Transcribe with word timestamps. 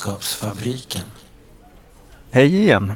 Kunskapsfabriken. 0.00 1.02
Hej 2.30 2.56
igen! 2.56 2.92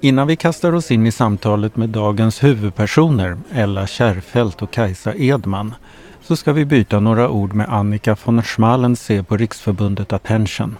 Innan 0.00 0.26
vi 0.26 0.36
kastar 0.36 0.72
oss 0.72 0.90
in 0.90 1.06
i 1.06 1.12
samtalet 1.12 1.76
med 1.76 1.88
dagens 1.88 2.42
huvudpersoner, 2.42 3.38
Ella 3.52 3.86
Kärrfält 3.86 4.62
och 4.62 4.70
Kajsa 4.70 5.14
Edman, 5.14 5.74
så 6.22 6.36
ska 6.36 6.52
vi 6.52 6.64
byta 6.64 7.00
några 7.00 7.28
ord 7.28 7.52
med 7.52 7.68
Annika 7.68 8.16
von 8.24 8.42
Schmalensee 8.42 9.22
på 9.22 9.36
Riksförbundet 9.36 10.12
Attention. 10.12 10.76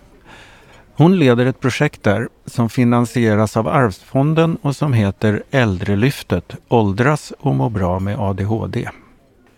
Hon 0.94 1.18
leder 1.18 1.46
ett 1.46 1.60
projekt 1.60 2.02
där 2.02 2.28
som 2.46 2.68
finansieras 2.68 3.56
av 3.56 3.68
Arvsfonden 3.68 4.58
och 4.62 4.76
som 4.76 4.92
heter 4.92 5.42
Äldrelyftet, 5.50 6.56
åldras 6.68 7.32
och 7.38 7.54
må 7.54 7.68
bra 7.68 7.98
med 7.98 8.18
ADHD. 8.18 8.88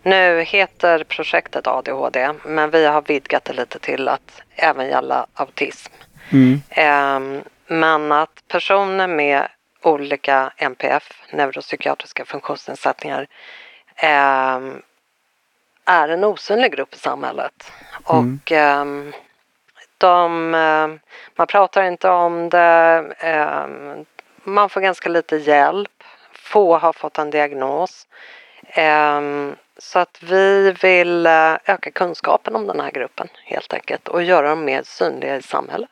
Nu 0.07 0.41
heter 0.41 1.05
projektet 1.05 1.67
ADHD 1.67 2.33
men 2.45 2.71
vi 2.71 2.87
har 2.87 3.03
vidgat 3.03 3.45
det 3.45 3.53
lite 3.53 3.79
till 3.79 4.09
att 4.09 4.43
även 4.57 4.89
gälla 4.89 5.27
autism. 5.35 5.93
Mm. 6.33 6.63
Ehm, 6.71 7.43
men 7.67 8.13
att 8.13 8.43
personer 8.49 9.07
med 9.07 9.49
olika 9.83 10.53
NPF, 10.57 11.23
neuropsykiatriska 11.31 12.25
funktionsnedsättningar, 12.25 13.27
ehm, 13.97 14.83
är 15.85 16.09
en 16.09 16.25
osynlig 16.25 16.73
grupp 16.73 16.95
i 16.95 16.99
samhället. 16.99 17.73
Mm. 18.11 18.41
Och 18.45 18.53
ehm, 18.53 19.13
de, 19.99 20.51
man 21.37 21.47
pratar 21.47 21.83
inte 21.83 22.09
om 22.09 22.49
det, 22.49 23.05
man 24.45 24.69
får 24.69 24.81
ganska 24.81 25.09
lite 25.09 25.37
hjälp, 25.37 26.03
få 26.33 26.79
har 26.79 26.93
fått 26.93 27.19
en 27.19 27.31
diagnos. 27.31 28.07
Så 29.79 29.99
att 29.99 30.19
vi 30.23 30.75
vill 30.83 31.27
eh, 31.27 31.53
öka 31.65 31.91
kunskapen 31.91 32.57
om 32.57 32.67
den 32.67 32.81
här 32.81 32.91
gruppen 32.91 33.29
helt 33.45 33.73
enkelt 33.75 34.09
och 34.09 34.23
göra 34.23 34.49
dem 34.49 34.65
mer 34.65 34.83
synliga 34.85 35.37
i 35.37 35.43
samhället. 35.43 35.91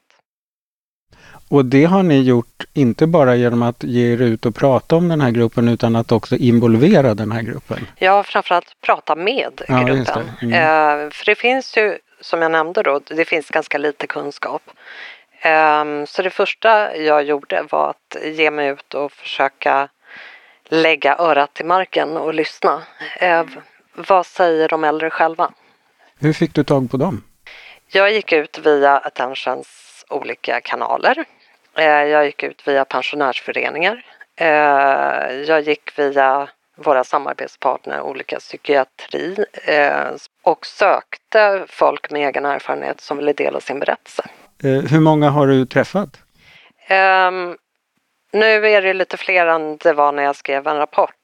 Och 1.50 1.64
det 1.64 1.84
har 1.84 2.02
ni 2.02 2.20
gjort 2.22 2.64
inte 2.72 3.06
bara 3.06 3.34
genom 3.36 3.62
att 3.62 3.84
ge 3.84 4.12
er 4.12 4.22
ut 4.22 4.46
och 4.46 4.54
prata 4.54 4.96
om 4.96 5.08
den 5.08 5.20
här 5.20 5.30
gruppen 5.30 5.68
utan 5.68 5.96
att 5.96 6.12
också 6.12 6.36
involvera 6.36 7.14
den 7.14 7.32
här 7.32 7.42
gruppen. 7.42 7.86
Ja, 7.98 8.22
framförallt 8.22 8.80
prata 8.80 9.14
med 9.14 9.62
Ja, 9.68 9.82
gruppen. 9.82 10.30
det. 10.40 10.46
Mm. 10.46 11.04
Eh, 11.04 11.10
för 11.10 11.24
det 11.24 11.34
finns 11.34 11.76
ju, 11.76 11.98
som 12.20 12.42
jag 12.42 12.52
nämnde 12.52 12.82
då, 12.82 13.00
det 13.06 13.24
finns 13.24 13.50
ganska 13.50 13.78
lite 13.78 14.06
kunskap. 14.06 14.62
Ehm, 15.40 16.06
så 16.06 16.22
det 16.22 16.30
första 16.30 16.96
jag 16.96 17.22
gjorde 17.22 17.64
var 17.70 17.90
att 17.90 18.16
ge 18.24 18.50
mig 18.50 18.68
ut 18.68 18.94
och 18.94 19.12
försöka 19.12 19.88
lägga 20.68 21.16
örat 21.16 21.54
till 21.54 21.66
marken 21.66 22.16
och 22.16 22.34
lyssna. 22.34 22.82
Vad 23.94 24.26
säger 24.26 24.68
de 24.68 24.84
äldre 24.84 25.10
själva? 25.10 25.50
Hur 26.18 26.32
fick 26.32 26.54
du 26.54 26.64
tag 26.64 26.90
på 26.90 26.96
dem? 26.96 27.24
Jag 27.92 28.12
gick 28.12 28.32
ut 28.32 28.58
via 28.58 28.98
Attentions 28.98 29.68
olika 30.10 30.60
kanaler. 30.60 31.24
Eh, 31.78 31.84
Jag 31.84 32.24
gick 32.26 32.42
ut 32.42 32.68
via 32.68 32.84
pensionärsföreningar. 32.84 34.04
Eh, 34.36 34.46
Jag 35.46 35.60
gick 35.60 35.98
via 35.98 36.48
våra 36.76 37.04
samarbetspartner, 37.04 38.00
olika 38.00 38.38
psykiatri 38.38 39.44
eh, 39.64 40.10
och 40.42 40.66
sökte 40.66 41.64
folk 41.68 42.10
med 42.10 42.28
egen 42.28 42.44
erfarenhet 42.44 43.00
som 43.00 43.16
ville 43.16 43.32
dela 43.32 43.60
sin 43.60 43.78
berättelse. 43.78 44.24
Hur 44.62 45.00
många 45.00 45.30
har 45.30 45.46
du 45.46 45.66
träffat? 45.66 46.08
Ehm, 46.86 47.56
nu 48.32 48.66
är 48.68 48.82
det 48.82 48.94
lite 48.94 49.16
fler 49.16 49.46
än 49.46 49.76
det 49.76 49.92
var 49.92 50.12
när 50.12 50.22
jag 50.22 50.36
skrev 50.36 50.66
en 50.66 50.76
rapport. 50.76 51.14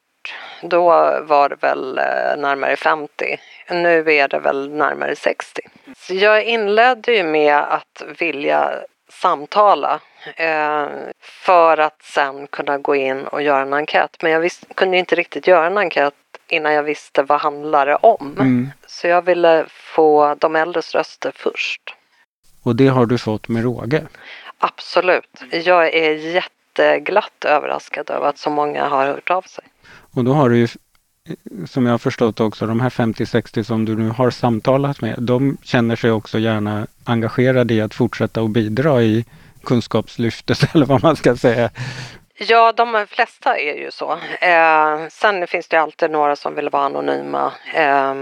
Då 0.61 0.89
var 1.21 1.49
det 1.49 1.55
väl 1.59 1.97
eh, 1.97 2.37
närmare 2.37 2.75
50. 2.75 3.39
Nu 3.69 4.13
är 4.13 4.27
det 4.27 4.39
väl 4.39 4.69
närmare 4.69 5.15
60. 5.15 5.61
Så 5.97 6.13
jag 6.13 6.43
inledde 6.43 7.13
ju 7.13 7.23
med 7.23 7.57
att 7.57 8.03
vilja 8.19 8.71
samtala 9.11 9.99
eh, 10.35 10.87
för 11.21 11.77
att 11.77 12.01
sen 12.01 12.47
kunna 12.47 12.77
gå 12.77 12.95
in 12.95 13.27
och 13.27 13.41
göra 13.41 13.61
en 13.61 13.73
enkät. 13.73 14.17
Men 14.21 14.31
jag 14.31 14.39
visste, 14.39 14.73
kunde 14.73 14.97
inte 14.97 15.15
riktigt 15.15 15.47
göra 15.47 15.67
en 15.67 15.77
enkät 15.77 16.13
innan 16.47 16.73
jag 16.73 16.83
visste 16.83 17.23
vad 17.23 17.41
handlar 17.41 17.85
det 17.85 17.95
om. 17.95 18.35
Mm. 18.39 18.71
Så 18.87 19.07
jag 19.07 19.21
ville 19.21 19.65
få 19.69 20.35
de 20.39 20.55
äldres 20.55 20.95
röster 20.95 21.31
först. 21.35 21.95
Och 22.63 22.75
det 22.75 22.87
har 22.87 23.05
du 23.05 23.17
fått 23.17 23.47
med 23.47 23.63
råge. 23.63 24.07
Absolut. 24.57 25.43
Jag 25.51 25.93
är 25.93 26.11
jätteglatt 26.11 27.45
överraskad 27.45 28.09
över 28.09 28.27
att 28.27 28.37
så 28.37 28.49
många 28.49 28.87
har 28.87 29.05
hört 29.05 29.29
av 29.29 29.41
sig. 29.41 29.63
Och 30.13 30.23
då 30.23 30.33
har 30.33 30.49
du 30.49 30.57
ju, 30.57 30.67
som 31.67 31.85
jag 31.85 31.93
har 31.93 31.97
förstått 31.97 32.39
också, 32.39 32.65
de 32.65 32.79
här 32.79 32.89
50-60 32.89 33.63
som 33.63 33.85
du 33.85 33.95
nu 33.95 34.09
har 34.09 34.31
samtalat 34.31 35.01
med, 35.01 35.15
de 35.17 35.57
känner 35.63 35.95
sig 35.95 36.11
också 36.11 36.39
gärna 36.39 36.87
engagerade 37.03 37.73
i 37.73 37.81
att 37.81 37.93
fortsätta 37.93 38.41
att 38.41 38.49
bidra 38.49 39.01
i 39.03 39.25
kunskapslyftet 39.63 40.59
eller 40.75 40.85
vad 40.85 41.03
man 41.03 41.15
ska 41.15 41.35
säga. 41.35 41.69
Ja, 42.41 42.71
de 42.71 43.05
flesta 43.09 43.57
är 43.57 43.77
ju 43.77 43.91
så. 43.91 44.11
Eh, 44.41 45.07
sen 45.09 45.47
finns 45.47 45.67
det 45.67 45.77
alltid 45.77 46.11
några 46.11 46.35
som 46.35 46.55
vill 46.55 46.69
vara 46.69 46.83
anonyma. 46.83 47.53
Eh, 47.73 48.13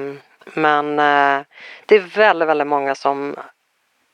men 0.53 0.99
eh, 0.99 1.45
det 1.85 1.95
är 1.95 2.15
väldigt, 2.15 2.47
väldigt 2.47 2.67
många 2.67 2.95
som 2.95 3.35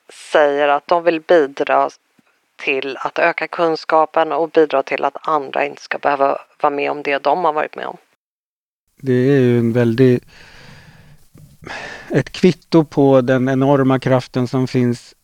säger 0.09 0.67
att 0.67 0.87
de 0.87 1.03
vill 1.03 1.21
bidra 1.21 1.89
till 2.55 2.97
att 2.97 3.19
öka 3.19 3.47
kunskapen 3.47 4.31
och 4.31 4.49
bidra 4.49 4.83
till 4.83 5.05
att 5.05 5.27
andra 5.27 5.65
inte 5.65 5.81
ska 5.81 5.97
behöva 5.97 6.37
vara 6.61 6.73
med 6.73 6.91
om 6.91 7.03
det 7.03 7.23
de 7.23 7.45
har 7.45 7.53
varit 7.53 7.75
med 7.75 7.85
om. 7.85 7.97
Det 8.95 9.13
är 9.13 9.39
ju 9.39 9.59
en 9.59 9.73
väldigt 9.73 10.23
ett 12.09 12.31
kvitto 12.31 12.85
på 12.85 13.21
den 13.21 13.49
enorma 13.49 13.99
kraften 13.99 14.47
som 14.47 14.67
finns 14.67 15.15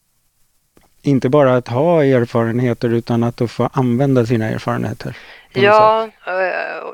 inte 1.01 1.29
bara 1.29 1.55
att 1.55 1.67
ha 1.67 2.03
erfarenheter 2.03 2.89
utan 2.89 3.23
att 3.23 3.51
få 3.51 3.69
använda 3.73 4.25
sina 4.25 4.49
erfarenheter. 4.49 5.17
Ja, 5.53 6.09
eh, 6.27 6.33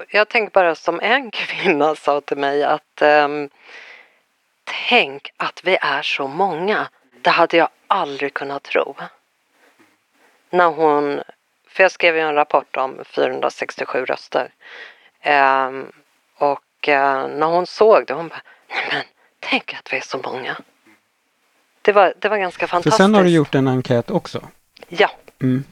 jag 0.09 0.29
tänker 0.29 0.51
bara 0.53 0.75
som 0.75 1.00
en 1.00 1.31
kvinna 1.34 1.95
sa 1.95 2.22
till 2.22 2.38
mig 2.38 2.63
att 2.63 3.01
ehm, 3.01 3.50
tänk 4.90 5.29
att 5.38 5.62
vi 5.63 5.78
är 5.81 6.01
så 6.01 6.28
många. 6.28 6.88
Det 7.22 7.29
hade 7.29 7.57
jag 7.57 7.69
aldrig 7.88 8.34
kunnat 8.34 8.63
tro. 8.63 8.95
När 10.55 10.66
hon, 10.69 11.21
för 11.67 11.83
jag 11.83 11.91
skrev 11.91 12.16
ju 12.16 12.21
en 12.21 12.35
rapport 12.35 12.77
om 12.77 12.99
467 13.05 14.05
röster. 14.05 14.49
Ehm, 15.21 15.91
och 16.38 16.88
eh, 16.89 17.27
när 17.27 17.45
hon 17.47 17.67
såg 17.67 18.03
det, 18.07 18.13
hon 18.13 18.27
bara, 18.27 18.41
nej 18.69 18.85
men 18.91 19.03
tänk 19.39 19.73
att 19.73 19.94
vi 19.94 19.97
är 19.97 20.01
så 20.01 20.17
många. 20.17 20.57
Det 21.81 21.91
var, 21.91 22.13
det 22.19 22.29
var 22.29 22.38
ganska 22.38 22.67
För 22.67 22.71
fantastiskt. 22.71 22.97
sen 22.97 23.13
har 23.13 23.23
du 23.23 23.29
gjort 23.29 23.55
en 23.55 23.67
enkät 23.67 24.11
också. 24.11 24.47
Ja, 24.88 25.09
Mm. 25.41 25.63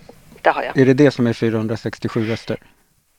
det 0.42 0.50
har 0.50 0.64
jag. 0.64 0.78
Är 0.78 0.86
det 0.86 0.94
det 0.94 1.12
som 1.12 1.28
är 1.28 1.34
467 1.34 2.28
röster? 2.30 2.58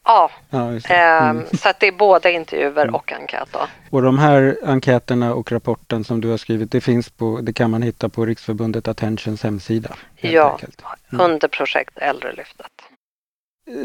Ja, 0.04 0.31
Ja, 0.50 0.59
ehm, 0.88 1.37
Mm. 1.37 1.47
så 1.62 1.69
att 1.69 1.81
det 1.81 1.87
är 1.88 1.92
både 1.92 2.32
intervjuer 2.32 2.94
och 2.94 3.12
enkät 3.12 3.48
då. 3.53 3.59
Och 3.91 4.03
de 4.03 4.19
här 4.19 4.56
enkäterna 4.65 5.34
och 5.34 5.53
rapporten 5.53 6.04
som 6.04 6.20
du 6.20 6.28
har 6.28 6.37
skrivit, 6.37 6.70
det 6.72 6.81
finns 6.81 7.10
på, 7.10 7.38
det 7.42 7.53
kan 7.53 7.70
man 7.70 7.82
hitta 7.82 8.09
på 8.09 8.26
Riksförbundet 8.26 8.88
Attentions 8.88 9.42
hemsida. 9.42 9.94
Ja, 10.16 10.50
enkelt. 10.53 10.82
under 11.19 11.48
projekt 11.48 11.98
Äldrelyftet. 11.98 12.66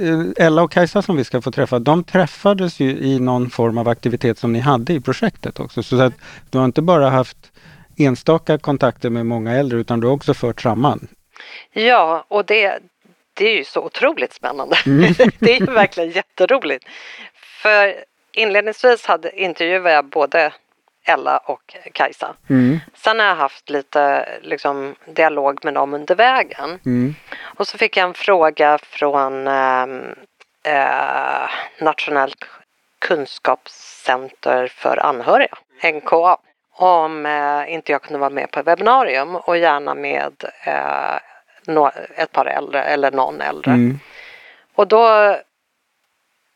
Eh, 0.02 0.46
Ella 0.46 0.62
och 0.62 0.72
Kajsa 0.72 1.02
som 1.02 1.16
vi 1.18 1.24
ska 1.24 1.42
få 1.42 1.52
träffa, 1.52 1.80
de 1.80 2.04
träffades 2.04 2.80
ju 2.80 2.90
i 2.98 3.20
någon 3.20 3.50
form 3.50 3.78
av 3.78 3.88
aktivitet 3.88 4.38
som 4.38 4.54
ni 4.54 4.60
hade 4.60 4.94
i 4.94 5.02
projektet 5.02 5.60
också. 5.60 5.84
Så 5.84 6.02
att 6.02 6.14
du 6.50 6.58
har 6.58 6.66
inte 6.66 6.82
bara 6.82 7.10
haft 7.10 7.38
enstaka 7.98 8.58
kontakter 8.58 9.10
med 9.10 9.26
många 9.26 9.52
äldre 9.54 9.80
utan 9.80 10.00
du 10.00 10.08
har 10.08 10.14
också 10.14 10.34
fört 10.34 10.62
samman. 10.62 11.08
Ja, 11.74 12.26
och 12.28 12.46
det, 12.46 12.80
det 13.40 13.50
är 13.50 13.56
ju 13.56 13.64
så 13.64 13.82
otroligt 13.82 14.34
spännande. 14.34 14.78
Mm. 14.86 15.14
det 15.40 15.52
är 15.52 15.60
ju 15.60 15.66
verkligen 15.66 16.10
jätteroligt. 16.10 16.86
För 17.62 17.96
inledningsvis 18.32 19.06
hade 19.06 19.42
intervjuade 19.42 19.92
jag 19.92 20.06
både 20.06 20.54
Ella 21.06 21.38
och 21.38 21.76
Kajsa. 21.94 22.36
Mm. 22.50 22.80
Sen 22.94 23.20
har 23.20 23.26
jag 23.26 23.36
haft 23.36 23.70
lite 23.70 24.30
liksom, 24.42 24.96
dialog 25.06 25.66
med 25.66 25.74
dem 25.74 25.94
under 25.94 26.16
vägen. 26.16 26.80
Mm. 26.86 27.16
Och 27.42 27.68
så 27.68 27.78
fick 27.78 27.98
jag 27.98 28.08
en 28.08 28.14
fråga 28.14 28.78
från 28.78 29.48
ehm, 29.48 30.16
eh, 30.64 31.50
Nationellt 31.80 32.46
kunskapscenter 33.00 34.68
för 34.68 35.06
anhöriga, 35.06 35.58
NKA, 35.94 36.38
om 36.76 37.26
eh, 37.26 37.74
inte 37.74 37.92
jag 37.92 38.02
kunde 38.02 38.20
vara 38.20 38.30
med 38.30 38.52
på 38.52 38.62
webbinarium 38.62 39.36
och 39.36 39.58
gärna 39.58 39.94
med 39.94 40.34
eh, 40.64 41.20
ett 42.16 42.32
par 42.32 42.46
äldre 42.46 42.84
eller 42.84 43.12
någon 43.12 43.42
äldre. 43.42 43.72
Mm. 43.72 44.00
Och 44.76 44.88
då 44.88 45.36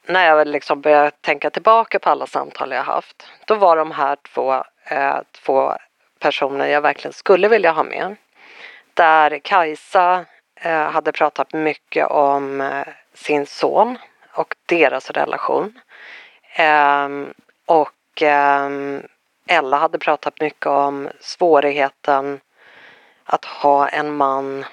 när 0.05 0.27
jag 0.27 0.47
liksom 0.47 0.81
började 0.81 1.11
tänka 1.11 1.49
tillbaka 1.49 1.99
på 1.99 2.09
alla 2.09 2.27
samtal 2.27 2.71
jag 2.71 2.83
haft, 2.83 3.27
då 3.45 3.55
var 3.55 3.77
de 3.77 3.91
här 3.91 4.17
två, 4.33 4.63
eh, 4.85 5.17
två 5.31 5.73
personer 6.19 6.67
jag 6.67 6.81
verkligen 6.81 7.13
skulle 7.13 7.47
vilja 7.47 7.71
ha 7.71 7.83
med. 7.83 8.15
Där 8.93 9.39
Kajsa 9.39 10.25
eh, 10.55 10.89
hade 10.91 11.11
pratat 11.11 11.53
mycket 11.53 12.07
om 12.07 12.61
eh, 12.61 12.87
sin 13.13 13.45
son 13.45 13.97
och 14.31 14.55
deras 14.65 15.11
relation. 15.11 15.79
Ehm, 16.55 17.33
och 17.65 18.21
ehm, 18.21 19.03
Ella 19.47 19.77
hade 19.77 19.97
pratat 19.97 20.39
mycket 20.39 20.65
om 20.65 21.09
svårigheten 21.19 22.39
att 23.23 23.45
ha 23.45 23.87
en 23.87 24.15
man 24.15 24.65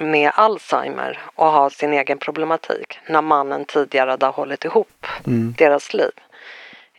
med 0.00 0.30
Alzheimer 0.34 1.18
och 1.34 1.46
ha 1.46 1.70
sin 1.70 1.92
egen 1.92 2.18
problematik 2.18 2.98
när 3.08 3.22
mannen 3.22 3.64
tidigare 3.64 4.10
hade 4.10 4.26
hållit 4.26 4.64
ihop 4.64 5.06
Mm. 5.26 5.54
deras 5.58 5.94
liv. 5.94 6.10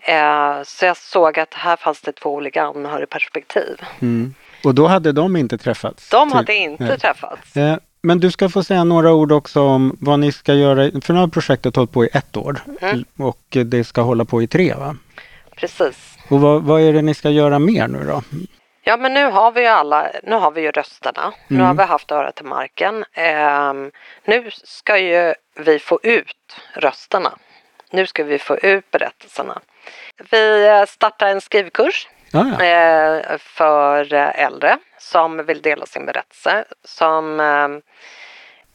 Eh, 0.04 0.64
så 0.64 0.86
jag 0.86 0.98
såg 0.98 1.40
att 1.40 1.54
här 1.54 1.76
fanns 1.76 2.02
det 2.02 2.12
två 2.12 2.34
olika 2.36 2.64
anhörigperspektiv. 2.64 3.82
Mm. 4.02 4.34
Och 4.64 4.76
då 4.76 4.88
hade 4.88 5.12
de 5.12 5.36
inte 5.36 5.58
träffats? 5.58 6.10
De 6.10 6.32
hade 6.32 6.56
inte 6.56 6.84
Nej. 6.84 7.00
träffats. 7.00 7.58
Eh, 7.58 7.78
Men 8.04 8.20
du 8.20 8.32
ska 8.32 8.50
få 8.50 8.64
säga 8.64 8.84
några 8.84 9.14
ord 9.14 9.32
också 9.32 9.62
om 9.62 9.98
vad 10.00 10.20
ni 10.20 10.32
ska 10.32 10.54
göra. 10.54 11.02
För 11.02 11.14
nu 11.14 11.20
har 11.20 11.28
projektet 11.28 11.76
hållit 11.76 11.92
på 11.92 12.06
i 12.06 12.10
ett 12.14 12.38
år 12.38 12.60
Mm. 12.82 13.06
och 13.20 13.58
det 13.66 13.84
ska 13.84 14.02
hålla 14.02 14.26
på 14.26 14.42
i 14.42 14.48
tre 14.48 14.74
va? 14.74 14.96
Precis. 15.56 16.18
Och 16.30 16.42
vad, 16.42 16.64
vad 16.64 16.82
är 16.82 16.94
det 16.94 17.02
ni 17.02 17.14
ska 17.14 17.30
göra 17.30 17.60
mer 17.60 17.88
nu 17.88 18.04
då? 18.08 18.24
Ja 18.84 18.98
men 18.98 19.14
nu 19.14 19.26
har 19.26 19.52
vi 19.52 19.62
ju 19.62 19.68
alla, 19.68 20.12
nu 20.24 20.36
har 20.36 20.52
vi 20.52 20.62
ju 20.62 20.72
rösterna. 20.72 21.34
Nu 21.48 21.56
Mm. 21.56 21.68
har 21.68 21.74
vi 21.74 21.84
haft 21.84 22.12
örat 22.12 22.36
till 22.36 22.46
marken. 22.46 23.06
Ehm, 23.14 23.92
nu 24.26 24.50
ska 24.52 24.98
ju 24.98 25.34
vi 25.56 25.80
få 25.80 26.00
ut 26.04 26.58
rösterna. 26.74 27.38
Nu 27.90 28.06
ska 28.08 28.24
vi 28.24 28.40
få 28.40 28.58
ut 28.58 28.92
berättelserna. 28.92 29.62
Vi 30.32 30.68
eh, 30.68 30.86
startar 30.86 31.28
en 31.28 31.42
skrivkurs 31.42 32.08
Ja, 32.32 32.46
ja. 32.60 32.66
eh, 32.66 33.38
för 33.38 34.14
eh, 34.14 34.40
äldre 34.44 34.78
som 34.98 35.46
vill 35.46 35.62
dela 35.62 35.86
sin 35.86 36.06
berättelse. 36.06 36.66
Som 36.84 37.40
eh, 37.40 37.68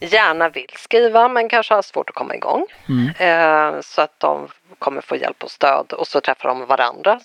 gärna 0.08 0.48
vill 0.48 0.72
skriva 0.76 1.28
men 1.28 1.48
kanske 1.48 1.74
har 1.74 1.82
svårt 1.82 2.08
att 2.08 2.14
komma 2.14 2.34
igång. 2.34 2.66
Mm. 2.88 3.08
Eh, 3.18 3.80
så 3.80 4.02
att 4.02 4.20
de 4.20 4.48
kommer 4.78 5.00
få 5.00 5.16
hjälp 5.16 5.44
och 5.44 5.50
stöd 5.50 5.92
och 5.92 6.06
så 6.06 6.20
träffar 6.20 6.48
de 6.48 6.66
varandra. 6.66 7.20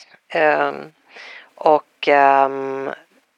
Och 1.63 2.07
ehm, 2.07 2.89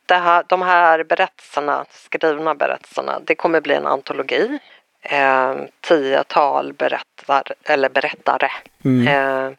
det 0.05 0.15
här, 0.15 0.43
de 0.47 0.61
här 0.61 1.03
berättelserna, 1.03 1.85
skrivna 1.89 2.55
berättelserna, 2.55 3.19
det 3.25 3.35
kommer 3.35 3.61
bli 3.61 3.75
en 3.75 3.87
antologi. 3.87 4.59
Eh, 5.01 5.53
tiotal 5.81 6.73
berättar, 6.73 7.43
eller 7.63 7.89
berättare. 7.89 8.49
Mm. 8.85 9.07
Eh, 9.07 9.53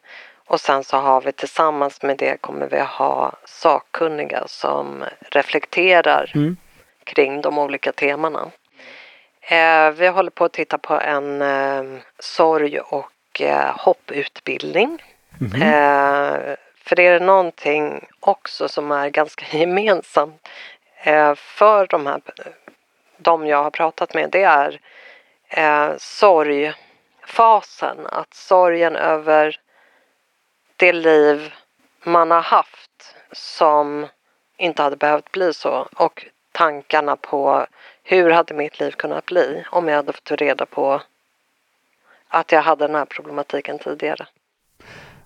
och 0.47 0.61
sen 0.61 0.83
så 0.83 0.97
har 0.97 1.21
vi 1.21 1.31
tillsammans 1.31 2.01
med 2.01 2.17
det 2.17 2.41
kommer 2.41 2.67
vi 2.67 2.79
ha 2.79 3.31
sakkunniga 3.45 4.43
som 4.47 5.03
reflekterar 5.31 6.31
Mm. 6.35 6.57
kring 7.03 7.41
de 7.41 7.57
olika 7.57 7.91
temana. 7.91 8.51
Eh, 9.41 9.91
vi 9.91 10.07
håller 10.07 10.31
på 10.31 10.45
att 10.45 10.53
titta 10.53 10.77
på 10.77 10.93
en 10.99 11.41
eh, 11.41 11.83
sorg 12.19 12.79
och 12.79 13.41
eh, 13.41 13.75
hopputbildning. 13.77 15.03
Mhm. 15.39 15.61
För 16.85 16.95
det 16.95 17.07
är 17.07 17.19
någonting 17.19 18.07
också 18.19 18.67
som 18.67 18.91
är 18.91 19.09
ganska 19.09 19.45
gemensamt 19.57 20.47
eh, 21.03 21.35
för 21.35 21.87
de 21.87 22.05
här 22.05 22.21
de 23.17 23.47
jag 23.47 23.63
har 23.63 23.71
pratat 23.71 24.13
med. 24.13 24.29
Det 24.31 24.43
är 24.43 24.79
eh, 25.49 25.93
sorgfasen. 25.97 27.97
Att 28.05 28.33
sorgen 28.33 28.95
över 28.95 29.59
det 30.75 30.93
liv 30.93 31.53
man 32.03 32.31
har 32.31 32.41
haft 32.41 33.15
som 33.31 34.07
inte 34.57 34.83
hade 34.83 34.95
behövt 34.95 35.31
bli 35.31 35.53
så 35.53 35.87
och 35.95 36.25
tankarna 36.51 37.15
på 37.15 37.67
hur 38.03 38.29
hade 38.29 38.53
mitt 38.53 38.79
liv 38.79 38.91
kunnat 38.91 39.25
bli 39.25 39.63
om 39.71 39.87
jag 39.87 39.95
hade 39.95 40.13
fått 40.13 40.31
reda 40.31 40.65
på 40.65 41.01
att 42.27 42.51
jag 42.51 42.61
hade 42.61 42.87
den 42.87 42.95
här 42.95 43.05
problematiken 43.05 43.79
tidigare. 43.79 44.27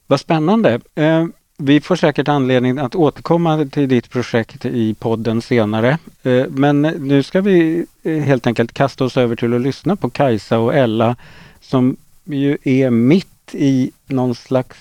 Vad 0.07 0.19
spännande. 0.19 0.79
Eh, 0.95 1.25
Eh, 1.59 1.65
vi 1.65 1.81
får 1.81 1.95
säkert 1.95 2.27
anledning 2.27 2.79
att 2.79 2.95
återkomma 2.95 3.65
till 3.71 3.89
ditt 3.89 4.09
projekt 4.09 4.65
i 4.65 4.93
podden 4.93 5.41
senare. 5.41 5.97
Eh, 6.23 6.45
men 6.49 6.81
nu 6.81 7.23
ska 7.23 7.41
vi 7.41 7.85
eh, 8.03 8.17
helt 8.17 8.47
enkelt 8.47 8.73
kasta 8.73 9.03
oss 9.03 9.17
över 9.17 9.35
till 9.35 9.53
att 9.53 9.61
lyssna 9.61 9.95
på 9.95 10.09
Kajsa 10.09 10.59
och 10.59 10.75
Ella 10.75 11.15
som 11.61 11.97
ju 12.23 12.57
är 12.63 12.89
mitt 12.89 13.27
i 13.51 13.91
någon 14.07 14.35
slags 14.35 14.77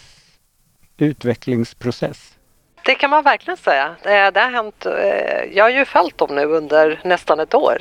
utvecklingsprocess. 0.98 2.34
Det 2.84 2.94
kan 2.94 3.10
man 3.10 3.24
verkligen 3.24 3.56
säga. 3.56 3.96
Det, 4.02 4.30
det 4.30 4.40
har 4.40 4.50
hänt, 4.50 4.86
eh, 4.86 5.56
jag 5.56 5.64
har 5.64 5.70
ju 5.70 5.84
följt 5.84 6.18
dem 6.18 6.34
nu 6.34 6.44
under 6.44 7.00
nästan 7.04 7.40
ett 7.40 7.54
år. 7.54 7.78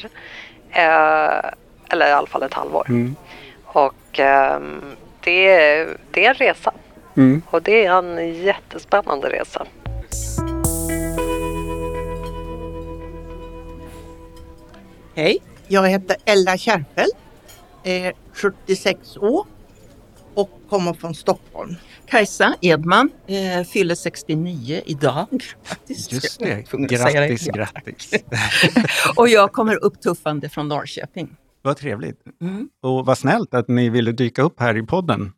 Eh, 0.71 1.51
eller 1.89 2.07
i 2.07 2.11
alla 2.11 2.27
fall 2.27 2.43
ett 2.43 2.53
halvår. 2.53 2.85
Mm. 2.89 3.15
Och 3.65 4.19
ehm, 4.19 4.81
det, 5.23 5.87
det 6.11 6.25
är 6.25 6.29
en 6.29 6.35
resa. 6.35 6.73
Mm. 7.17 7.41
Och 7.45 7.61
det 7.61 7.85
är 7.85 7.99
en 7.99 8.35
jättespännande 8.35 9.29
resa. 9.29 9.67
Hej, 15.15 15.37
jag 15.67 15.89
heter 15.89 16.17
Ella 16.25 16.57
Kärrfeldt, 16.57 17.17
är 17.83 18.13
76 18.33 19.17
år 19.17 19.45
och 20.33 20.49
kommer 20.69 20.93
från 20.93 21.15
Stockholm. 21.15 21.75
Kajsa 22.05 22.55
Edman 22.61 23.09
eh, 23.27 23.63
fyller 23.63 23.95
69 23.95 24.81
idag. 24.85 25.27
Faktiskt. 25.63 26.11
Just 26.11 26.39
det. 26.39 26.71
Grattis, 26.71 27.47
grattis. 27.47 28.13
Och 29.15 29.29
jag 29.29 29.51
kommer 29.51 29.83
upptuffande 29.83 30.49
från 30.49 30.67
Norrköping. 30.67 31.35
Vad 31.61 31.77
trevligt. 31.77 32.19
Mm. 32.41 32.69
Och 32.83 33.05
vad 33.05 33.17
snällt 33.17 33.53
att 33.53 33.67
ni 33.67 33.89
ville 33.89 34.11
dyka 34.11 34.41
upp 34.41 34.59
här 34.59 34.77
i 34.77 34.83
podden. 34.83 35.31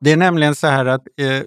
Det 0.00 0.12
är 0.12 0.16
nämligen 0.16 0.54
så 0.54 0.66
här 0.66 0.86
att 0.86 1.02
eh, 1.20 1.42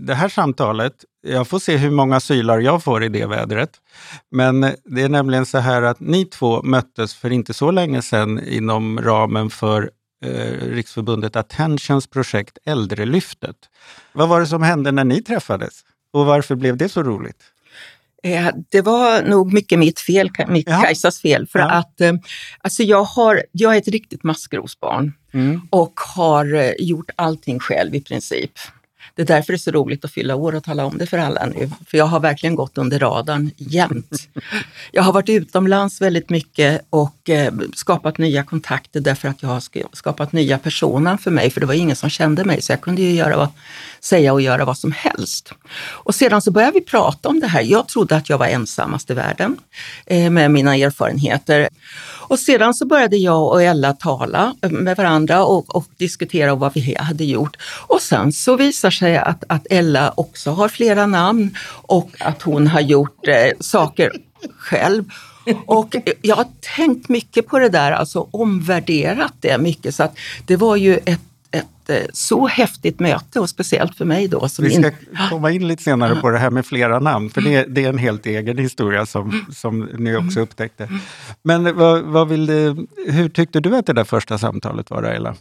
det 0.00 0.14
här 0.14 0.28
samtalet, 0.28 0.92
jag 1.26 1.48
får 1.48 1.58
se 1.58 1.76
hur 1.76 1.90
många 1.90 2.20
sylar 2.20 2.58
jag 2.60 2.82
får 2.84 3.04
i 3.04 3.08
det 3.08 3.26
vädret. 3.26 3.70
Men 4.30 4.64
eh, 4.64 4.72
det 4.84 5.02
är 5.02 5.08
nämligen 5.08 5.46
så 5.46 5.58
här 5.58 5.82
att 5.82 6.00
ni 6.00 6.24
två 6.24 6.62
möttes 6.62 7.14
för 7.14 7.30
inte 7.32 7.54
så 7.54 7.70
länge 7.70 8.02
sedan 8.02 8.40
inom 8.46 9.00
ramen 9.00 9.50
för 9.50 9.90
eh, 10.24 10.30
Riksförbundet 10.68 11.36
Attentions 11.36 12.06
projekt 12.06 12.58
Äldrelyftet. 12.64 13.56
Vad 14.12 14.28
var 14.28 14.40
det 14.40 14.46
som 14.46 14.62
hände 14.62 14.92
när 14.92 15.04
ni 15.04 15.22
träffades? 15.22 15.80
Och 16.12 16.26
varför 16.26 16.54
blev 16.54 16.76
det 16.76 16.88
så 16.88 17.02
roligt? 17.02 17.42
Eh, 18.22 18.48
Det 18.70 18.80
var 18.80 19.22
nog 19.22 19.52
mycket 19.52 19.78
mitt 19.78 20.00
fel, 20.00 20.30
mitt 20.48 20.68
Ja. 20.68 20.80
Kajsas 20.82 21.20
fel. 21.20 21.46
För 21.46 21.58
Ja. 21.58 21.70
att 21.70 22.00
eh, 22.00 22.12
alltså 22.60 22.82
jag, 22.82 23.04
har, 23.04 23.42
jag 23.52 23.74
är 23.74 23.78
ett 23.78 23.88
riktigt 23.88 24.22
maskrosbarn 24.22 25.12
Mm. 25.34 25.60
och 25.70 26.00
har 26.00 26.54
eh, 26.54 26.72
gjort 26.78 27.10
allting 27.16 27.58
själv 27.58 27.94
i 27.94 28.00
princip. 28.00 28.50
Det 29.14 29.22
är 29.22 29.26
därför 29.26 29.52
det 29.52 29.56
är 29.56 29.58
så 29.58 29.70
roligt 29.70 30.04
att 30.04 30.12
fylla 30.12 30.34
år 30.34 30.54
och 30.54 30.64
tala 30.64 30.84
om 30.84 30.98
det 30.98 31.06
för 31.06 31.18
alla 31.18 31.46
nu. 31.46 31.70
För 31.86 31.98
jag 31.98 32.06
har 32.06 32.20
verkligen 32.20 32.54
gått 32.54 32.78
under 32.78 32.98
radarn 32.98 33.50
jämt. 33.56 34.28
Jag 34.92 35.02
har 35.02 35.12
varit 35.12 35.28
utomlands 35.28 36.00
väldigt 36.00 36.30
mycket 36.30 36.86
och 36.90 37.30
eh, 37.30 37.52
skapat 37.74 38.18
nya 38.18 38.44
kontakter 38.44 39.00
därför 39.00 39.28
att 39.28 39.42
jag 39.42 39.48
har 39.48 39.62
skapat 39.96 40.32
nya 40.32 40.58
personer 40.58 41.16
för 41.16 41.30
mig. 41.30 41.50
För 41.50 41.60
det 41.60 41.66
var 41.66 41.74
ingen 41.74 41.96
som 41.96 42.10
kände 42.10 42.44
mig 42.44 42.62
så 42.62 42.72
jag 42.72 42.80
kunde 42.80 43.02
ju 43.02 43.12
göra 43.12 43.36
vad, 43.36 43.48
säga 44.00 44.32
och 44.32 44.40
göra 44.40 44.64
vad 44.64 44.78
som 44.78 44.92
helst. 44.92 45.52
Och 45.92 46.14
sedan 46.14 46.42
så 46.42 46.50
började 46.50 46.72
vi 46.72 46.80
prata 46.80 47.28
om 47.28 47.40
det 47.40 47.46
här. 47.46 47.62
Jag 47.62 47.88
trodde 47.88 48.16
att 48.16 48.30
jag 48.30 48.38
var 48.38 48.46
ensammast 48.46 49.10
i 49.10 49.14
världen 49.14 49.56
eh, 50.06 50.30
med 50.30 50.50
mina 50.50 50.76
erfarenheter. 50.76 51.68
Och 52.26 52.38
sedan 52.38 52.74
så 52.74 52.86
började 52.86 53.16
jag 53.16 53.48
och 53.48 53.62
Ella 53.62 53.92
tala 53.92 54.54
eh, 54.62 54.70
med 54.70 54.96
varandra 54.96 55.44
och, 55.44 55.76
och 55.76 55.86
diskutera 55.96 56.54
vad 56.54 56.74
vi 56.74 56.96
hade 57.00 57.24
gjort. 57.24 57.56
Och 57.86 58.02
sen 58.02 58.32
så 58.32 58.56
visar 58.56 58.90
sig 58.98 59.16
att, 59.16 59.44
att 59.48 59.66
Ella 59.70 60.12
också 60.16 60.50
har 60.50 60.68
flera 60.68 61.06
namn 61.06 61.56
och 61.68 62.10
att 62.20 62.42
hon 62.42 62.66
har 62.66 62.80
gjort 62.80 63.28
eh, 63.28 63.50
saker 63.60 64.12
själv. 64.58 65.04
Och 65.66 65.96
jag 66.22 66.36
har 66.36 66.46
tänkt 66.76 67.08
mycket 67.08 67.46
på 67.46 67.58
det 67.58 67.68
där, 67.68 67.92
alltså 67.92 68.28
omvärderat 68.30 69.34
det 69.40 69.58
mycket. 69.58 69.94
Så 69.94 70.02
att 70.02 70.18
det 70.46 70.56
var 70.56 70.76
ju 70.76 70.94
ett, 70.94 71.20
ett 71.50 71.90
eh, 71.90 71.96
så 72.12 72.46
häftigt 72.46 73.00
möte 73.00 73.40
och 73.40 73.50
speciellt 73.50 73.96
för 73.96 74.04
mig 74.04 74.28
då. 74.28 74.48
Som 74.48 74.64
Vi 74.64 74.70
ska 74.70 74.90
komma 75.30 75.50
in 75.50 75.68
lite 75.68 75.82
senare 75.82 76.16
på 76.16 76.30
det 76.30 76.38
här 76.38 76.50
med 76.50 76.66
flera 76.66 76.98
namn, 76.98 77.30
för 77.30 77.40
det, 77.40 77.64
det 77.64 77.84
är 77.84 77.88
en 77.88 77.98
helt 77.98 78.26
egen 78.26 78.58
historia 78.58 79.06
som, 79.06 79.46
som 79.52 79.88
ni 79.98 80.16
också 80.16 80.40
upptäckte. 80.40 80.88
Men 81.42 81.76
vad, 81.76 82.02
vad 82.02 82.28
vill 82.28 82.48
hur 83.06 83.28
tyckte 83.28 83.60
du 83.60 83.76
att 83.76 83.86
det 83.86 83.92
där 83.92 84.04
första 84.04 84.38
samtalet 84.38 84.90
var, 84.90 85.02
Ayla? 85.02 85.34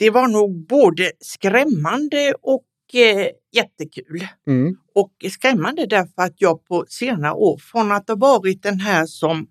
Det 0.00 0.10
var 0.10 0.28
nog 0.28 0.66
både 0.66 1.12
skrämmande 1.20 2.34
och 2.42 2.94
eh, 2.94 3.26
jättekul. 3.52 4.26
Mm. 4.46 4.76
Och 4.94 5.12
skrämmande 5.30 5.86
därför 5.86 6.22
att 6.22 6.34
jag 6.36 6.64
på 6.64 6.84
senare 6.88 7.32
år, 7.32 7.58
från 7.58 7.92
att 7.92 8.08
ha 8.08 8.16
varit 8.16 8.62
den 8.62 8.80
här 8.80 9.06
som 9.06 9.48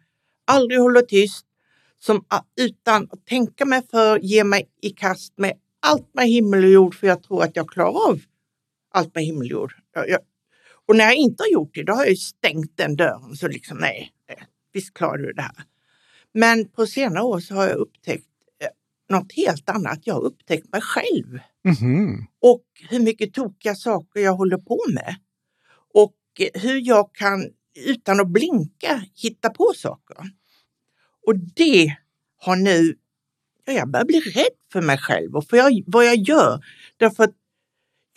aldrig 0.47 0.79
håller 0.79 1.01
tyst, 1.01 1.45
som 1.99 2.25
utan 2.61 3.07
att 3.11 3.25
tänka 3.25 3.65
mig 3.65 3.81
för 3.91 4.19
ger 4.19 4.43
mig 4.43 4.69
i 4.81 4.89
kast 4.89 5.37
med 5.37 5.53
allt 5.79 6.13
med 6.13 6.27
himmel 6.27 6.63
och 6.63 6.69
jord, 6.69 6.95
för 6.95 7.07
jag 7.07 7.23
tror 7.23 7.43
att 7.43 7.55
jag 7.55 7.69
klarar 7.69 8.09
av 8.09 8.19
allt 8.93 9.15
med 9.15 9.23
himmel 9.23 9.41
och 9.41 9.51
jord. 9.51 9.73
Jag, 9.93 10.09
jag, 10.09 10.19
och 10.87 10.95
när 10.95 11.05
jag 11.05 11.15
inte 11.15 11.43
har 11.43 11.53
gjort 11.53 11.71
det, 11.73 11.83
då 11.83 11.93
har 11.93 12.01
jag 12.01 12.09
ju 12.09 12.15
stängt 12.15 12.77
den 12.77 12.95
dörren. 12.95 13.35
Så 13.35 13.47
liksom, 13.47 13.77
nej, 13.77 14.11
visst 14.73 14.93
klarar 14.93 15.17
du 15.17 15.33
det 15.33 15.41
här. 15.41 15.63
Men 16.33 16.69
på 16.69 16.85
senare 16.85 17.23
år 17.23 17.39
så 17.39 17.55
har 17.55 17.67
jag 17.67 17.77
upptäckt 17.77 18.28
något 19.09 19.31
helt 19.33 19.69
annat. 19.69 19.99
Jag 20.03 20.13
har 20.13 20.21
upptäckt 20.21 20.71
mig 20.71 20.81
själv 20.81 21.39
Mhm. 21.63 22.25
och 22.41 22.63
hur 22.89 22.99
mycket 22.99 23.33
tokiga 23.33 23.75
saker 23.75 24.19
jag 24.19 24.33
håller 24.33 24.57
på 24.57 24.79
med. 24.93 25.15
Och 25.93 26.15
hur 26.53 26.87
jag 26.87 27.13
kan 27.15 27.49
utan 27.85 28.19
att 28.19 28.27
blinka 28.27 29.03
hitta 29.15 29.49
på 29.49 29.71
saker. 29.75 30.17
Och 31.27 31.35
det 31.55 31.95
har 32.37 32.55
nu, 32.55 32.95
ja, 33.65 33.73
jag 33.73 33.89
börjar 33.89 34.05
bli 34.05 34.19
rädd 34.19 34.53
för 34.71 34.81
mig 34.81 34.97
själv 34.97 35.35
och 35.35 35.45
för 35.47 35.57
jag, 35.57 35.83
vad 35.87 36.05
jag 36.05 36.15
gör. 36.15 36.63
Därför 36.97 37.23
att 37.23 37.33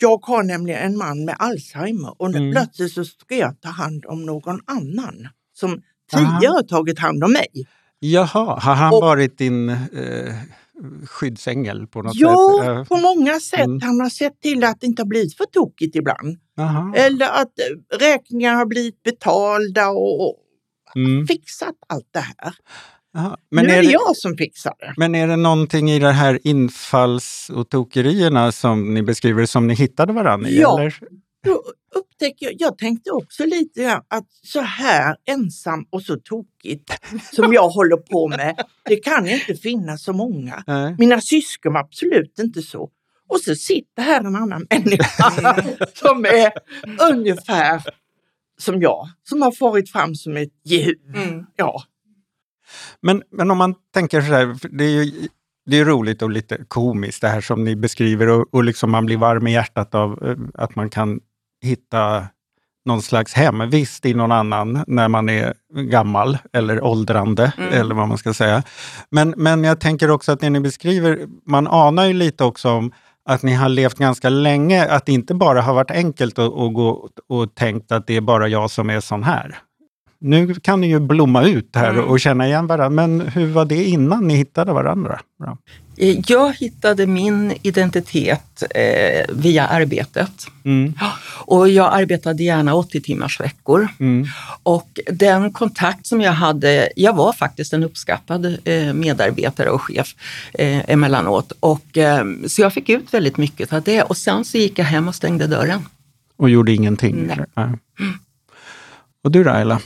jag 0.01 0.25
har 0.25 0.43
nämligen 0.43 0.79
en 0.83 0.97
man 0.97 1.25
med 1.25 1.35
Alzheimer 1.39 2.21
och 2.21 2.29
Mm. 2.35 2.51
plötsligt 2.51 2.91
så 2.93 3.05
ska 3.05 3.35
jag 3.35 3.61
ta 3.61 3.69
hand 3.69 4.05
om 4.05 4.25
någon 4.25 4.59
annan 4.65 5.27
som 5.53 5.81
tidigare 6.11 6.53
har 6.53 6.63
tagit 6.63 6.99
hand 6.99 7.23
om 7.23 7.31
mig. 7.31 7.47
Jaha, 7.99 8.59
har 8.59 8.75
han 8.75 8.93
Och- 8.93 9.01
varit 9.01 9.37
din 9.37 9.69
eh, 9.69 10.35
skyddsängel 11.05 11.87
på 11.87 12.01
något 12.01 12.11
Ja, 12.15 12.59
sätt? 12.61 12.67
Eh, 12.69 12.83
på 12.83 12.97
många 12.97 13.39
sätt. 13.39 13.59
Mm. 13.65 13.81
Han 13.81 13.99
har 13.99 14.09
sett 14.09 14.41
till 14.41 14.63
att 14.63 14.81
det 14.81 14.87
inte 14.87 15.01
har 15.01 15.07
blivit 15.07 15.37
för 15.37 15.45
tokigt 15.45 15.95
ibland. 15.95 16.37
Jaha. 16.55 16.93
Eller 16.95 17.25
att 17.25 17.51
eh, 17.59 17.97
räkningar 17.99 18.53
har 18.55 18.65
blivit 18.65 19.03
betalda 19.03 19.89
och, 19.89 20.39
Mm. 20.95 21.27
fixat 21.27 21.75
allt 21.89 22.07
det 22.13 22.19
här. 22.19 22.53
Jaha. 23.13 23.37
Men, 23.51 23.65
nu 23.65 23.71
är 23.71 23.83
det 23.83 23.91
jag 23.91 24.17
som 24.17 24.37
fixar 24.37 24.73
det. 24.79 24.93
men 24.97 25.15
är 25.15 25.27
det 25.27 25.35
någonting 25.35 25.91
i 25.91 25.99
det 25.99 26.11
här 26.11 26.39
infalls 26.43 27.51
och 27.53 27.69
tokerierna 27.69 28.51
som 28.51 28.93
ni 28.93 29.01
beskriver 29.03 29.45
som 29.45 29.67
ni 29.67 29.73
hittade 29.73 30.13
varandra 30.13 30.49
i? 30.49 30.59
Ja. 30.61 30.79
Eller? 30.79 30.99
Då 31.43 31.63
upptäcker 31.95 32.45
jag, 32.45 32.55
jag 32.57 32.77
tänkte 32.77 33.11
också 33.11 33.45
lite 33.45 34.01
att 34.07 34.27
så 34.43 34.61
här 34.61 35.15
ensam 35.25 35.85
och 35.89 36.01
så 36.01 36.15
tokigt 36.15 36.91
som 37.33 37.53
jag 37.53 37.69
håller 37.69 37.97
på 37.97 38.27
med, 38.27 38.55
det 38.85 38.95
kan 38.95 39.27
inte 39.27 39.55
finnas 39.55 40.03
så 40.03 40.13
många. 40.13 40.63
Nej. 40.67 40.95
Mina 40.99 41.21
syskon 41.21 41.73
var 41.73 41.79
absolut 41.79 42.39
inte 42.39 42.61
så. 42.61 42.89
Och 43.29 43.39
så 43.39 43.55
sitter 43.55 44.01
här 44.01 44.19
en 44.19 44.35
annan 44.35 44.67
människa 44.69 45.55
som 45.93 46.25
är 46.25 46.51
ungefär 47.11 47.81
som 48.57 48.81
jag, 48.81 49.09
som 49.23 49.41
har 49.41 49.51
farit 49.51 49.91
fram 49.91 50.15
som 50.15 50.37
ett 50.37 50.49
jehu. 50.63 50.95
Ja. 51.55 51.83
Men, 53.01 53.23
men 53.31 53.51
om 53.51 53.57
man 53.57 53.75
tänker 53.93 54.21
så 54.21 54.27
här, 54.27 54.77
det 54.77 54.83
är 54.83 55.03
ju 55.03 55.27
det 55.65 55.79
är 55.79 55.85
roligt 55.85 56.21
och 56.21 56.31
lite 56.31 56.65
komiskt 56.67 57.21
det 57.21 57.27
här 57.27 57.41
som 57.41 57.63
ni 57.63 57.75
beskriver 57.75 58.29
och, 58.29 58.53
och 58.53 58.63
liksom 58.63 58.91
man 58.91 59.05
blir 59.05 59.17
varm 59.17 59.47
i 59.47 59.53
hjärtat 59.53 59.95
av 59.95 60.23
eh, 60.23 60.37
att 60.53 60.75
man 60.75 60.89
kan 60.89 61.19
hitta 61.63 62.27
någon 62.85 63.01
slags 63.01 63.33
hemvist 63.33 64.05
i 64.05 64.13
någon 64.13 64.31
annan 64.31 64.83
när 64.87 65.07
man 65.07 65.29
är 65.29 65.53
gammal 65.75 66.37
eller 66.53 66.83
åldrande 66.83 67.53
eller 67.71 67.95
vad 67.95 68.07
man 68.07 68.17
ska 68.17 68.33
säga. 68.33 68.63
Men, 69.09 69.33
men 69.37 69.63
jag 69.63 69.79
tänker 69.79 70.11
också 70.11 70.31
att 70.31 70.39
det 70.39 70.49
ni 70.49 70.59
beskriver, 70.59 71.19
man 71.45 71.67
anar 71.67 72.05
ju 72.05 72.13
lite 72.13 72.43
också 72.43 72.69
om 72.69 72.91
att 73.25 73.43
ni 73.43 73.53
har 73.53 73.69
levt 73.69 73.97
ganska 73.97 74.29
länge, 74.29 74.85
att 74.85 75.05
det 75.05 75.11
inte 75.11 75.33
bara 75.33 75.61
har 75.61 75.73
varit 75.73 75.91
enkelt 75.91 76.39
att, 76.39 76.53
att 76.53 76.73
gå 76.73 77.09
och 77.29 77.55
tänkt 77.55 77.91
att 77.91 78.07
det 78.07 78.15
är 78.15 78.21
bara 78.21 78.47
jag 78.47 78.71
som 78.71 78.89
är 78.89 78.99
sån 78.99 79.23
här. 79.23 79.57
Nu 80.19 80.53
kan 80.53 80.81
ni 80.81 80.87
ju 80.87 80.99
blomma 80.99 81.43
ut 81.43 81.75
här 81.75 81.99
och 81.99 82.19
känna 82.19 82.47
igen 82.47 82.67
varandra, 82.67 83.07
men 83.07 83.21
hur 83.21 83.47
var 83.47 83.65
det 83.65 83.83
innan 83.83 84.27
ni 84.27 84.35
hittade 84.35 84.73
varandra? 84.73 85.19
Bra. 85.39 85.57
Eh, 85.97 86.19
Jag 86.27 86.53
hittade 86.53 87.07
min 87.07 87.53
identitet 87.61 88.63
eh, 88.75 89.25
via 89.29 89.67
arbetet. 89.67 90.47
Mm. 90.65 90.93
Och 91.45 91.69
jag 91.69 91.93
arbetade 91.93 92.43
gärna 92.43 92.75
80 92.75 93.01
timmars 93.01 93.39
veckor. 93.39 93.87
Mm. 93.99 94.27
Och 94.63 94.99
den 95.07 95.53
kontakt 95.53 96.07
som 96.07 96.21
jag 96.21 96.31
hade, 96.31 96.89
jag 96.95 97.13
var 97.15 97.33
faktiskt 97.33 97.73
en 97.73 97.83
uppskattad 97.83 98.57
eh, 98.63 98.93
medarbetare 98.93 99.69
och 99.69 99.81
chef 99.81 100.15
eh, 100.53 100.89
emellanåt. 100.89 101.53
Och, 101.59 101.97
eh, 101.97 102.25
så 102.47 102.61
jag 102.61 102.73
fick 102.73 102.89
ut 102.89 103.13
väldigt 103.13 103.37
mycket 103.37 103.73
av 103.73 103.81
det 103.83 104.01
och 104.01 104.17
sen 104.17 104.45
så 104.45 104.57
gick 104.57 104.79
jag 104.79 104.85
hem 104.85 105.07
och 105.07 105.15
stängde 105.15 105.47
dörren. 105.47 105.85
Och 106.37 106.49
gjorde 106.49 106.71
ingenting? 106.71 107.27
Nej. 107.27 107.45
Nej. 107.55 107.69
Och 109.23 109.31
du 109.31 109.43
då, 109.43 109.49
Ayla? 109.51 109.81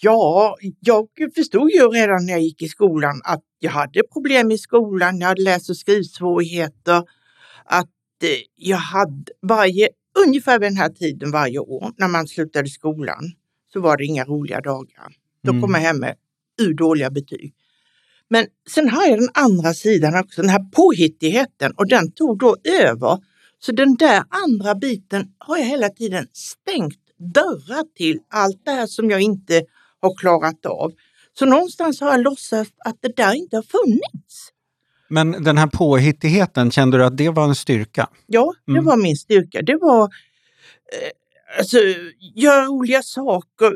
Ja, 0.00 0.56
jag 0.80 1.08
förstod 1.34 1.70
ju 1.70 1.88
redan 1.88 2.26
när 2.26 2.32
jag 2.32 2.42
gick 2.42 2.62
i 2.62 2.68
skolan 2.68 3.20
att 3.24 3.42
jag 3.58 3.70
hade 3.70 4.02
problem 4.12 4.50
i 4.50 4.58
skolan. 4.58 5.18
Jag 5.18 5.28
hade 5.28 5.42
läs 5.42 5.70
och 5.70 5.76
skrivsvårigheter. 5.76 7.02
Att 7.64 7.88
eh, 8.22 8.28
jag 8.56 8.76
hade 8.76 9.32
varje, 9.42 9.88
ungefär 10.26 10.58
vid 10.58 10.66
den 10.70 10.76
här 10.76 10.88
tiden 10.88 11.30
varje 11.30 11.58
år 11.58 11.92
när 11.96 12.08
man 12.08 12.28
slutade 12.28 12.68
skolan 12.68 13.32
så 13.72 13.80
var 13.80 13.96
det 13.96 14.04
inga 14.04 14.24
roliga 14.24 14.60
dagar. 14.60 15.08
Då 15.42 15.50
Mm. 15.50 15.62
kom 15.62 15.74
jag 15.74 15.80
hem 15.80 15.96
med 15.98 16.14
urdåliga 16.62 17.10
betyg. 17.10 17.54
Men 18.28 18.46
sen 18.70 18.88
har 18.88 19.06
jag 19.06 19.18
den 19.18 19.28
andra 19.34 19.74
sidan 19.74 20.14
också, 20.20 20.40
den 20.42 20.50
här 20.50 20.64
påhittigheten 20.72 21.72
och 21.76 21.88
den 21.88 22.12
tog 22.12 22.38
då 22.38 22.56
över. 22.64 23.18
Så 23.58 23.72
den 23.72 23.94
där 23.96 24.22
andra 24.28 24.74
biten 24.74 25.26
har 25.38 25.56
jag 25.58 25.64
hela 25.64 25.88
tiden 25.88 26.26
stängt 26.32 26.98
dörrar 27.34 27.94
till 27.96 28.18
allt 28.30 28.64
det 28.64 28.70
här 28.70 28.86
som 28.86 29.10
jag 29.10 29.20
inte 29.20 29.62
har 30.00 30.16
klarat 30.16 30.66
av. 30.66 30.92
Så 31.38 31.44
någonstans 31.46 32.00
har 32.00 32.10
jag 32.10 32.20
låtsats 32.22 32.70
att 32.84 32.96
det 33.00 33.16
där 33.16 33.34
inte 33.34 33.56
har 33.56 33.62
funnits. 33.62 34.50
Men 35.08 35.44
den 35.44 35.58
här 35.58 35.66
påhittigheten, 35.66 36.70
kände 36.70 36.98
du 36.98 37.04
att 37.04 37.16
det 37.16 37.28
var 37.28 37.44
en 37.44 37.54
styrka? 37.54 38.08
Ja, 38.26 38.54
det 38.66 38.72
Mm. 38.72 38.84
var 38.84 38.96
min 38.96 39.16
styrka. 39.16 39.62
Det 39.62 39.76
var 39.76 40.02
eh, 40.02 41.58
alltså, 41.58 41.76
göra 42.34 42.64
roliga 42.64 43.02
saker. 43.02 43.72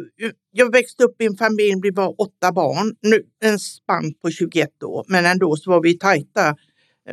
Jag 0.52 0.72
växte 0.72 1.04
upp 1.04 1.22
i 1.22 1.26
en 1.26 1.36
familj, 1.36 1.74
vi 1.82 1.90
var 1.90 2.14
åtta 2.20 2.52
barn, 2.52 2.94
nu, 3.02 3.22
en 3.44 3.58
spann 3.58 4.14
på 4.22 4.30
21 4.30 4.82
år, 4.82 5.04
men 5.08 5.26
ändå 5.26 5.56
så 5.56 5.70
var 5.70 5.82
vi 5.82 5.98
tajta, 5.98 6.48
eh, 6.48 6.54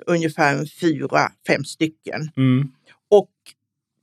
ungefär 0.07 0.65
fyra, 0.81 1.31
fem 1.47 1.63
stycken. 1.65 2.21
Mm. 2.37 2.71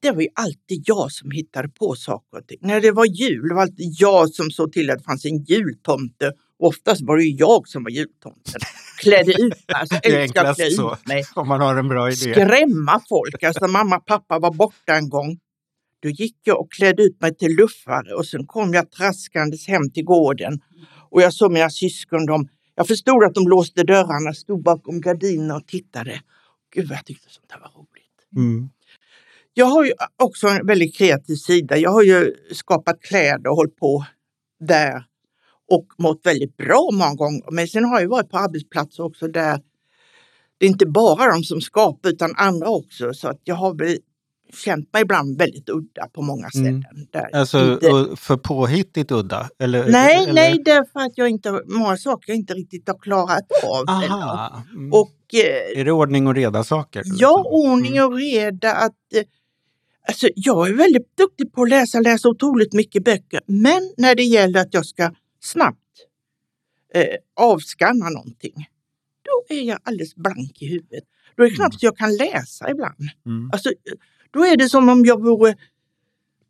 Det 0.02 0.10
var 0.10 0.22
ju 0.22 0.28
alltid 0.34 0.82
jag 0.86 1.12
som 1.12 1.30
hittade 1.30 1.68
på 1.68 1.94
saker 1.94 2.38
och 2.38 2.46
ting. 2.46 2.58
När 2.60 2.80
det 2.80 2.90
var 2.90 3.04
jul 3.04 3.48
det 3.48 3.54
var 3.54 3.62
alltid 3.62 3.94
jag 3.98 4.30
som 4.30 4.50
såg 4.50 4.72
till 4.72 4.90
att 4.90 4.98
det 4.98 5.04
fanns 5.04 5.24
en 5.24 5.44
jultomte. 5.44 6.32
Och 6.58 6.68
oftast 6.68 7.02
var 7.02 7.16
det 7.16 7.24
ju 7.24 7.36
jag 7.36 7.68
som 7.68 7.84
var 7.84 7.90
jultomten. 7.90 8.60
Klädde 9.00 9.32
ut 9.32 9.38
mig. 9.38 9.64
Alltså, 9.66 9.98
Det 10.02 10.08
är 10.08 10.20
älskar 10.20 10.44
att 10.44 10.48
enklast 10.48 10.60
klä 10.60 10.70
så, 10.70 10.92
ut 10.92 11.06
mig. 11.06 11.24
om 11.34 11.48
man 11.48 11.60
har 11.60 11.76
en 11.76 11.88
bra 11.88 12.08
idé. 12.08 12.16
Skrämma 12.16 13.02
folk. 13.08 13.42
Alltså 13.42 13.66
mamma 13.66 13.96
och 13.96 14.06
pappa 14.06 14.38
var 14.38 14.50
borta 14.50 14.94
en 14.94 15.08
gång. 15.08 15.38
Då 16.02 16.08
gick 16.08 16.36
jag 16.44 16.60
och 16.60 16.72
klädde 16.72 17.02
ut 17.02 17.20
mig 17.20 17.36
till 17.36 17.56
luffare 17.56 18.14
och 18.14 18.26
sen 18.26 18.46
kom 18.46 18.74
jag 18.74 18.90
traskandes 18.90 19.68
hem 19.68 19.90
till 19.90 20.04
gården. 20.04 20.60
Och 21.10 21.22
jag 21.22 21.32
såg 21.32 21.52
mina 21.52 21.70
syskon, 21.70 22.26
de, 22.26 22.48
jag 22.74 22.86
förstod 22.86 23.24
att 23.24 23.34
de 23.34 23.48
låste 23.48 23.82
dörrarna, 23.82 24.34
stod 24.34 24.62
bakom 24.62 25.00
gardinerna 25.00 25.56
och 25.56 25.66
tittade. 25.66 26.20
Gud 26.74 26.88
vad 26.88 26.98
jag 26.98 27.06
tyckte 27.06 27.30
sånt 27.30 27.52
här 27.52 27.60
var 27.60 27.68
roligt. 27.68 28.18
Mm. 28.36 28.70
Jag 29.54 29.66
har 29.66 29.84
ju 29.84 29.92
också 30.22 30.48
en 30.48 30.66
väldigt 30.66 30.96
kreativ 30.96 31.34
sida. 31.34 31.76
Jag 31.76 31.90
har 31.90 32.02
ju 32.02 32.34
skapat 32.52 33.00
kläder 33.02 33.50
och 33.50 33.56
hållit 33.56 33.76
på 33.76 34.04
där 34.60 35.04
och 35.72 35.86
mått 35.98 36.20
väldigt 36.24 36.56
bra 36.56 36.88
många 36.92 37.14
gånger. 37.14 37.50
Men 37.50 37.68
sen 37.68 37.84
har 37.84 38.00
jag 38.00 38.08
varit 38.08 38.30
på 38.30 38.38
arbetsplatser 38.38 39.02
också 39.04 39.28
där 39.28 39.60
det 40.58 40.66
är 40.66 40.70
inte 40.70 40.86
bara 40.86 41.32
de 41.32 41.42
som 41.44 41.60
skapar 41.60 42.08
utan 42.10 42.30
andra 42.36 42.68
också. 42.68 43.12
Så 43.14 43.28
att 43.28 43.40
jag 43.44 43.54
har 43.54 43.74
väl 43.74 43.96
känt 44.64 44.92
mig 44.92 45.02
ibland 45.02 45.38
väldigt 45.38 45.68
udda 45.68 46.08
på 46.12 46.22
många 46.22 46.48
Mm. 46.54 46.82
ställen. 46.82 47.06
Där 47.12 47.36
Alltså 47.36 47.72
inte... 47.72 48.16
för 48.16 48.36
påhittigt 48.36 49.10
udda? 49.12 49.48
Eller, 49.58 49.88
Nej, 49.88 50.16
eller? 50.22 50.32
nej, 50.32 50.62
därför 50.64 51.00
att 51.00 51.18
jag 51.18 51.28
inte, 51.28 51.60
många 51.66 51.96
saker 51.96 52.30
jag 52.32 52.36
inte 52.36 52.54
riktigt 52.54 52.88
har 52.88 52.98
klarat 52.98 53.46
av. 53.64 53.84
Aha. 53.94 54.62
Mm. 54.72 54.92
Och 54.92 55.12
eh, 55.34 55.80
Är 55.80 55.84
det 55.84 55.92
ordning 55.92 56.26
och 56.26 56.34
reda 56.34 56.64
saker? 56.64 57.02
Ja, 57.04 57.44
ordning 57.50 58.02
och 58.02 58.14
reda. 58.16 58.72
Att, 58.72 58.92
eh, 59.14 59.22
alltså, 60.08 60.28
jag 60.34 60.68
är 60.68 60.72
väldigt 60.72 61.16
duktig 61.16 61.52
på 61.52 61.62
att 61.62 61.68
läsa, 61.68 62.00
läsa 62.00 62.28
otroligt 62.28 62.72
mycket 62.72 63.04
böcker. 63.04 63.40
Men 63.46 63.92
när 63.96 64.14
det 64.14 64.22
gäller 64.22 64.60
att 64.60 64.74
jag 64.74 64.86
ska 64.86 65.10
snabbt 65.40 65.78
eh, 66.94 67.04
avskanna 67.36 68.08
någonting, 68.08 68.66
då 69.22 69.54
är 69.54 69.62
jag 69.62 69.78
alldeles 69.82 70.14
blank 70.14 70.62
i 70.62 70.66
huvudet. 70.66 71.04
Då 71.36 71.44
är 71.44 71.50
det 71.50 71.56
knappt 71.56 71.82
jag 71.82 71.96
kan 71.96 72.16
läsa 72.16 72.70
ibland. 72.70 72.98
Mm. 73.26 73.50
Alltså, 73.52 73.70
då 74.30 74.44
är 74.44 74.56
det 74.56 74.68
som 74.68 74.88
om 74.88 75.04
jag 75.04 75.22
vore 75.22 75.56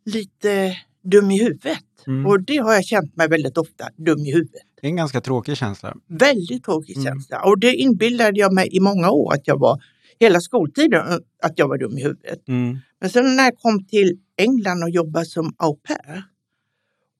lite 0.05 0.77
dum 1.03 1.31
i 1.31 1.43
huvudet. 1.43 1.83
Mm. 2.07 2.25
Och 2.25 2.41
det 2.41 2.57
har 2.57 2.73
jag 2.73 2.85
känt 2.85 3.15
mig 3.15 3.27
väldigt 3.27 3.57
ofta, 3.57 3.89
dum 3.97 4.19
i 4.19 4.31
huvudet. 4.33 4.61
Det 4.81 4.87
är 4.87 4.89
en 4.89 4.95
ganska 4.95 5.21
tråkig 5.21 5.57
känsla. 5.57 5.97
Väldigt 6.07 6.63
tråkig 6.63 6.97
Mm. 6.97 7.05
känsla. 7.05 7.41
Och 7.41 7.59
det 7.59 7.75
inbillade 7.75 8.39
jag 8.39 8.53
mig 8.53 8.69
i 8.75 8.79
många 8.79 9.11
år 9.11 9.33
att 9.33 9.47
jag 9.47 9.59
var, 9.59 9.83
hela 10.19 10.41
skoltiden, 10.41 11.07
eh, 11.07 11.17
att 11.41 11.59
jag 11.59 11.67
var 11.67 11.77
dum 11.77 11.97
i 11.97 12.03
huvudet. 12.03 12.47
Mm. 12.47 12.77
Men 13.01 13.09
sen 13.09 13.35
när 13.35 13.43
jag 13.43 13.57
kom 13.57 13.85
till 13.85 14.19
England 14.37 14.83
och 14.83 14.89
jobbade 14.89 15.25
som 15.25 15.55
au 15.57 15.75
pair 15.75 16.23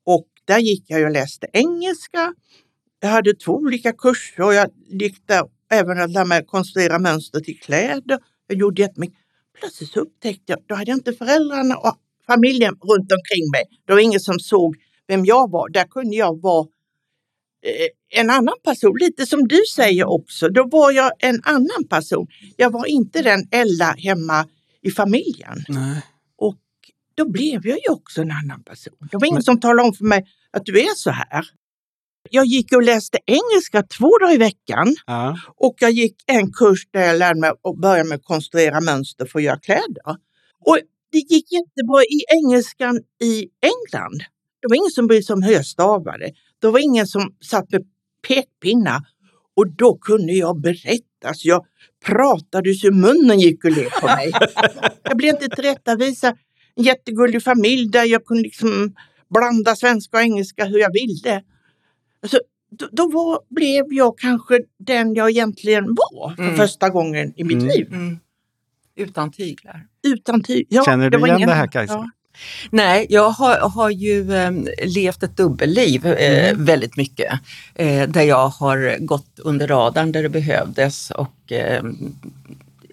och 0.06 0.28
där 0.46 0.60
gick 0.60 0.84
jag 0.88 1.04
och 1.04 1.12
läste 1.12 1.48
engelska. 1.54 2.34
Jag 3.00 3.10
hade 3.10 3.34
två 3.34 3.52
olika 3.52 3.92
kurser 3.94 4.44
och 4.44 4.54
jag 4.54 4.70
gick 4.90 5.28
där 5.28 5.44
även 5.72 6.02
att 6.02 6.12
lära 6.12 6.26
mig 6.26 6.40
att 6.40 6.48
konstruera 6.48 7.00
mönster 7.00 7.40
till 7.40 7.60
kläder. 7.60 8.20
Jag 8.48 8.58
gjorde 8.58 8.82
jättemycket. 8.82 9.18
Plötsligt 9.60 9.90
så 9.90 10.00
upptäckte 10.00 10.44
jag, 10.46 10.60
då 10.68 10.76
hade 10.76 10.92
jag 10.92 10.98
inte 10.98 11.14
föräldrarna 11.14 11.78
och 11.78 11.98
familjen 12.28 12.74
runt 12.74 13.12
omkring 13.12 13.52
mig. 13.52 13.64
Det 13.86 13.94
var 13.94 14.00
ingen 14.00 14.20
som 14.20 14.40
såg 14.40 14.76
vem 15.08 15.26
jag 15.26 15.52
var. 15.52 15.70
Där 15.70 15.84
kunde 15.84 16.16
jag 16.16 16.42
vara 16.42 16.68
en 18.10 18.30
annan 18.30 18.56
person, 18.64 18.98
lite 19.00 19.26
som 19.26 19.48
du 19.48 19.62
säger 19.76 20.06
också. 20.06 20.50
Då 20.50 20.68
var 20.68 20.92
jag 20.92 21.12
en 21.20 21.42
annan 21.44 21.88
person. 21.90 22.28
Jag 22.58 22.72
var 22.72 22.86
inte 22.86 23.22
den 23.22 23.48
Ella 23.52 23.96
hemma 23.98 24.48
i 24.82 24.92
familjen. 24.92 25.64
Nej. 25.68 26.02
Och 26.38 26.58
då 27.16 27.30
blev 27.30 27.68
jag 27.68 27.78
ju 27.78 27.90
också 27.90 28.22
en 28.22 28.32
annan 28.32 28.64
person. 28.64 28.94
Det 29.12 29.18
var 29.18 29.28
ingen 29.28 29.44
som 29.44 29.60
talade 29.60 29.88
om 29.88 29.94
för 29.94 30.06
mig 30.06 30.26
att 30.52 30.66
du 30.66 30.80
är 30.80 30.96
så 30.96 31.10
här. 31.10 31.46
Jag 32.30 32.46
gick 32.46 32.74
och 32.74 32.84
läste 32.84 33.20
engelska 33.26 33.84
två 33.84 34.18
dagar 34.18 34.34
i 34.34 34.38
veckan 34.38 34.96
Ja. 35.06 35.38
och 35.58 35.76
jag 35.80 35.92
gick 35.92 36.16
en 36.26 36.52
kurs 36.54 36.88
där 36.92 37.02
jag 37.02 37.18
lärde 37.18 37.40
mig 37.40 37.50
att 37.50 37.82
börja 37.82 38.04
med 38.04 38.16
att 38.16 38.24
konstruera 38.24 38.82
mönster 38.82 39.26
för 39.26 39.40
att 39.40 39.46
göra 39.46 39.60
kläder. 39.60 40.18
Och 40.66 40.78
det 41.12 41.18
gick 41.18 41.52
jättebra 41.52 42.02
i 42.04 42.20
engelskan 42.38 43.00
i 43.22 43.48
England. 43.62 44.24
Det 44.62 44.68
var 44.70 44.76
ingen 44.76 44.92
som 44.92 45.08
brydde 45.08 45.24
sig 45.24 45.34
om 45.34 45.44
hur 45.44 45.54
jag 45.54 45.66
stavade. 45.66 46.32
Det 46.68 46.72
var 46.72 46.80
ingen 46.80 47.08
som 47.08 47.36
satt 47.42 47.72
med 47.72 47.84
pekpinnar. 48.28 49.02
Och 49.56 49.68
då 49.72 49.98
kunde 49.98 50.34
jag 50.34 50.62
berätta, 50.62 51.34
så 51.34 51.48
jag 51.48 51.66
pratade 52.06 52.74
så 52.74 52.92
munnen 52.92 53.40
gick 53.40 53.64
och 53.66 53.72
le 53.72 53.90
på 54.02 54.06
mig. 54.06 54.32
jag 55.04 55.18
blev 55.18 55.30
inte 55.30 55.50
tillrättavisa 55.56 56.36
en 56.76 56.84
jättegullig 56.84 57.44
familj 57.44 57.90
där 57.90 58.04
jag 58.06 58.26
kunde 58.26 58.44
liksom 58.44 58.96
blanda 59.30 59.76
svenska 59.76 60.18
och 60.18 60.24
engelska 60.24 60.66
hur 60.66 60.80
jag 60.80 60.94
ville. 60.94 61.44
Alltså, 62.22 62.40
då 62.80 62.88
då 62.92 63.10
var, 63.10 63.40
blev 63.50 63.86
jag 63.94 64.18
kanske 64.18 64.60
den 64.80 65.14
jag 65.16 65.30
egentligen 65.30 65.84
var 65.86 66.36
för 66.36 66.44
Mm. 66.44 66.56
första 66.58 66.90
gången 66.90 67.34
i 67.36 67.44
mitt 67.44 67.58
Mm. 67.58 67.68
liv. 67.68 67.88
Mm. 67.94 68.18
Utan 68.96 69.32
tyglar. 69.32 69.88
Utan 70.08 70.44
ty- 70.44 70.66
ja, 70.70 70.84
Känner 70.86 71.10
du 71.10 71.18
var 71.18 71.28
igen 71.28 71.38
ingen- 71.38 71.50
det 71.50 71.56
här, 71.56 71.68
Kajsa? 71.68 71.94
Ja. 71.94 72.10
Nej, 72.70 73.06
jag 73.10 73.30
har, 73.30 73.58
har 73.70 73.90
ju 73.90 74.34
eh, 74.36 74.52
levt 74.86 75.24
ett 75.24 75.38
dubbelliv 75.38 76.06
eh, 76.06 76.50
Mm. 76.50 76.66
väldigt 76.66 76.98
mycket. 76.98 77.34
Eh, 77.76 78.10
där 78.10 78.22
jag 78.24 78.48
har 78.50 78.98
gått 79.00 79.40
under 79.40 79.68
radarn 79.68 80.12
där 80.12 80.24
det 80.24 80.30
behövdes 80.30 81.12
och 81.12 81.52
eh, 81.52 81.84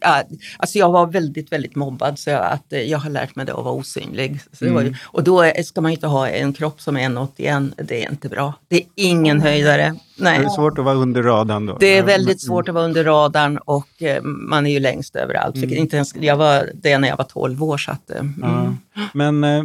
ja, 0.00 0.22
alltså 0.58 0.78
jag 0.78 0.92
var 0.92 1.06
väldigt, 1.06 1.52
väldigt 1.52 1.74
mobbad 1.76 2.18
så 2.18 2.30
att, 2.30 2.72
eh, 2.72 2.80
jag 2.80 2.98
har 2.98 3.10
lärt 3.10 3.36
mig 3.36 3.46
det 3.46 3.52
att 3.54 3.64
vara 3.64 3.74
osynlig. 3.74 4.40
Var 4.60 4.68
ju, 4.68 4.78
Mm. 4.88 4.94
och 5.04 5.24
då 5.24 5.40
är- 5.42 5.62
ska 5.62 5.80
man 5.80 5.90
inte 5.92 6.06
ha 6.06 6.28
en 6.28 6.52
kropp 6.52 6.80
som 6.80 6.96
är 6.96 7.00
1,81. 7.08 7.72
Det 7.76 8.04
är 8.04 8.10
inte 8.10 8.28
bra. 8.28 8.54
Det 8.68 8.76
är 8.76 8.82
ingen 8.94 9.40
höjdare. 9.40 9.94
Nej. 10.18 10.38
Är 10.38 10.42
det 10.42 10.50
svårt 10.50 10.78
att 10.78 10.84
vara 10.84 10.94
under 10.94 11.22
radarn 11.22 11.66
då? 11.66 11.76
Det 11.80 11.98
är 11.98 12.02
väldigt 12.02 12.40
svårt 12.40 12.68
att 12.68 12.74
vara 12.74 12.84
under 12.84 13.04
radarn 13.04 13.58
och 13.58 14.02
eh, 14.02 14.22
man 14.22 14.66
är 14.66 14.70
ju 14.70 14.80
längst 14.80 15.16
överallt. 15.16 15.56
Mm. 15.56 15.72
Inte 15.72 15.96
ens, 15.96 16.16
jag 16.16 16.36
var 16.36 16.70
det 16.74 16.98
när 16.98 17.08
jag 17.08 17.16
var 17.16 17.24
12 17.24 17.62
år. 17.62 17.78
Så 17.78 17.90
att, 17.90 18.10
eh, 18.10 18.18
mm. 18.20 18.34
Ja. 18.42 19.02
Men 19.14 19.44
eh, 19.44 19.64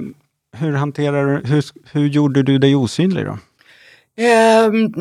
hur 0.58 0.74
hanterar 0.74 1.42
hur, 1.46 1.64
hur 1.92 2.08
gjorde 2.08 2.44
du 2.44 2.58
dig 2.58 2.76
osynlig 2.76 3.26
då? 3.26 3.38
Ehm, 4.18 4.94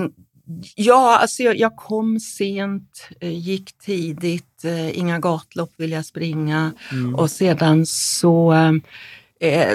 ja, 0.74 1.18
alltså 1.18 1.42
jag, 1.42 1.56
jag 1.56 1.76
kom 1.76 2.20
sent, 2.20 3.08
eh, 3.20 3.38
gick 3.38 3.78
tidigt, 3.78 4.53
eh, 4.64 4.98
inga 4.98 5.18
gatlopp 5.18 5.72
vill 5.76 5.92
jag 5.92 6.06
springa 6.06 6.72
Mm. 6.92 7.14
och 7.14 7.30
sedan 7.30 7.86
så 7.86 8.52
eh, 9.40 9.72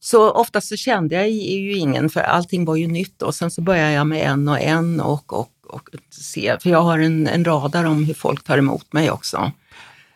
så 0.00 0.30
oftast 0.30 0.68
så 0.68 0.76
kände 0.76 1.14
jag 1.14 1.30
ju 1.30 1.76
ingen 1.76 2.10
för 2.10 2.20
allting 2.20 2.64
var 2.64 2.76
ju 2.76 2.86
nytt 2.86 3.22
och 3.22 3.34
sen 3.34 3.50
så 3.50 3.60
började 3.62 3.92
jag 3.92 4.06
med 4.06 4.26
en 4.26 4.48
och 4.48 4.60
en 4.60 5.00
och, 5.00 5.32
och, 5.32 5.50
och 5.66 5.88
se, 6.10 6.56
för 6.60 6.70
jag 6.70 6.82
har 6.82 6.98
en, 6.98 7.26
en 7.26 7.44
radar 7.44 7.84
om 7.84 8.04
hur 8.04 8.14
folk 8.14 8.44
tar 8.44 8.58
emot 8.58 8.92
mig 8.92 9.10
också. 9.10 9.52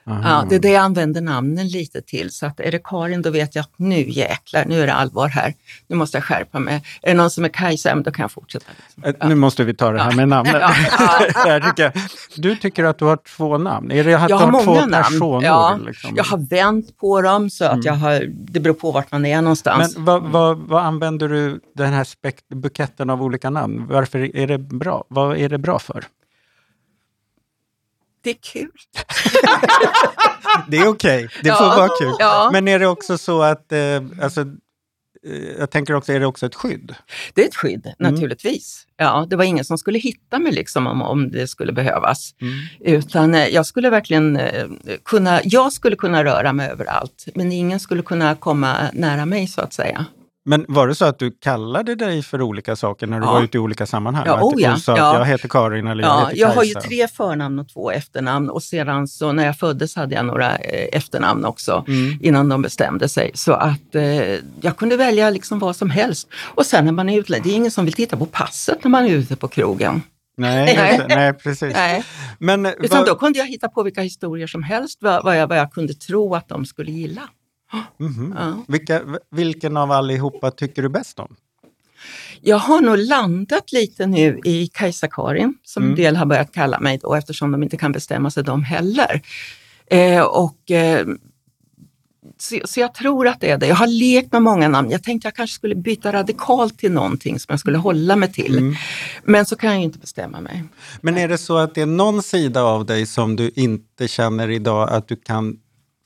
Aha. 0.08 0.20
Ja, 0.24 0.46
det 0.48 0.54
är 0.54 0.58
det 0.60 0.68
jag 0.70 0.82
använder 0.82 1.20
namnen 1.20 1.68
lite 1.68 2.02
till. 2.02 2.30
Så 2.30 2.46
att 2.46 2.60
är 2.60 2.72
det 2.72 2.80
Karin 2.84 3.22
då 3.22 3.30
vet 3.30 3.54
jag 3.54 3.62
att 3.62 3.70
nu 3.76 4.10
jäklar, 4.10 4.64
nu 4.64 4.82
är 4.82 4.86
det 4.86 4.92
allvar 4.94 5.28
här. 5.28 5.54
Nu 5.88 5.96
måste 5.96 6.16
jag 6.16 6.24
skärpa 6.24 6.58
mig. 6.58 6.82
Är 7.02 7.08
det 7.08 7.14
någon 7.14 7.30
som 7.30 7.44
är 7.44 7.48
Kajsa, 7.48 7.88
ja, 7.88 7.94
då 7.96 8.10
kan 8.10 8.22
jag 8.22 8.30
fortsätta. 8.32 8.66
Liksom. 8.86 9.14
Eh, 9.22 9.28
Nu 9.28 9.34
måste 9.34 9.64
vi 9.64 9.74
ta 9.74 9.90
det 9.92 10.02
här 10.02 10.12
med 10.12 10.28
namnet. 10.28 10.54
Ja. 10.60 10.70
Jag 11.46 11.62
tycker, 11.62 11.92
du 12.36 12.56
tycker 12.56 12.84
att 12.84 12.98
du 12.98 13.04
har 13.04 13.16
två 13.16 13.58
namn? 13.58 13.90
Är 13.92 14.04
det 14.04 14.14
att 14.14 14.30
Jag 14.30 14.36
har 14.36 14.46
har 14.52 14.62
två 14.62 14.70
många 14.74 14.86
namn. 14.86 15.04
personer? 15.04 15.46
Ja, 15.46 15.78
liksom? 15.86 16.16
Jag 16.16 16.24
har 16.24 16.38
vänt 16.50 16.96
på 16.98 17.20
dem 17.20 17.50
så 17.50 17.64
att 17.64 17.84
jag 17.84 17.92
har, 17.94 18.24
det 18.28 18.60
beror 18.60 18.74
på 18.74 18.90
vart 18.92 19.12
man 19.12 19.26
är 19.26 19.42
någonstans. 19.42 19.96
Men 19.96 20.04
vad, 20.04 20.22
vad, 20.22 20.58
vad 20.58 20.82
använder 20.84 21.28
du 21.28 21.60
den 21.74 21.92
här 21.92 22.06
buketten 22.54 23.10
av 23.10 23.22
olika 23.22 23.50
namn? 23.50 23.86
Varför 23.90 24.36
är 24.36 24.46
det 24.46 24.58
bra? 24.58 25.04
Vad 25.08 25.36
är 25.36 25.48
det 25.48 25.58
bra 25.58 25.78
för? 25.78 26.04
Det 28.26 28.30
är 28.30 28.38
kul. 28.52 28.70
Det 30.68 30.76
är 30.76 30.88
okej, 30.88 31.28
det 31.42 31.50
får 31.52 31.66
Ja. 31.66 31.76
vara 31.76 31.88
kul. 32.00 32.14
Ja. 32.18 32.48
Men 32.52 32.68
är 32.68 32.78
det 32.78 32.86
också 32.86 33.18
så 33.18 33.42
att, 33.42 33.72
eh, 33.72 33.78
alltså, 34.22 34.40
eh, 34.40 35.42
jag 35.58 35.70
tänker 35.70 35.94
också, 35.94 36.12
är 36.12 36.20
det 36.20 36.26
också 36.26 36.46
ett 36.46 36.54
skydd? 36.54 36.94
Det 37.34 37.42
är 37.44 37.48
ett 37.48 37.56
skydd 37.56 37.92
Mm. 37.98 38.12
naturligtvis. 38.14 38.86
Ja, 38.96 39.26
det 39.30 39.36
var 39.36 39.44
ingen 39.44 39.64
som 39.64 39.78
skulle 39.78 39.98
hitta 39.98 40.38
mig 40.38 40.52
liksom 40.52 40.86
om, 40.86 41.02
om 41.02 41.30
det 41.30 41.48
skulle 41.48 41.72
behövas. 41.72 42.34
Mm. 42.40 42.54
Utan 42.98 43.34
eh, 43.34 43.46
jag 43.48 43.66
skulle 43.66 43.90
verkligen 43.90 44.36
eh, 44.36 44.66
kunna, 45.04 45.40
jag 45.44 45.72
skulle 45.72 45.96
kunna 45.96 46.24
röra 46.24 46.52
mig 46.52 46.70
överallt, 46.70 47.24
men 47.34 47.52
ingen 47.52 47.80
skulle 47.80 48.02
kunna 48.02 48.34
komma 48.34 48.76
nära 48.92 49.26
mig 49.26 49.46
så 49.46 49.60
att 49.60 49.72
säga. 49.72 50.04
Men 50.48 50.64
var 50.68 50.88
det 50.88 50.94
så 50.94 51.04
att 51.04 51.18
du 51.18 51.30
kallade 51.30 51.94
dig 51.94 52.22
för 52.22 52.42
olika 52.42 52.76
saker 52.76 53.06
när 53.06 53.20
du 53.20 53.26
Ja. 53.26 53.32
var 53.32 53.42
ute 53.42 53.56
i 53.56 53.60
olika 53.60 53.86
sammanhang? 53.86 54.24
Ja, 54.26 54.40
oh 54.42 54.54
ja, 54.62 54.76
sa 54.76 54.96
ja. 54.96 55.18
jag 55.18 55.24
heter 55.26 55.48
Karin 55.48 55.86
eller 55.86 56.02
jag 56.04 56.10
Ja, 56.12 56.26
heter 56.26 56.40
jag 56.40 56.48
har 56.48 56.64
ju 56.64 56.74
tre 56.74 57.08
förnamn 57.08 57.58
och 57.58 57.68
två 57.68 57.90
efternamn 57.90 58.50
och 58.50 58.62
sedan 58.62 59.08
så 59.08 59.32
när 59.32 59.46
jag 59.46 59.58
föddes 59.58 59.96
hade 59.96 60.14
jag 60.14 60.26
några 60.26 60.56
eh, 60.58 60.88
efternamn 60.92 61.44
också 61.44 61.84
Mm. 61.88 62.18
innan 62.22 62.48
de 62.48 62.62
bestämde 62.62 63.08
sig. 63.08 63.30
Så 63.34 63.52
att 63.52 63.94
eh, 63.94 64.02
jag 64.60 64.76
kunde 64.76 64.96
välja 64.96 65.30
liksom 65.30 65.58
vad 65.58 65.76
som 65.76 65.90
helst. 65.90 66.28
Och 66.54 66.66
sen 66.66 66.84
när 66.84 66.92
man 66.92 67.08
är 67.08 67.18
ute, 67.20 67.40
det 67.40 67.50
är 67.50 67.54
ingen 67.56 67.70
som 67.70 67.84
vill 67.84 67.94
titta 67.94 68.16
på 68.16 68.26
passet 68.26 68.84
när 68.84 68.90
man 68.90 69.04
är 69.04 69.10
ute 69.10 69.36
på 69.36 69.48
krogen. 69.48 70.02
Nej, 70.38 71.04
Nej. 71.08 71.32
precis. 71.32 71.74
Nej. 71.74 72.04
Men, 72.38 72.66
Utan 72.66 72.98
vad- 72.98 73.06
då 73.06 73.14
kunde 73.14 73.38
jag 73.38 73.46
hitta 73.46 73.68
på 73.68 73.82
vilka 73.82 74.00
historier 74.00 74.46
som 74.46 74.62
helst, 74.62 74.98
vad, 75.02 75.24
vad, 75.24 75.38
jag, 75.40 75.46
vad 75.46 75.58
jag 75.58 75.72
kunde 75.72 75.94
tro 75.94 76.34
att 76.34 76.48
de 76.48 76.66
skulle 76.66 76.90
gilla. 76.90 77.22
Mhm. 77.98 78.34
Ja. 78.38 78.64
Vilka, 78.68 79.02
vilken 79.30 79.76
av 79.76 79.92
allihopa 79.92 80.50
tycker 80.50 80.82
du 80.82 80.88
bäst 80.88 81.18
om? 81.18 81.36
Jag 82.40 82.56
har 82.58 82.80
nog 82.80 82.98
landat 82.98 83.72
lite 83.72 84.06
nu 84.06 84.40
i 84.44 84.66
Kajsa-Karin, 84.74 85.54
som 85.64 85.82
Mm. 85.82 85.92
en 85.92 85.96
del 85.96 86.16
har 86.16 86.26
börjat 86.26 86.52
kalla 86.52 86.80
mig 86.80 86.98
då, 87.02 87.14
eftersom 87.14 87.52
de 87.52 87.62
inte 87.62 87.76
kan 87.76 87.92
bestämma 87.92 88.30
sig 88.30 88.44
de 88.44 88.62
heller. 88.62 89.22
Eh, 89.86 90.22
och, 90.22 90.70
eh, 90.70 91.06
så, 92.38 92.58
så 92.64 92.80
jag 92.80 92.94
tror 92.94 93.28
att 93.28 93.40
det 93.40 93.50
är 93.50 93.58
det. 93.58 93.66
Jag 93.66 93.76
har 93.76 93.86
lekt 93.86 94.32
med 94.32 94.42
många 94.42 94.68
namn. 94.68 94.90
Jag 94.90 95.02
tänkte 95.02 95.26
jag 95.26 95.34
kanske 95.34 95.54
skulle 95.54 95.74
byta 95.74 96.12
radikalt 96.12 96.78
till 96.78 96.92
någonting 96.92 97.38
som 97.38 97.52
jag 97.52 97.60
skulle 97.60 97.78
hålla 97.78 98.16
mig 98.16 98.32
till. 98.32 98.58
Mm. 98.58 98.74
Men 99.24 99.46
så 99.46 99.56
kan 99.56 99.70
jag 99.70 99.78
ju 99.78 99.84
inte 99.84 99.98
bestämma 99.98 100.40
mig. 100.40 100.64
Men 101.00 101.16
är 101.18 101.28
det 101.28 101.38
så 101.38 101.56
att 101.58 101.74
det 101.74 101.80
är 101.82 101.86
någon 101.86 102.22
sida 102.22 102.62
av 102.62 102.86
dig 102.86 103.06
som 103.06 103.36
du 103.36 103.50
inte 103.56 104.08
känner 104.08 104.50
idag 104.50 104.90
att 104.90 105.08
du 105.08 105.16
kan 105.16 105.56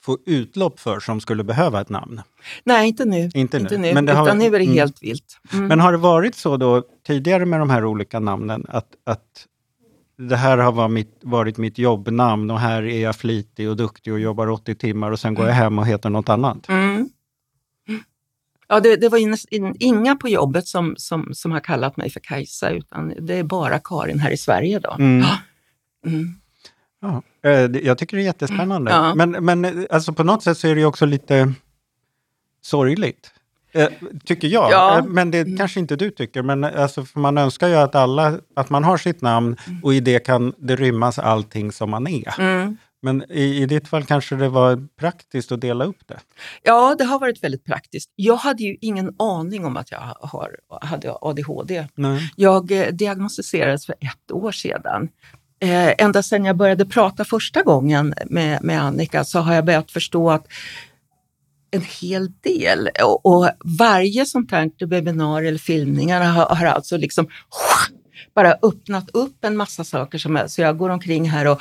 få 0.04 0.18
utlopp 0.26 0.80
för 0.80 1.00
som 1.00 1.20
skulle 1.20 1.44
behöva 1.44 1.80
ett 1.80 1.88
namn? 1.88 2.22
Nej, 2.64 2.88
inte 2.88 3.04
nu. 3.04 3.30
Inte 3.34 3.58
nu. 3.58 3.78
nu. 3.78 3.94
Men 3.94 4.06
det 4.06 4.12
har- 4.12 4.26
utan 4.26 4.38
nu 4.38 4.46
är 4.46 4.50
det 4.50 4.64
mm. 4.64 4.74
helt 4.74 5.02
vilt. 5.02 5.40
Mm. 5.52 5.66
Men 5.66 5.80
har 5.80 5.92
det 5.92 5.98
varit 5.98 6.34
så 6.34 6.56
då 6.56 6.82
tidigare 7.06 7.46
med 7.46 7.60
de 7.60 7.70
här 7.70 7.84
olika 7.84 8.20
namnen 8.20 8.66
att, 8.68 8.88
att 9.04 9.46
det 10.28 10.36
här 10.36 10.58
har 10.58 10.72
varit 10.72 10.90
mitt, 10.90 11.20
varit 11.22 11.56
mitt 11.56 11.78
jobbnamn 11.78 12.50
och 12.50 12.60
här 12.60 12.82
är 12.82 13.02
jag 13.02 13.16
flitig 13.16 13.70
och 13.70 13.76
duktig 13.76 14.12
och 14.12 14.20
jobbar 14.20 14.48
80 14.48 14.74
timmar 14.74 15.10
och 15.10 15.20
sen 15.20 15.34
går 15.34 15.46
jag 15.46 15.54
hem 15.54 15.78
och 15.78 15.86
heter 15.86 16.10
något 16.10 16.28
annat? 16.28 16.68
Mm. 16.68 17.08
Ja, 18.68 18.80
det, 18.80 18.96
det 18.96 19.08
var 19.08 19.18
in, 19.18 19.36
inga 19.80 20.16
på 20.16 20.28
jobbet 20.28 20.66
som, 20.66 20.94
som, 20.98 21.34
som 21.34 21.52
har 21.52 21.60
kallat 21.60 21.96
mig 21.96 22.10
för 22.10 22.20
Kajsa, 22.20 22.70
utan 22.70 23.14
det 23.20 23.34
är 23.34 23.42
bara 23.42 23.78
Karin 23.78 24.18
här 24.18 24.30
i 24.30 24.36
Sverige 24.36 24.78
då. 24.78 24.96
Mm. 24.98 25.26
Mm. 26.06 26.39
Ja, 27.00 27.22
eh, 27.42 27.60
jag 27.60 27.98
tycker 27.98 28.16
det 28.16 28.22
är 28.22 28.24
jättespännande. 28.24 28.90
Ja. 28.90 29.14
Men, 29.14 29.30
men 29.30 29.64
eh, 29.64 29.84
alltså 29.90 30.12
på 30.12 30.24
något 30.24 30.42
sätt 30.42 30.58
så 30.58 30.68
är 30.68 30.74
det 30.74 30.80
ju 30.80 30.86
också 30.86 31.06
lite 31.06 31.52
sorgligt. 32.62 33.30
Eh, 33.72 33.88
tycker 34.24 34.48
jag. 34.48 34.72
Ja. 34.72 35.04
Men 35.08 35.30
det 35.30 35.58
kanske 35.58 35.80
inte 35.80 35.96
du 35.96 36.10
tycker. 36.10 36.42
Men 36.42 36.64
alltså, 36.64 37.06
man 37.14 37.38
önskar 37.38 37.68
ju 37.68 37.74
att, 37.74 37.94
alla, 37.94 38.38
att 38.54 38.70
man 38.70 38.84
har 38.84 38.96
sitt 38.96 39.20
namn 39.20 39.56
och 39.82 39.94
i 39.94 40.00
det 40.00 40.18
kan 40.18 40.54
det 40.58 40.76
rymmas 40.76 41.18
allting 41.18 41.72
som 41.72 41.90
man 41.90 42.06
är. 42.06 42.40
Mm. 42.40 42.76
Men 43.02 43.24
i, 43.30 43.62
i 43.62 43.66
ditt 43.66 43.88
fall 43.88 44.04
kanske 44.04 44.36
det 44.36 44.48
var 44.48 44.88
praktiskt 44.96 45.52
att 45.52 45.60
dela 45.60 45.84
upp 45.84 46.06
det. 46.06 46.18
Ja, 46.62 46.94
det 46.98 47.04
har 47.04 47.20
varit 47.20 47.44
väldigt 47.44 47.64
praktiskt. 47.64 48.10
Jag 48.16 48.36
hade 48.36 48.62
ju 48.62 48.76
ingen 48.80 49.14
aning 49.18 49.64
om 49.64 49.76
att 49.76 49.90
jag 49.90 49.98
har, 50.20 50.56
hade 50.82 51.14
ADHD. 51.20 51.86
Nej. 51.94 52.32
Jag 52.36 52.70
eh, 52.70 52.86
diagnostiserades 52.86 53.86
för 53.86 53.94
ett 54.00 54.32
år 54.32 54.52
sedan. 54.52 55.08
Eh, 55.62 55.94
ända 55.98 56.22
sedan 56.22 56.44
jag 56.44 56.56
började 56.56 56.86
prata 56.86 57.24
första 57.24 57.62
gången 57.62 58.14
med, 58.26 58.62
med 58.62 58.82
Annika 58.82 59.24
så 59.24 59.38
har 59.38 59.54
jag 59.54 59.64
börjat 59.64 59.90
förstå 59.90 60.30
att 60.30 60.46
en 61.70 61.82
hel 62.00 62.32
del 62.40 62.88
och, 63.04 63.26
och 63.26 63.50
varje 63.78 64.26
sånt 64.26 64.50
här 64.50 64.86
webinar 64.86 65.42
eller 65.42 65.58
filmningar 65.58 66.24
har, 66.24 66.56
har 66.56 66.66
alltså 66.66 66.96
liksom 66.96 67.28
bara 68.34 68.54
öppnat 68.62 69.10
upp 69.10 69.44
en 69.44 69.56
massa 69.56 69.84
saker 69.84 70.18
som 70.18 70.36
jag, 70.36 70.50
så 70.50 70.60
jag 70.60 70.78
går 70.78 70.90
omkring 70.90 71.30
här 71.30 71.46
och 71.46 71.60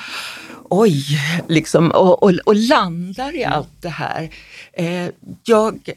oj, 0.70 1.04
liksom 1.48 1.92
och, 1.92 2.24
och, 2.24 2.32
och 2.46 2.56
landar 2.56 3.36
i 3.36 3.44
allt 3.44 3.82
det 3.82 3.90
här. 3.90 4.30
Eh, 4.74 5.10
jag 5.44 5.94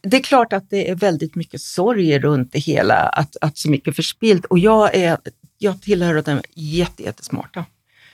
det 0.00 0.16
är 0.16 0.22
klart 0.22 0.52
att 0.52 0.70
det 0.70 0.90
är 0.90 0.94
väldigt 0.94 1.34
mycket 1.34 1.60
sorg 1.60 2.18
runt 2.18 2.52
det 2.52 2.58
hela, 2.58 2.94
att, 2.94 3.36
att 3.40 3.58
så 3.58 3.70
mycket 3.70 3.96
förspilt. 3.96 4.44
Och 4.44 4.58
jag, 4.58 4.94
är, 4.94 5.18
jag 5.58 5.82
tillhör 5.82 6.22
de 6.22 6.42
jätte, 6.54 7.02
jättesmarta. 7.02 7.64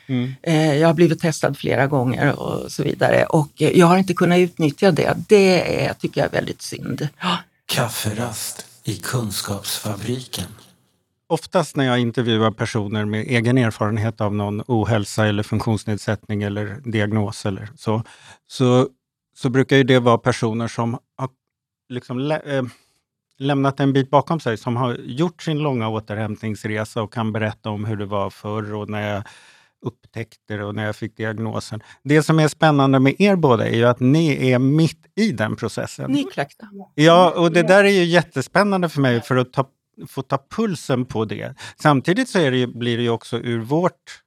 Mm. 0.06 0.34
Eh, 0.42 0.74
jag 0.74 0.88
har 0.88 0.94
blivit 0.94 1.20
testad 1.20 1.58
flera 1.58 1.86
gånger 1.86 2.38
och 2.38 2.72
så 2.72 2.82
vidare 2.82 3.24
och 3.24 3.52
jag 3.56 3.86
har 3.86 3.98
inte 3.98 4.14
kunnat 4.14 4.38
utnyttja 4.38 4.92
det. 4.92 5.14
Det 5.28 5.84
är, 5.84 5.94
tycker 5.94 6.20
jag 6.20 6.28
är 6.28 6.32
väldigt 6.32 6.62
synd. 6.62 7.08
Kafferast 7.66 8.66
i 8.84 8.96
Kunskapsfabriken. 8.96 10.46
Oftast 11.26 11.76
när 11.76 11.84
jag 11.84 11.98
intervjuar 11.98 12.50
personer 12.50 13.04
med 13.04 13.20
egen 13.20 13.58
erfarenhet 13.58 14.20
av 14.20 14.34
någon 14.34 14.62
ohälsa 14.66 15.26
eller 15.26 15.42
funktionsnedsättning 15.42 16.42
eller 16.42 16.80
diagnos 16.84 17.46
eller 17.46 17.68
så, 17.76 18.02
så, 18.46 18.88
så 19.36 19.50
brukar 19.50 19.76
ju 19.76 19.82
det 19.84 19.98
vara 19.98 20.18
personer 20.18 20.68
som 20.68 20.98
har 21.16 21.28
liksom 21.88 22.30
äh, 22.30 22.62
lämnat 23.38 23.80
en 23.80 23.92
bit 23.92 24.10
bakom 24.10 24.40
sig, 24.40 24.56
som 24.56 24.76
har 24.76 24.94
gjort 24.94 25.42
sin 25.42 25.58
långa 25.58 25.88
återhämtningsresa 25.88 27.02
och 27.02 27.12
kan 27.12 27.32
berätta 27.32 27.70
om 27.70 27.84
hur 27.84 27.96
det 27.96 28.06
var 28.06 28.30
förr 28.30 28.74
och 28.74 28.90
när 28.90 29.14
jag 29.14 29.22
upptäckte 29.84 30.56
det 30.56 30.64
och 30.64 30.74
när 30.74 30.84
jag 30.84 30.96
fick 30.96 31.16
diagnosen. 31.16 31.82
Det 32.02 32.22
som 32.22 32.38
är 32.38 32.48
spännande 32.48 33.00
med 33.00 33.14
er 33.18 33.36
båda 33.36 33.68
är 33.68 33.76
ju 33.76 33.84
att 33.84 34.00
ni 34.00 34.50
är 34.50 34.58
mitt 34.58 35.06
i 35.14 35.32
den 35.32 35.56
processen. 35.56 36.10
Nykläckta. 36.10 36.68
Ja, 36.94 37.30
och 37.36 37.52
det 37.52 37.62
där 37.62 37.84
är 37.84 37.88
ju 37.88 38.04
jättespännande 38.04 38.88
för 38.88 39.00
mig 39.00 39.20
för 39.20 39.36
att 39.36 39.52
ta, 39.52 39.68
få 40.08 40.22
ta 40.22 40.38
pulsen 40.50 41.04
på 41.04 41.24
det. 41.24 41.54
Samtidigt 41.82 42.28
så 42.28 42.38
det 42.38 42.66
blir 42.66 42.96
det 42.96 43.02
ju 43.02 43.10
också 43.10 43.38
ur 43.38 43.60
vårt, 43.60 44.22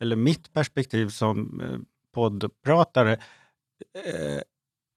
eller 0.00 0.16
mitt 0.16 0.52
perspektiv 0.52 1.08
som 1.08 1.60
eh, 1.60 1.78
poddpratare, 2.14 3.12
eh, 3.12 4.40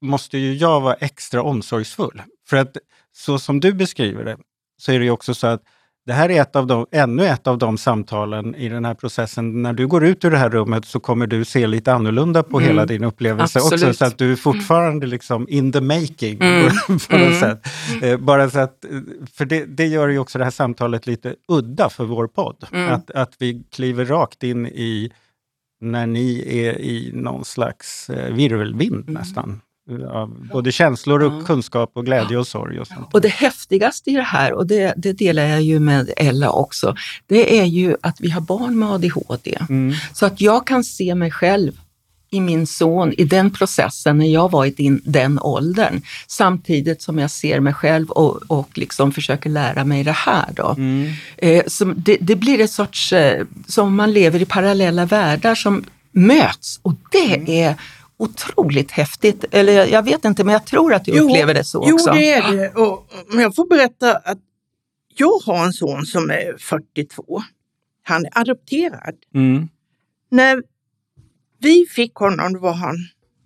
måste 0.02 0.38
ju 0.38 0.54
jag 0.54 0.82
vara 0.82 0.94
extra 0.94 1.44
omsorgsfull. 1.44 2.22
För 2.48 2.58
att 2.58 2.78
så 3.14 3.40
som 3.40 3.60
du 3.60 3.74
beskriver 3.74 4.26
det, 4.26 4.38
så 4.78 4.92
är 4.92 5.00
det 5.00 5.06
ju 5.06 5.12
också 5.12 5.34
så 5.34 5.48
att 5.48 5.62
det 6.06 6.14
här 6.14 6.32
är 6.32 6.42
ett 6.42 6.56
av 6.56 6.68
de, 6.68 6.86
ännu 6.92 7.26
ett 7.26 7.48
av 7.48 7.58
de 7.58 7.78
samtalen 7.78 8.56
i 8.56 8.70
den 8.70 8.86
här 8.86 8.94
processen. 8.94 9.62
När 9.62 9.74
du 9.74 9.88
går 9.88 10.06
ut 10.06 10.26
ur 10.26 10.32
det 10.32 10.38
här 10.38 10.50
rummet 10.50 10.86
så 10.86 11.00
kommer 11.00 11.28
du 11.28 11.46
se 11.46 11.68
lite 11.68 11.94
annorlunda 11.94 12.44
på 12.44 12.58
mm. 12.58 12.68
hela 12.68 12.86
din 12.86 13.04
upplevelse 13.04 13.60
Absolut. 13.60 13.84
också. 13.84 13.94
Så 13.94 14.06
att 14.06 14.18
du 14.18 14.32
är 14.32 14.36
fortfarande 14.36 15.08
liksom 15.08 15.50
in 15.50 15.72
the 15.72 15.82
making 15.82 16.42
mm. 16.42 16.72
på 16.88 16.94
något 16.94 17.12
mm. 17.12 17.40
sätt. 17.40 17.68
Eh, 18.02 18.18
bara 18.18 18.50
så 18.50 18.60
att, 18.60 18.86
för 19.34 19.46
det, 19.46 19.66
det, 19.66 19.88
gör 19.88 20.08
ju 20.08 20.20
också 20.20 20.38
det 20.38 20.44
här 20.44 20.52
samtalet 20.52 21.08
lite 21.08 21.36
udda 21.48 21.90
för 21.90 22.06
vår 22.06 22.28
podd. 22.28 22.66
Mm. 22.72 22.94
Att, 22.94 23.12
att 23.12 23.34
vi 23.40 23.64
kliver 23.72 24.06
rakt 24.06 24.44
in 24.44 24.68
i 24.68 25.12
när 25.82 26.08
ni 26.08 26.44
är 26.48 26.80
i 26.80 27.12
någon 27.14 27.46
slags 27.46 28.10
eh, 28.10 28.34
virvelvind 28.34 29.10
mm. 29.10 29.14
nästan 29.14 29.62
av 30.12 30.48
både 30.54 30.72
känslor 30.72 31.24
och 31.24 31.46
kunskap 31.46 31.92
och 31.94 32.06
glädje 32.06 32.38
och 32.38 32.48
sorg. 32.48 32.80
Och, 32.80 32.88
sånt. 32.88 33.14
och 33.14 33.22
det 33.22 33.28
häftigaste 33.28 34.10
i 34.10 34.14
det 34.14 34.22
här, 34.22 34.54
och 34.54 34.68
det, 34.68 34.94
det, 34.98 35.14
delar 35.14 35.44
jag 35.44 35.62
ju 35.62 35.80
med 35.80 36.14
Ella 36.18 36.52
också, 36.52 36.96
det 37.28 37.60
är 37.60 37.66
ju 37.66 37.96
att 38.02 38.22
vi 38.22 38.30
har 38.30 38.42
barn 38.42 38.80
med 38.80 38.90
ADHD. 38.90 39.58
Mm. 39.70 39.94
Så 40.14 40.26
att 40.26 40.42
jag 40.42 40.68
kan 40.68 40.84
se 40.84 41.16
mig 41.16 41.32
själv 41.32 41.72
i 42.34 42.40
min 42.40 42.68
son 42.68 43.14
i 43.18 43.24
den 43.24 43.52
processen 43.52 44.18
när 44.18 44.28
jag 44.28 44.52
var 44.52 44.66
i 44.66 45.00
den 45.04 45.40
åldern. 45.40 46.02
Samtidigt 46.28 47.02
som 47.02 47.20
jag 47.20 47.32
ser 47.32 47.60
mig 47.60 47.74
själv 47.74 48.10
och, 48.10 48.42
och 48.48 48.70
liksom 48.78 49.12
försöker 49.12 49.50
lära 49.50 49.84
mig 49.84 50.04
det 50.04 50.12
här. 50.12 50.50
Då. 50.56 50.76
Mm. 50.78 51.14
Eh, 51.38 51.64
det, 51.96 52.18
det, 52.22 52.36
blir 52.36 52.60
ett 52.60 52.72
sorts, 52.72 53.14
eh, 53.14 53.46
som 53.68 53.96
man 53.96 54.14
lever 54.14 54.42
i 54.42 54.46
parallella 54.46 55.06
världar 55.06 55.56
som 55.56 55.84
möts 56.12 56.80
och 56.82 56.94
det 57.12 57.36
mm. 57.36 57.48
är 57.48 57.76
otroligt 58.24 58.92
häftigt. 58.92 59.46
Eller 59.52 59.86
jag 59.86 60.04
vet 60.04 60.26
inte, 60.26 60.44
men 60.44 60.54
jag 60.54 60.66
tror 60.66 60.94
att 60.94 61.06
du 61.06 61.12
jo, 61.12 61.24
upplever 61.24 61.54
det 61.54 61.64
så 61.64 61.86
jo, 61.88 61.96
också. 61.96 62.10
Jo, 62.10 62.16
det 62.16 62.32
är 62.32 62.52
det. 62.52 62.70
Och, 62.70 63.14
men 63.28 63.40
jag 63.40 63.56
får 63.56 63.68
berätta 63.68 64.16
att 64.16 64.38
jag 65.16 65.40
har 65.46 65.66
en 65.66 65.74
son 65.74 66.06
som 66.06 66.30
är 66.30 66.58
42. 66.58 67.42
Han 68.04 68.26
är 68.26 68.38
adopterad. 68.40 69.16
Mm. 69.34 69.70
När 70.30 70.64
vi 71.60 71.86
fick 71.90 72.16
honom, 72.16 72.54
då 72.54 72.60
var 72.60 72.74
han 72.74 72.96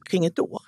kring 0.10 0.26
ett 0.26 0.40
år. 0.40 0.62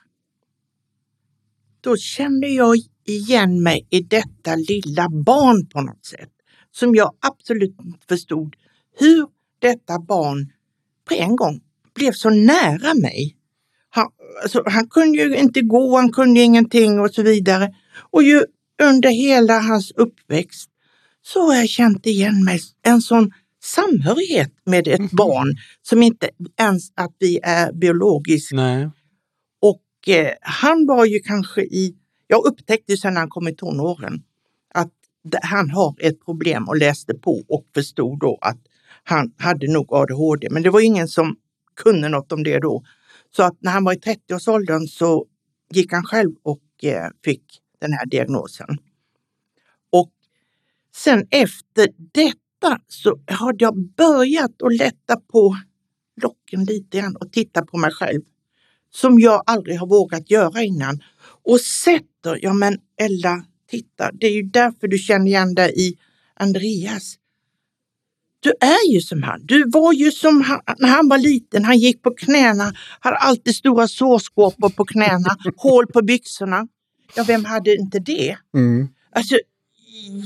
Då 1.81 1.97
kände 1.97 2.47
jag 2.47 2.75
igen 3.05 3.63
mig 3.63 3.87
i 3.89 4.01
detta 4.01 4.55
lilla 4.55 5.09
barn 5.09 5.67
på 5.67 5.81
något 5.81 6.05
sätt. 6.05 6.29
Som 6.71 6.95
jag 6.95 7.13
absolut 7.19 7.75
inte 7.81 8.07
förstod 8.07 8.55
hur 8.99 9.27
detta 9.59 9.99
barn 9.99 10.51
på 11.05 11.13
en 11.13 11.35
gång 11.35 11.61
blev 11.95 12.11
så 12.11 12.29
nära 12.29 12.93
mig 12.93 13.35
alltså, 14.41 14.63
han 14.65 14.87
kunde 14.87 15.17
ju 15.17 15.35
inte 15.35 15.61
gå, 15.61 15.97
han 15.97 16.11
kunde 16.11 16.39
ingenting 16.39 16.99
och 16.99 17.13
så 17.13 17.21
vidare. 17.21 17.73
Och 18.11 18.23
ju 18.23 18.45
under 18.83 19.09
hela 19.09 19.59
hans 19.59 19.91
uppväxt 19.91 20.69
så 21.21 21.45
har 21.45 21.55
jag 21.55 21.69
känt 21.69 22.05
igen 22.05 22.43
mig, 22.43 22.59
en 22.81 23.01
sån 23.01 23.31
samhörighet 23.63 24.53
med 24.65 24.87
ett 24.87 24.99
mm. 24.99 25.09
barn 25.11 25.57
som 25.81 26.03
inte 26.03 26.29
ens 26.59 26.91
att 26.95 27.15
vi 27.19 27.39
är 27.43 27.73
biologiskt. 27.73 28.51
Nej. 28.51 28.89
Och 29.61 30.13
eh, 30.13 30.33
han 30.41 30.85
var 30.87 31.05
ju 31.05 31.19
kanske 31.19 31.61
i, 31.61 31.95
jag 32.27 32.45
upptäckte 32.45 32.97
sen 32.97 33.13
när 33.13 33.21
han 33.21 33.29
kom 33.29 33.47
i 33.47 33.55
tonåren 33.55 34.23
att 34.73 34.93
han 35.41 35.69
har 35.69 35.95
ett 35.99 36.25
problem 36.25 36.67
och 36.67 36.77
läste 36.77 37.13
på 37.13 37.43
och 37.47 37.65
förstod 37.73 38.19
då 38.19 38.37
att 38.41 38.57
han 39.03 39.31
hade 39.37 39.71
nog 39.71 39.93
ADHD. 39.93 40.47
Men 40.51 40.63
det 40.63 40.69
var 40.69 40.81
ingen 40.81 41.07
som 41.07 41.35
kunde 41.75 42.09
något 42.09 42.31
om 42.31 42.43
det 42.43 42.59
då. 42.59 42.83
Så 43.35 43.43
att 43.43 43.57
när 43.59 43.71
han 43.71 43.83
var 43.83 43.93
i 43.93 43.97
30-årsåldern 43.97 44.87
så 44.87 45.25
gick 45.73 45.91
han 45.91 46.03
själv 46.03 46.31
och 46.43 46.83
eh, 46.83 47.09
fick 47.23 47.43
den 47.81 47.93
här 47.93 48.05
diagnosen. 48.05 48.77
Och 49.91 50.11
sen 50.95 51.27
efter 51.31 51.87
detta 52.13 52.81
så 52.87 53.19
hade 53.27 53.65
jag 53.65 53.77
börjat 53.77 54.61
att 54.61 54.75
lätta 54.75 55.19
på 55.19 55.57
locken 56.21 56.63
lite 56.63 56.99
grann 56.99 57.15
och 57.15 57.31
titta 57.31 57.65
på 57.65 57.77
mig 57.77 57.91
själv. 57.91 58.21
Som 58.91 59.19
jag 59.19 59.43
aldrig 59.45 59.79
har 59.79 59.87
vågat 59.87 60.31
göra 60.31 60.63
innan. 60.63 61.03
Och 61.43 61.61
sätter, 61.61 62.39
ja 62.41 62.53
men 62.53 62.77
Ella, 63.01 63.45
titta, 63.69 64.11
det 64.11 64.27
är 64.27 64.31
ju 64.31 64.43
därför 64.43 64.87
du 64.87 64.97
känner 64.97 65.25
igen 65.25 65.55
dig 65.55 65.73
i 65.77 65.97
Andreas. 66.33 67.15
Du 68.39 68.53
är 68.59 68.93
ju 68.93 69.01
som 69.01 69.23
han. 69.23 69.45
Du 69.45 69.69
var 69.69 69.93
ju 69.93 70.11
som 70.11 70.41
han 70.41 70.61
när 70.77 70.89
han 70.89 71.09
var 71.09 71.17
liten. 71.17 71.65
Han 71.65 71.77
gick 71.77 72.03
på 72.03 72.11
knäna, 72.11 72.73
hade 72.99 73.17
alltid 73.17 73.55
stora 73.55 73.87
sårskåpor 73.87 74.69
på 74.69 74.85
knäna, 74.85 75.37
hål 75.57 75.87
på 75.87 76.01
byxorna. 76.01 76.67
Ja, 77.15 77.23
vem 77.27 77.45
hade 77.45 77.75
inte 77.75 77.99
det? 77.99 78.37
Mm. 78.53 78.87
Alltså, 79.15 79.35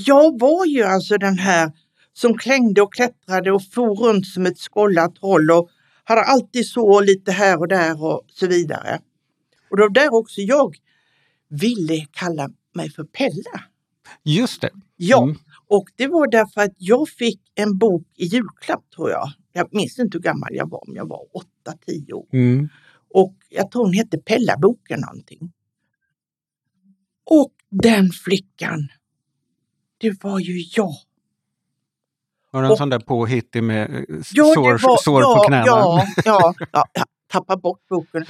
jag 0.06 0.40
var 0.40 0.66
ju 0.66 0.82
alltså 0.82 1.18
den 1.18 1.38
här 1.38 1.72
som 2.12 2.38
klängde 2.38 2.82
och 2.82 2.94
klättrade 2.94 3.52
och 3.52 3.62
for 3.72 3.96
runt 3.96 4.26
som 4.26 4.46
ett 4.46 4.58
skållat 4.58 5.16
troll 5.16 5.50
och 5.50 5.68
hade 6.04 6.20
alltid 6.20 6.66
så 6.66 7.00
lite 7.00 7.32
här 7.32 7.58
och 7.58 7.68
där 7.68 8.04
och 8.04 8.22
så 8.28 8.46
vidare. 8.46 9.00
Och 9.70 9.78
var 9.78 9.90
där 9.90 10.14
också 10.14 10.40
jag 10.40 10.76
ville 11.48 12.06
kalla 12.10 12.50
mig 12.74 12.90
för 12.90 13.04
Pella. 13.04 13.64
Just 14.22 14.60
det. 14.60 14.70
Ja, 14.96 15.22
mm. 15.22 15.36
Och 15.76 15.88
det 15.96 16.06
var 16.06 16.30
därför 16.30 16.60
att 16.60 16.74
jag 16.78 17.08
fick 17.08 17.40
en 17.54 17.78
bok 17.78 18.06
i 18.16 18.24
julklapp 18.24 18.90
tror 18.96 19.10
jag. 19.10 19.32
Jag 19.52 19.68
minns 19.74 19.98
inte 19.98 20.18
hur 20.18 20.22
gammal 20.22 20.48
jag 20.52 20.70
var, 20.70 20.82
men 20.86 20.96
jag 20.96 21.08
var 21.08 21.26
8-10 21.86 22.12
år. 22.12 22.26
Mm. 22.32 22.68
Och 23.14 23.34
jag 23.48 23.70
tror 23.70 23.84
hon 23.84 23.92
hette 23.92 24.18
Pella-boken 24.18 25.00
någonting. 25.00 25.52
Och 27.30 27.52
den 27.70 28.10
flickan, 28.10 28.88
det 29.98 30.22
var 30.22 30.40
ju 30.40 30.64
jag. 30.76 30.94
Var 32.50 32.62
det 32.62 32.66
en 32.66 32.72
och, 32.72 32.78
sån 32.78 32.90
där 32.90 32.98
påhittig 32.98 33.62
med 33.62 33.94
eh, 33.94 34.04
ja, 34.32 34.52
sår, 34.54 34.86
var, 34.86 34.96
sår 35.02 35.22
ja, 35.22 35.34
på 35.36 35.44
knäna? 35.44 35.66
Ja, 35.66 36.06
ja, 36.24 36.54
ja, 36.72 36.86
jag 36.92 37.06
tappade 37.26 37.60
bort 37.60 37.88
boken. 37.88 38.24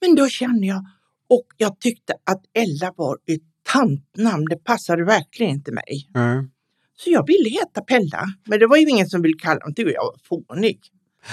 Men 0.00 0.14
då 0.14 0.28
kände 0.28 0.66
jag, 0.66 0.86
och 1.28 1.46
jag 1.56 1.80
tyckte 1.80 2.14
att 2.24 2.42
Ella 2.52 2.92
var 2.96 3.18
ett 3.26 3.42
tantnamn, 3.72 4.44
det 4.50 4.64
passade 4.64 5.04
verkligen 5.04 5.52
inte 5.52 5.72
mig. 5.72 6.10
Mm. 6.14 6.50
Så 6.96 7.10
jag 7.10 7.26
ville 7.26 7.48
heta 7.48 7.80
Pella, 7.80 8.24
men 8.46 8.58
det 8.58 8.66
var 8.66 8.76
ju 8.76 8.88
ingen 8.88 9.06
som 9.06 9.22
ville 9.22 9.38
kalla 9.38 9.66
mig, 9.66 9.74
tyckte 9.74 9.92
jag 9.92 10.04
var 10.04 10.18
fånig. 10.28 10.80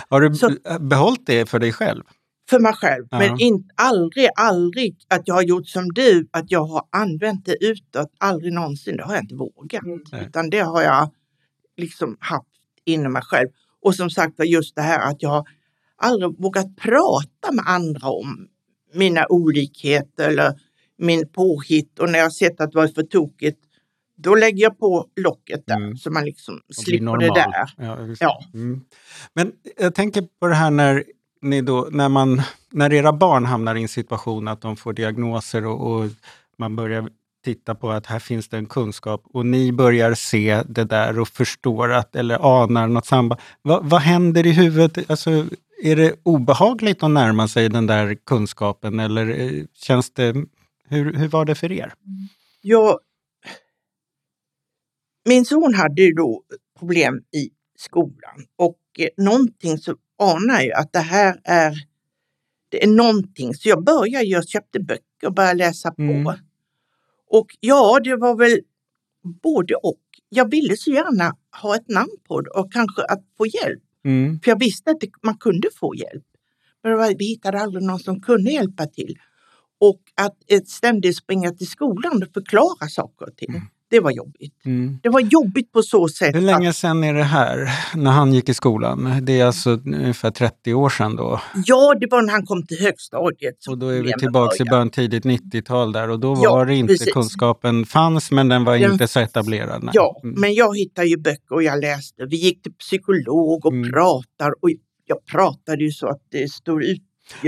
Har 0.10 0.21
du 0.21 0.36
så, 0.36 0.49
behållit 0.80 1.26
det 1.26 1.49
för 1.49 1.60
dig 1.60 1.73
själv? 1.73 2.04
För 2.49 2.60
mig 2.60 2.73
själv, 2.73 3.08
ja. 3.12 3.19
men 3.19 3.39
in, 3.39 3.69
aldrig, 3.76 4.30
aldrig 4.36 4.97
att 5.08 5.21
jag 5.26 5.36
har 5.36 5.41
gjort 5.41 5.67
som 5.67 5.93
du, 5.93 6.28
att 6.32 6.52
jag 6.52 6.65
har 6.65 6.84
använt 6.91 7.45
det 7.45 7.65
utåt, 7.65 8.12
aldrig 8.17 8.54
någonsin, 8.54 8.97
det 8.97 9.04
har 9.04 9.13
jag 9.13 9.23
inte 9.23 9.36
vågat. 9.36 9.84
Mm. 9.84 10.28
Utan 10.28 10.49
det 10.49 10.60
har 10.60 10.82
jag 10.82 11.10
liksom 11.78 12.17
haft 12.19 12.47
inom 12.86 13.13
mig 13.13 13.21
själv. 13.21 13.49
Och 13.82 13.95
som 13.95 14.10
sagt 14.10 14.38
var 14.38 14.45
just 14.45 14.76
det 14.76 14.82
här 14.82 15.12
att 15.12 15.21
jag 15.21 15.47
aldrig 15.95 16.41
vågat 16.41 16.76
prata 16.76 17.52
med 17.52 17.63
andra 17.67 18.08
om 18.08 18.47
mina 18.93 19.26
olikheter 19.30 20.30
eller 20.30 20.60
min 20.97 21.28
påhitt 21.28 21.99
och 21.99 22.10
när 22.10 22.19
jag 22.19 22.34
sett 22.34 22.62
att 22.62 22.71
det 22.71 22.78
var 22.78 22.88
för 22.88 23.04
tokigt 23.04 23.60
då 24.15 24.36
lägger 24.36 24.63
jag 24.63 24.80
på 24.80 25.08
locket 25.15 25.63
där 25.67 25.76
mm. 25.76 25.97
så 25.97 26.12
man 26.12 26.26
liksom 26.26 26.62
slipper 26.69 27.17
det 27.17 27.28
där. 27.28 27.73
Ja, 27.78 27.97
ja. 28.19 28.43
Mm. 28.54 28.82
Men 29.34 29.52
jag 29.78 29.95
tänker 29.95 30.28
på 30.39 30.47
det 30.47 30.56
här 30.56 30.71
när, 30.71 31.04
ni 31.41 31.62
då, 31.62 31.88
när, 31.91 32.10
man, 32.10 32.41
när 32.71 32.93
era 32.93 33.13
barn 33.13 33.45
hamnar 33.45 33.76
i 33.76 33.82
en 33.82 33.88
situation 33.88 34.47
att 34.47 34.62
de 34.62 34.76
får 34.76 34.93
diagnoser 34.93 35.65
och, 35.65 35.91
och 35.91 36.10
man 36.58 36.76
börjar 36.76 37.10
titta 37.43 37.76
på 37.76 37.91
att 37.91 38.06
här 38.06 38.19
finns 38.19 38.47
det 38.47 38.58
en 38.58 38.65
kunskap 38.65 39.23
och 39.34 39.45
ni 39.45 39.71
börjar 39.71 40.13
se 40.13 40.63
det 40.65 40.84
där 40.84 41.19
och 41.19 41.28
förstår 41.28 41.91
att, 41.91 42.15
eller 42.15 42.62
anar 42.62 42.88
något 42.88 43.06
samband. 43.06 43.41
Va, 43.62 43.80
vad 43.84 44.02
händer 44.02 44.45
i 44.45 44.52
huvudet? 44.52 45.10
Alltså, 45.10 45.45
är 45.84 45.95
det 45.95 46.15
obehagligt 46.23 47.04
att 47.04 47.12
närma 47.12 47.47
sig 47.47 47.69
den 47.69 47.88
där 47.88 48.15
kunskapen 48.15 48.99
eller 48.99 49.39
eh, 49.39 49.63
känns 49.73 50.12
det... 50.12 50.45
Hur, 50.88 51.13
hur 51.13 51.28
var 51.28 51.45
det 51.45 51.56
för 51.56 51.71
er? 51.71 51.93
Jag, 52.62 52.99
min 55.26 55.46
son 55.46 55.74
hade 55.74 56.02
ju 56.02 56.12
då 56.12 56.44
problem 56.80 57.24
i 57.32 57.50
skolan 57.78 58.46
och 58.56 58.80
eh, 59.00 59.10
någonting 59.18 59.78
så 59.78 59.96
anar 60.20 60.62
jag 60.62 60.80
att 60.80 60.94
det 60.94 61.00
här 61.00 61.40
är, 61.44 61.76
det 62.70 62.84
är 62.84 62.88
någonting. 62.88 63.54
Så 63.54 63.70
jag 63.70 63.84
började, 63.84 64.26
jag 64.26 64.48
köpte 64.48 64.80
böcker 64.80 65.28
och 65.28 65.34
började 65.34 65.58
läsa 65.58 65.92
på. 65.92 66.02
Mm. 66.02 66.34
Och 67.30 67.48
ja, 67.60 68.00
det 68.04 68.16
var 68.16 68.36
väl 68.36 68.60
både 69.44 69.76
och. 69.76 70.00
Jag 70.30 70.52
ville 70.52 70.78
så 70.78 70.92
gärna 70.92 71.36
ha 71.62 71.76
ett 71.76 71.90
namn 71.90 72.12
på 72.28 72.42
det 72.42 72.50
och 72.50 72.74
kanske 72.74 73.02
att 73.04 73.24
få 73.38 73.46
hjälp. 73.48 73.84
Mm. 74.06 74.40
För 74.40 74.52
jag 74.52 74.60
visste 74.60 74.92
att 74.92 75.00
det, 75.00 75.10
man 75.22 75.38
kunde 75.38 75.68
få 75.80 75.96
hjälp. 75.96 76.24
Men 76.84 76.98
var, 76.98 77.16
vi 77.18 77.26
hittade 77.26 77.60
aldrig 77.60 77.84
någon 77.84 78.00
som 78.00 78.22
kunde 78.22 78.52
hjälpa 78.52 78.86
till. 78.86 79.18
Och 79.80 80.02
att 80.16 80.38
ett 80.48 80.70
ständigt 80.70 81.18
springa 81.18 81.52
till 81.52 81.68
skolan 81.68 82.24
och 82.24 82.34
förklara 82.34 82.88
saker 82.90 83.26
och 83.26 83.38
ting, 83.38 83.62
det 83.93 83.99
var 83.99 84.12
jobbigt. 84.12 84.65
Mm. 84.65 84.99
Det 85.03 85.10
var 85.10 85.19
jobbigt 85.19 85.71
på 85.71 85.82
så 85.82 86.08
sätt 86.08 86.36
Hur 86.36 86.41
länge 86.41 86.69
att, 86.69 86.75
sedan 86.75 87.03
är 87.03 87.13
det 87.13 87.23
här, 87.23 87.69
när 87.95 88.12
han 88.12 88.34
gick 88.34 88.49
i 88.49 88.53
skolan? 88.53 89.19
Det 89.21 89.39
är 89.39 89.45
alltså 89.45 89.69
ungefär 89.71 90.32
30 90.32 90.73
år 90.73 90.89
sedan 90.89 91.15
då. 91.15 91.41
ja, 91.65 91.95
det 91.99 92.08
var 92.12 92.21
när 92.21 92.32
han 92.34 92.45
kom 92.45 92.65
till 92.67 92.77
högstadiet. 92.79 93.56
Och 93.69 93.77
då 93.77 93.88
är 93.88 94.01
vi 94.01 94.13
tillbaka 94.19 94.63
i 94.63 94.65
början 94.69 94.89
tidigt 94.89 95.23
90-tal 95.25 95.91
där 95.91 96.10
och 96.10 96.19
då 96.19 96.39
Ja, 96.43 96.51
var 96.56 96.65
det 96.65 96.75
inte 96.75 96.93
precis. 96.93 97.13
kunskapen 97.13 97.86
fanns 97.86 98.32
men 98.32 98.47
den 98.49 98.63
var 98.63 98.77
Den- 98.77 98.91
inte 98.91 99.08
så 99.08 99.19
etablerad. 99.19 99.84
Nej. 99.84 99.91
Ja, 99.93 100.19
Mm. 100.23 100.36
men 100.41 100.53
jag 100.53 100.77
hittade 100.77 101.08
ju 101.08 101.17
böcker 101.17 101.56
och 101.56 101.63
jag 101.63 101.79
läste. 101.82 102.25
Vi 102.25 102.36
gick 102.38 102.63
till 102.63 102.73
psykolog 102.73 103.65
och 103.65 103.73
Mm. 103.73 103.91
pratar 103.91 104.51
och 104.62 104.69
jag 105.06 105.25
pratade 105.25 105.84
ju 105.84 105.91
så 105.91 106.08
att 106.08 106.21
det 106.32 106.51
stod 106.51 106.84
ut 106.84 107.01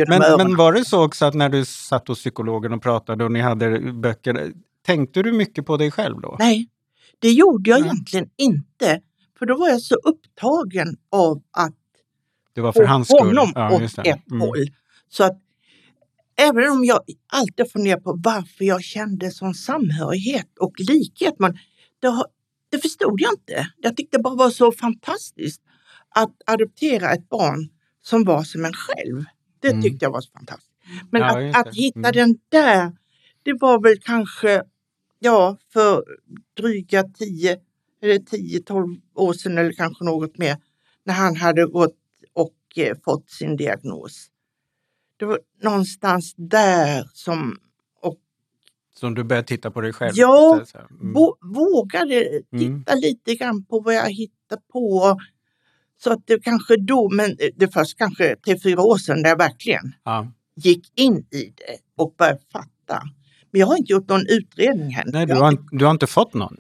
Men, 0.07 0.19
men 0.37 0.55
var 0.55 0.73
det 0.73 0.85
så 0.85 1.05
också 1.05 1.25
att 1.25 1.33
när 1.33 1.49
du 1.49 1.65
satt 1.65 2.07
hos 2.07 2.19
psykologen 2.19 2.73
och 2.73 2.81
pratade 2.81 3.23
och 3.25 3.31
ni 3.31 3.39
hade 3.41 3.79
böcker, 3.79 4.51
tänkte 4.85 5.23
du 5.23 5.31
mycket 5.33 5.65
på 5.65 5.77
dig 5.77 5.91
själv 5.91 6.21
då? 6.21 6.35
Nej, 6.39 6.69
det 7.19 7.31
gjorde 7.31 7.69
jag 7.69 7.79
Nej. 7.81 7.89
egentligen 7.89 8.29
inte. 8.37 9.01
För 9.39 9.45
då 9.45 9.57
var 9.57 9.69
jag 9.69 9.81
så 9.81 9.95
upptagen 9.95 10.97
av 11.11 11.41
att 11.51 11.75
Det 12.53 12.61
var 12.61 12.71
för 12.71 12.79
få 12.81 12.87
hans 12.87 13.07
skull? 13.07 13.27
honom 13.27 13.51
Ja, 13.55 13.75
åt 13.75 13.81
ett 14.07 14.31
Mm. 14.31 14.41
håll. 14.41 14.65
Så 15.09 15.23
att 15.23 15.41
även 16.37 16.69
om 16.71 16.85
jag 16.85 16.99
alltid 17.27 17.71
funderar 17.71 17.99
på 17.99 18.19
varför 18.23 18.65
jag 18.65 18.83
kände 18.83 19.31
sån 19.31 19.53
samhörighet 19.53 20.57
och 20.59 20.73
likhet, 20.79 21.35
men 21.39 21.57
det, 21.99 22.07
har- 22.07 22.27
det 22.69 22.77
förstod 22.79 23.21
jag 23.21 23.33
inte. 23.33 23.67
Jag 23.77 23.97
tyckte 23.97 24.17
det 24.17 24.21
bara 24.23 24.35
var 24.35 24.49
så 24.49 24.71
fantastiskt 24.71 25.61
att 26.09 26.35
adoptera 26.45 27.11
ett 27.11 27.29
barn 27.29 27.69
som 28.01 28.23
var 28.23 28.43
som 28.43 28.65
en 28.65 28.73
själv. 28.73 29.23
Det 29.59 29.67
Mm. 29.69 29.81
tyckte 29.81 30.05
jag 30.05 30.11
var 30.11 30.21
så 30.21 30.31
fantastiskt. 30.31 30.71
Men 31.11 31.21
Ja, 31.21 31.49
att, 31.59 31.67
att 31.67 31.75
hitta 31.75 31.99
Mm. 31.99 32.11
den 32.11 32.35
där, 32.49 32.91
det 33.43 33.53
var 33.53 33.81
väl 33.81 33.97
kanske, 34.01 34.63
ja, 35.19 35.57
för 35.73 36.03
dryga 36.57 37.03
10 37.03 37.57
eller 38.01 38.15
10-12 38.19 39.01
år 39.15 39.33
sedan 39.33 39.57
eller 39.57 39.71
kanske 39.73 40.03
något 40.05 40.37
mer, 40.37 40.57
när 41.03 41.13
han 41.13 41.35
hade 41.35 41.65
gått 41.65 41.95
och 42.33 42.55
eh, 42.77 42.97
fått 43.05 43.29
sin 43.29 43.55
diagnos. 43.57 44.27
Det 45.17 45.25
var 45.25 45.39
någonstans 45.61 46.33
där 46.37 47.09
som 47.13 47.59
Som 48.99 49.13
du 49.15 49.23
började 49.23 49.47
titta 49.47 49.71
på 49.71 49.81
dig 49.81 49.93
själv? 49.93 50.11
Ja. 50.15 50.61
Mm. 51.01 51.13
vå- 51.15 51.37
vågade 51.41 52.41
titta 52.51 52.91
Mm. 52.91 53.01
lite 53.01 53.35
grann 53.35 53.65
på 53.65 53.79
vad 53.79 53.95
jag 53.95 54.09
hittar 54.11 54.57
på. 54.73 55.17
Så 56.03 56.11
att 56.13 56.27
det 56.27 56.43
kanske 56.43 56.77
då, 56.77 57.09
men 57.09 57.37
det 57.55 57.73
först 57.73 57.97
kanske 57.97 58.35
tre, 58.35 58.59
fyra 58.63 58.81
år 58.81 58.97
sedan 58.97 59.21
där 59.23 59.29
jag 59.29 59.37
verkligen 59.37 59.95
Ja. 60.03 60.31
gick 60.55 60.99
in 60.99 61.17
i 61.31 61.53
det 61.55 61.77
och 61.95 62.15
började 62.17 62.39
fatta. 62.51 63.01
Men 63.55 63.59
jag 63.59 63.67
har 63.67 63.77
inte 63.77 63.91
gjort 63.91 64.09
någon 64.09 64.27
utredning 64.27 64.93
än. 64.93 65.03
Nej, 65.05 65.25
du 65.25 65.33
har, 65.33 65.57
du 65.71 65.85
har 65.85 65.91
inte 65.91 66.07
fått 66.07 66.33
någon? 66.33 66.57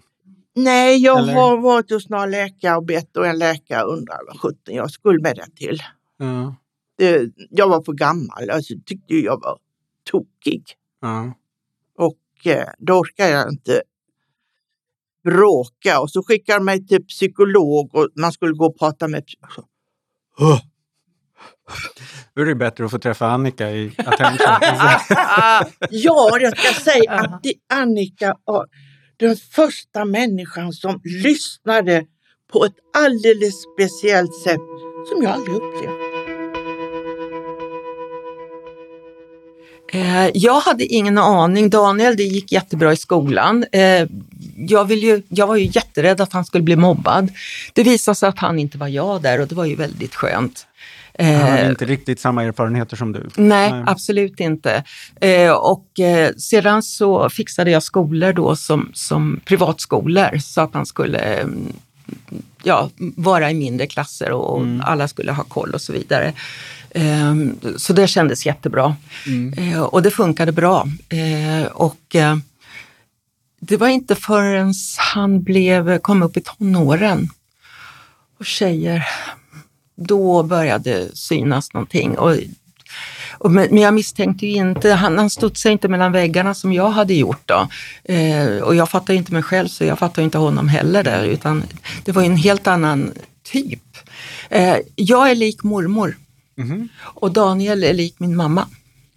Nej, 0.55 0.97
jag 0.97 1.19
Eller? 1.19 1.33
har 1.33 1.57
varit 1.57 1.91
hos 1.91 2.09
några 2.09 2.25
läkare 2.25 2.77
och 2.77 2.85
bett 2.85 3.17
och 3.17 3.27
en 3.27 3.37
läkare 3.37 3.83
undrar 3.83 4.19
vad 4.27 4.39
sjutton 4.39 4.75
jag 4.75 4.91
skulle 4.91 5.21
med 5.21 5.35
det 5.35 5.55
till. 5.55 5.81
Ja. 6.17 6.55
Det, 6.97 7.31
jag 7.49 7.69
var 7.69 7.83
för 7.83 7.93
gammal, 7.93 8.49
alltså 8.49 8.73
tyckte 8.85 9.13
ju 9.13 9.23
jag 9.23 9.41
var 9.41 9.57
tokig. 10.11 10.63
Ja. 11.01 11.33
Och 11.97 12.47
eh, 12.47 12.69
då 12.77 12.93
orkade 12.93 13.29
jag 13.29 13.49
inte 13.49 13.81
bråka 15.23 16.01
och 16.01 16.11
så 16.11 16.23
skickade 16.23 16.59
de 16.59 16.65
mig 16.65 16.87
till 16.87 17.05
psykolog 17.05 17.95
och 17.95 18.09
man 18.15 18.31
skulle 18.31 18.53
gå 18.53 18.65
och 18.65 18.79
prata 18.79 19.07
med 19.07 19.25
psykolog. 19.25 19.69
Åh, 20.39 20.61
Då 22.35 22.41
är 22.41 22.45
det 22.45 22.55
bättre 22.55 22.85
att 22.85 22.91
få 22.91 22.99
träffa 22.99 23.27
Annika 23.27 23.71
i 23.71 23.91
Attention. 23.97 24.47
Ja, 25.89 26.37
jag 26.39 26.57
ska 26.57 26.91
säga 26.91 27.11
att 27.11 27.43
det, 27.43 27.53
Annika 27.73 28.35
var 28.45 28.65
den 29.17 29.35
första 29.35 30.05
människan 30.05 30.73
som 30.73 31.01
lyssnade 31.03 32.05
på 32.51 32.65
ett 32.65 32.75
alldeles 32.97 33.53
speciellt 33.73 34.35
sätt 34.43 34.61
som 35.09 35.23
jag 35.23 35.31
aldrig 35.31 35.55
upplevt. 35.55 36.15
Eh, 39.93 40.29
jag 40.33 40.59
hade 40.59 40.85
ingen 40.85 41.17
aning. 41.17 41.69
Daniel, 41.69 42.17
det 42.17 42.23
gick 42.23 42.51
jättebra 42.51 42.93
i 42.93 42.97
skolan. 42.97 43.65
Eh, 43.71 44.07
jag, 44.57 44.85
vill 44.85 45.03
ju, 45.03 45.23
jag 45.29 45.47
var 45.47 45.55
ju 45.55 45.65
jätterädd 45.65 46.21
att 46.21 46.33
han 46.33 46.45
skulle 46.45 46.63
bli 46.63 46.75
mobbad. 46.75 47.31
Det 47.73 47.83
visade 47.83 48.15
sig 48.15 48.29
att 48.29 48.39
han 48.39 48.59
inte 48.59 48.77
var 48.77 48.87
jag 48.87 49.21
där 49.21 49.41
och 49.41 49.47
det 49.47 49.55
var 49.55 49.65
ju 49.65 49.75
väldigt 49.75 50.15
skönt. 50.15 50.67
Han 51.19 51.35
hade 51.35 51.61
Eh, 51.61 51.69
inte 51.69 51.85
riktigt 51.85 52.19
samma 52.19 52.43
erfarenheter 52.43 52.97
som 52.97 53.11
du. 53.11 53.29
Nej, 53.35 53.71
Nej. 53.71 53.83
absolut 53.87 54.39
inte. 54.39 54.83
Eh, 55.21 55.51
och 55.51 55.99
eh, 55.99 56.33
sedan 56.35 56.83
så 56.83 57.29
fixade 57.29 57.71
jag 57.71 57.83
skolor 57.83 58.33
då 58.33 58.55
som, 58.55 58.91
som 58.93 59.39
privatskolor 59.45 60.37
så 60.37 60.61
att 60.61 60.73
man 60.73 60.85
skulle 60.85 61.19
eh, 61.19 61.47
ja, 62.63 62.89
vara 62.97 63.51
i 63.51 63.53
mindre 63.53 63.87
klasser 63.87 64.31
och 64.31 64.61
Mm. 64.61 64.81
alla 64.85 65.07
skulle 65.07 65.31
ha 65.31 65.43
koll 65.43 65.71
och 65.73 65.81
så 65.81 65.93
vidare. 65.93 66.33
Eh, 66.89 67.35
så 67.77 67.93
det 67.93 68.07
kändes 68.07 68.45
jättebra. 68.45 68.95
Mm. 69.27 69.53
Eh, 69.73 69.81
och 69.81 70.01
det 70.01 70.11
funkade 70.11 70.51
bra. 70.51 70.87
Och 71.73 72.15
det 73.59 73.77
var 73.77 73.87
inte 73.87 74.15
förrän 74.15 74.73
han 75.13 75.43
blev, 75.43 75.97
kom 75.99 76.23
upp 76.23 76.37
i 76.37 76.41
tonåren 76.41 77.29
och 78.39 78.45
tjejer, 78.45 79.03
då 79.95 80.43
började 80.43 81.15
synas 81.15 81.73
någonting. 81.73 82.17
Och, 82.17 82.35
och, 83.37 83.51
men 83.51 83.77
jag 83.77 83.93
misstänkte 83.93 84.47
ju 84.47 84.53
inte, 84.55 84.91
han, 84.91 85.17
han 85.17 85.29
studsade 85.29 85.73
inte 85.73 85.87
mellan 85.87 86.11
väggarna 86.11 86.53
som 86.53 86.73
jag 86.73 86.89
hade 86.89 87.13
gjort 87.13 87.41
då. 87.47 87.67
Eh, 88.13 88.57
och 88.63 88.75
jag 88.75 88.89
fattar 88.89 89.13
inte 89.13 89.33
mig 89.33 89.43
själv 89.43 89.67
så 89.67 89.83
jag 89.83 89.99
fattar 89.99 90.21
inte 90.23 90.37
honom 90.37 90.67
heller 90.67 91.03
där, 91.03 91.23
utan 91.23 91.63
det 92.05 92.11
var 92.11 92.23
en 92.23 92.35
helt 92.35 92.67
annan 92.67 93.11
typ. 93.43 93.81
Eh, 94.49 94.77
jag 94.95 95.31
är 95.31 95.35
lik 95.35 95.63
mormor 95.63 96.17
Mhm. 96.57 96.89
och 97.01 97.31
Daniel 97.31 97.83
är 97.83 97.93
lik 97.93 98.15
min 98.17 98.35
mamma. 98.35 98.67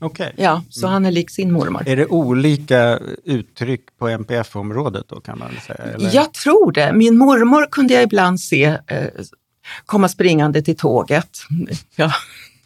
Okej. 0.00 0.32
Ja, 0.36 0.62
så 0.70 0.86
han 0.86 1.06
är 1.06 1.10
lik 1.10 1.30
sin 1.30 1.52
mormor. 1.52 1.82
Är 1.88 1.96
det 1.96 2.06
olika 2.06 2.98
uttryck 3.24 3.80
på 3.98 4.08
NPF-området 4.08 5.04
då 5.08 5.20
kan 5.20 5.38
man 5.38 5.50
säga? 5.66 5.78
Eller? 5.94 6.14
Jag 6.14 6.32
tror 6.34 6.72
det. 6.72 6.92
Min 6.92 7.18
mormor 7.18 7.66
kunde 7.70 7.94
jag 7.94 8.02
ibland 8.02 8.40
se 8.40 8.64
eh, 8.64 9.04
komma 9.86 10.08
springande 10.08 10.62
till 10.62 10.76
tåget. 10.76 11.38
Ja, 11.96 12.12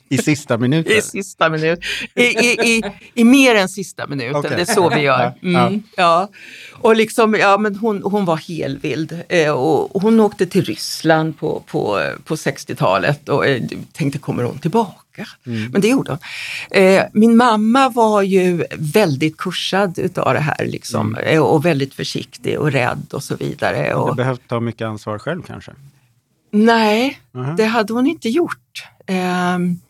I 0.09 0.19
sista 0.19 0.59
minuten? 0.59 0.93
I 0.97 1.03
sista 1.03 1.49
minut. 1.49 1.81
I, 2.15 2.23
i, 2.23 2.77
i, 2.77 2.83
I 3.15 3.25
mer 3.25 3.55
än 3.55 3.69
sista 3.69 4.07
minuten, 4.07 4.37
Okej. 4.37 4.51
det 4.57 4.63
är 4.71 4.75
så 4.75 4.89
vi 4.91 5.01
gör. 5.01 5.33
Mm, 5.43 5.83
ja. 5.97 6.29
Och 6.73 6.97
liksom, 6.97 7.35
ja, 7.35 7.59
men 7.59 7.77
hon, 7.77 8.03
hon 8.03 8.25
var 8.25 8.37
helvild 8.37 9.23
eh, 9.29 9.51
och 9.51 10.03
hon 10.03 10.21
åkte 10.21 10.47
till 10.47 10.65
Ryssland 10.65 11.39
på, 11.39 11.63
på, 11.67 12.13
på 12.25 12.35
60-talet 12.35 13.29
och 13.29 13.47
eh, 13.47 13.63
tänkte, 13.93 14.19
kommer 14.19 14.43
hon 14.43 14.59
tillbaka? 14.59 14.99
Mm. 15.47 15.71
Men 15.73 15.81
det 15.81 15.89
gjorde 15.89 16.11
hon. 16.11 16.19
Eh, 16.71 17.05
min 17.13 17.37
mamma 17.37 17.89
var 17.89 18.23
ju 18.23 18.65
väldigt 18.79 19.37
kursad 19.37 19.99
utav 19.99 20.35
det 20.35 20.41
här 20.41 20.67
liksom, 20.67 21.17
Mm. 21.17 21.43
och 21.43 21.65
väldigt 21.67 21.95
försiktig 21.95 22.59
och 22.59 22.73
rädd 22.73 23.07
och 23.13 23.25
så 23.25 23.37
vidare. 23.37 23.89
Du 23.89 23.95
Och, 23.95 24.17
behövt 24.17 24.49
ta 24.49 24.61
mycket 24.61 24.87
ansvar 24.87 25.19
själv 25.19 25.43
kanske? 25.43 25.73
Nej, 26.53 27.19
Mhm. 27.33 27.57
det 27.57 27.65
hade 27.65 27.93
hon 27.93 28.07
inte 28.07 28.29
gjort. 28.29 28.85
Ehm, 29.07 29.81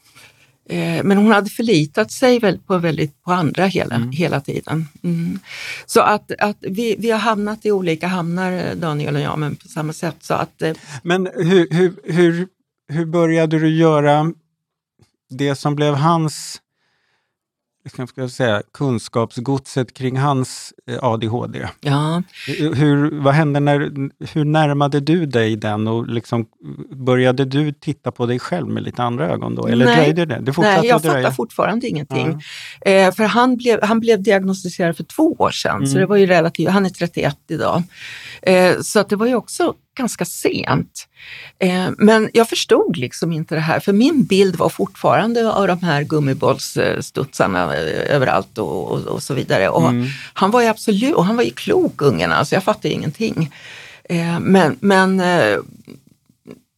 eh, 0.69 1.05
men 1.05 1.17
hon 1.19 1.33
hade 1.33 1.51
förlitat 1.51 2.11
sig 2.13 2.39
väl 2.39 2.59
på, 2.59 2.79
väldigt, 2.79 3.23
på 3.23 3.33
andra 3.33 3.67
hela, 3.67 3.99
hela 4.13 4.41
tiden. 4.41 4.89
Mm. 5.05 5.39
Så 5.87 6.01
att, 6.01 6.31
att 6.39 6.57
vi, 6.61 6.97
vi 6.99 7.11
har 7.11 7.19
hamnat 7.19 7.67
i 7.67 7.71
olika 7.73 8.07
hamnar, 8.07 8.53
eh, 8.53 8.75
Daniel 8.77 9.15
och 9.17 9.21
jag, 9.23 9.39
men 9.39 9.57
på 9.57 9.69
samma 9.69 9.93
sätt. 9.93 10.17
Så 10.21 10.35
att, 10.35 10.63
eh, 10.63 10.73
Men 11.03 11.29
hur, 11.35 11.69
hur, 11.71 11.95
hur, 12.05 12.49
hur 12.89 13.07
började 13.07 13.59
du 13.59 13.69
göra 13.77 14.33
det 15.31 15.55
som 15.55 15.75
blev 15.75 15.95
hans 15.95 16.62
ska 17.91 18.07
jag 18.15 18.31
säga, 18.31 18.63
kunskapsgodset 18.75 19.95
kring 19.95 20.19
hans 20.19 20.73
eh, 20.87 20.99
ADHD. 21.05 21.69
Ja. 21.81 22.23
Hur, 22.75 23.21
vad 23.21 23.35
hände 23.35 23.61
när, 23.61 23.79
hur 24.35 24.45
närmade 24.45 25.01
du 25.01 25.27
dig 25.27 25.57
den 25.57 25.89
och 25.89 26.09
liksom, 26.09 26.47
började 26.91 27.45
du 27.45 27.73
titta 27.73 28.11
på 28.11 28.27
dig 28.27 28.39
själv 28.39 28.69
med 28.69 28.83
lite 28.83 29.03
andra 29.03 29.29
ögon 29.29 29.55
då? 29.55 29.67
Eller 29.67 29.85
Nej. 29.85 29.97
dröjde 29.97 30.25
det? 30.27 30.41
det 30.41 30.59
Nej, 30.59 30.87
jag 30.87 31.03
dröja. 31.03 31.23
fattar 31.23 31.31
fortfarande 31.35 31.89
ingenting. 31.89 32.43
Eh, 32.81 33.13
för 33.13 33.25
han 33.25 33.57
blev, 33.57 33.83
han 33.83 34.01
blev 34.01 34.23
diagnostiserad 34.23 34.97
för 34.97 35.05
två 35.05 35.33
år 35.39 35.51
sedan, 35.51 35.87
så 35.87 35.93
Mm. 35.93 36.01
det 36.01 36.07
var 36.07 36.17
ju 36.17 36.27
relativt, 36.27 36.69
han 36.71 36.87
är 36.87 36.91
31 36.91 37.37
idag. 37.49 37.83
Eh, 38.43 38.81
så 38.83 39.01
att 39.01 39.09
det 39.09 39.17
var 39.17 39.27
ju 39.27 39.35
också 39.35 39.75
ganska 39.95 40.25
sent. 40.25 41.09
Eh, 41.59 41.91
men 41.99 42.31
jag 42.33 42.49
förstod 42.49 42.97
liksom 42.97 43.33
inte 43.33 43.55
det 43.55 43.61
här, 43.61 43.81
för 43.81 43.93
min 43.93 44.25
bild 44.25 44.57
var 44.57 44.69
fortfarande 44.69 45.53
av 45.53 45.67
de 45.67 45.83
här 45.83 46.03
gummibollsstudsarna 46.03 47.77
eh, 47.77 48.15
överallt 48.15 48.59
och, 48.59 48.93
och, 48.93 49.01
och 49.01 49.23
så 49.23 49.35
vidare. 49.35 49.69
Och 49.69 49.83
Mm. 49.83 50.07
Han 50.35 50.51
var 50.51 50.63
ju 50.63 50.67
absolut, 50.69 51.15
och 51.15 51.25
han 51.25 51.37
var 51.37 51.43
ju 51.43 51.51
klok 51.51 52.03
ungen, 52.03 52.33
alltså 52.33 52.55
jag 52.55 52.65
fattade 52.65 52.95
ingenting. 52.95 53.53
Eh, 54.05 54.41
men, 54.41 54.77
men, 54.81 55.21
eh, 55.21 55.59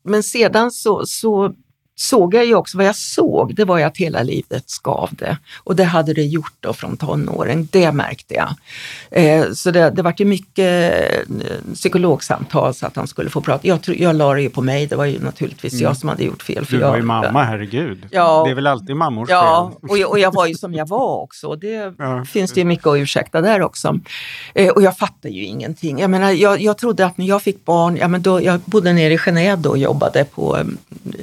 men 0.04 0.22
sedan 0.22 0.70
så, 0.70 1.06
så 1.06 1.54
såg 1.96 2.34
jag 2.34 2.46
ju 2.46 2.54
också, 2.54 2.76
vad 2.78 2.86
jag 2.86 2.96
såg, 2.96 3.54
det 3.54 3.64
var 3.64 3.78
ju 3.78 3.84
att 3.84 3.96
hela 3.96 4.22
livet 4.22 4.64
skavde. 4.66 5.38
Och 5.64 5.76
det 5.76 5.84
hade 5.84 6.12
det 6.12 6.22
gjort 6.22 6.54
då 6.60 6.72
från 6.72 6.96
tonåren, 6.96 7.68
det 7.72 7.92
märkte 7.92 8.34
jag. 8.34 8.54
Eh, 9.10 9.52
så 9.52 9.70
det, 9.70 9.90
det 9.90 10.02
var 10.02 10.14
ju 10.16 10.24
mycket 10.24 10.92
eh, 11.28 11.74
psykologsamtal 11.74 12.74
så 12.74 12.86
att 12.86 12.96
han 12.96 13.06
skulle 13.06 13.30
få 13.30 13.40
prata. 13.40 13.68
Jag, 13.68 13.78
jag 13.86 14.16
la 14.16 14.34
det 14.34 14.42
ju 14.42 14.50
på 14.50 14.62
mig, 14.62 14.86
det 14.86 14.96
var 14.96 15.04
ju 15.04 15.20
naturligtvis 15.20 15.72
jag 15.72 15.96
som 15.96 16.08
hade 16.08 16.24
gjort 16.24 16.42
fel. 16.42 16.64
Du 16.70 16.78
jag, 16.80 16.88
var 16.88 16.96
ju 16.96 17.02
mamma, 17.02 17.42
herregud. 17.42 18.06
Ja. 18.10 18.42
Det 18.44 18.50
är 18.50 18.54
väl 18.54 18.66
alltid 18.66 18.96
mammors 18.96 19.28
Ja, 19.30 19.72
fel? 19.80 19.90
och 19.90 19.98
jag, 19.98 20.10
och 20.10 20.18
jag 20.18 20.34
var 20.34 20.46
ju 20.46 20.54
som 20.54 20.74
jag 20.74 20.88
var 20.88 21.22
också. 21.22 21.56
Det 21.56 21.94
Ja. 21.98 22.24
finns 22.24 22.52
det 22.52 22.60
ju 22.60 22.64
mycket 22.64 22.86
att 22.86 22.96
ursäkta 22.96 23.40
där 23.40 23.62
också. 23.62 23.98
Eh, 24.54 24.68
och 24.68 24.82
jag 24.82 24.98
fattar 24.98 25.28
ju 25.28 25.44
ingenting. 25.44 25.98
Jag 25.98 26.10
menar, 26.10 26.30
jag, 26.30 26.60
jag 26.60 26.78
trodde 26.78 27.06
att 27.06 27.18
när 27.18 27.26
jag 27.26 27.42
fick 27.42 27.64
barn, 27.64 27.96
ja, 27.96 28.08
men 28.08 28.22
då, 28.22 28.42
jag 28.42 28.60
bodde 28.60 28.92
nere 28.92 29.12
i 29.12 29.16
Genève 29.16 29.56
då 29.56 29.70
och 29.70 29.78
jobbade 29.78 30.24
på, 30.24 30.58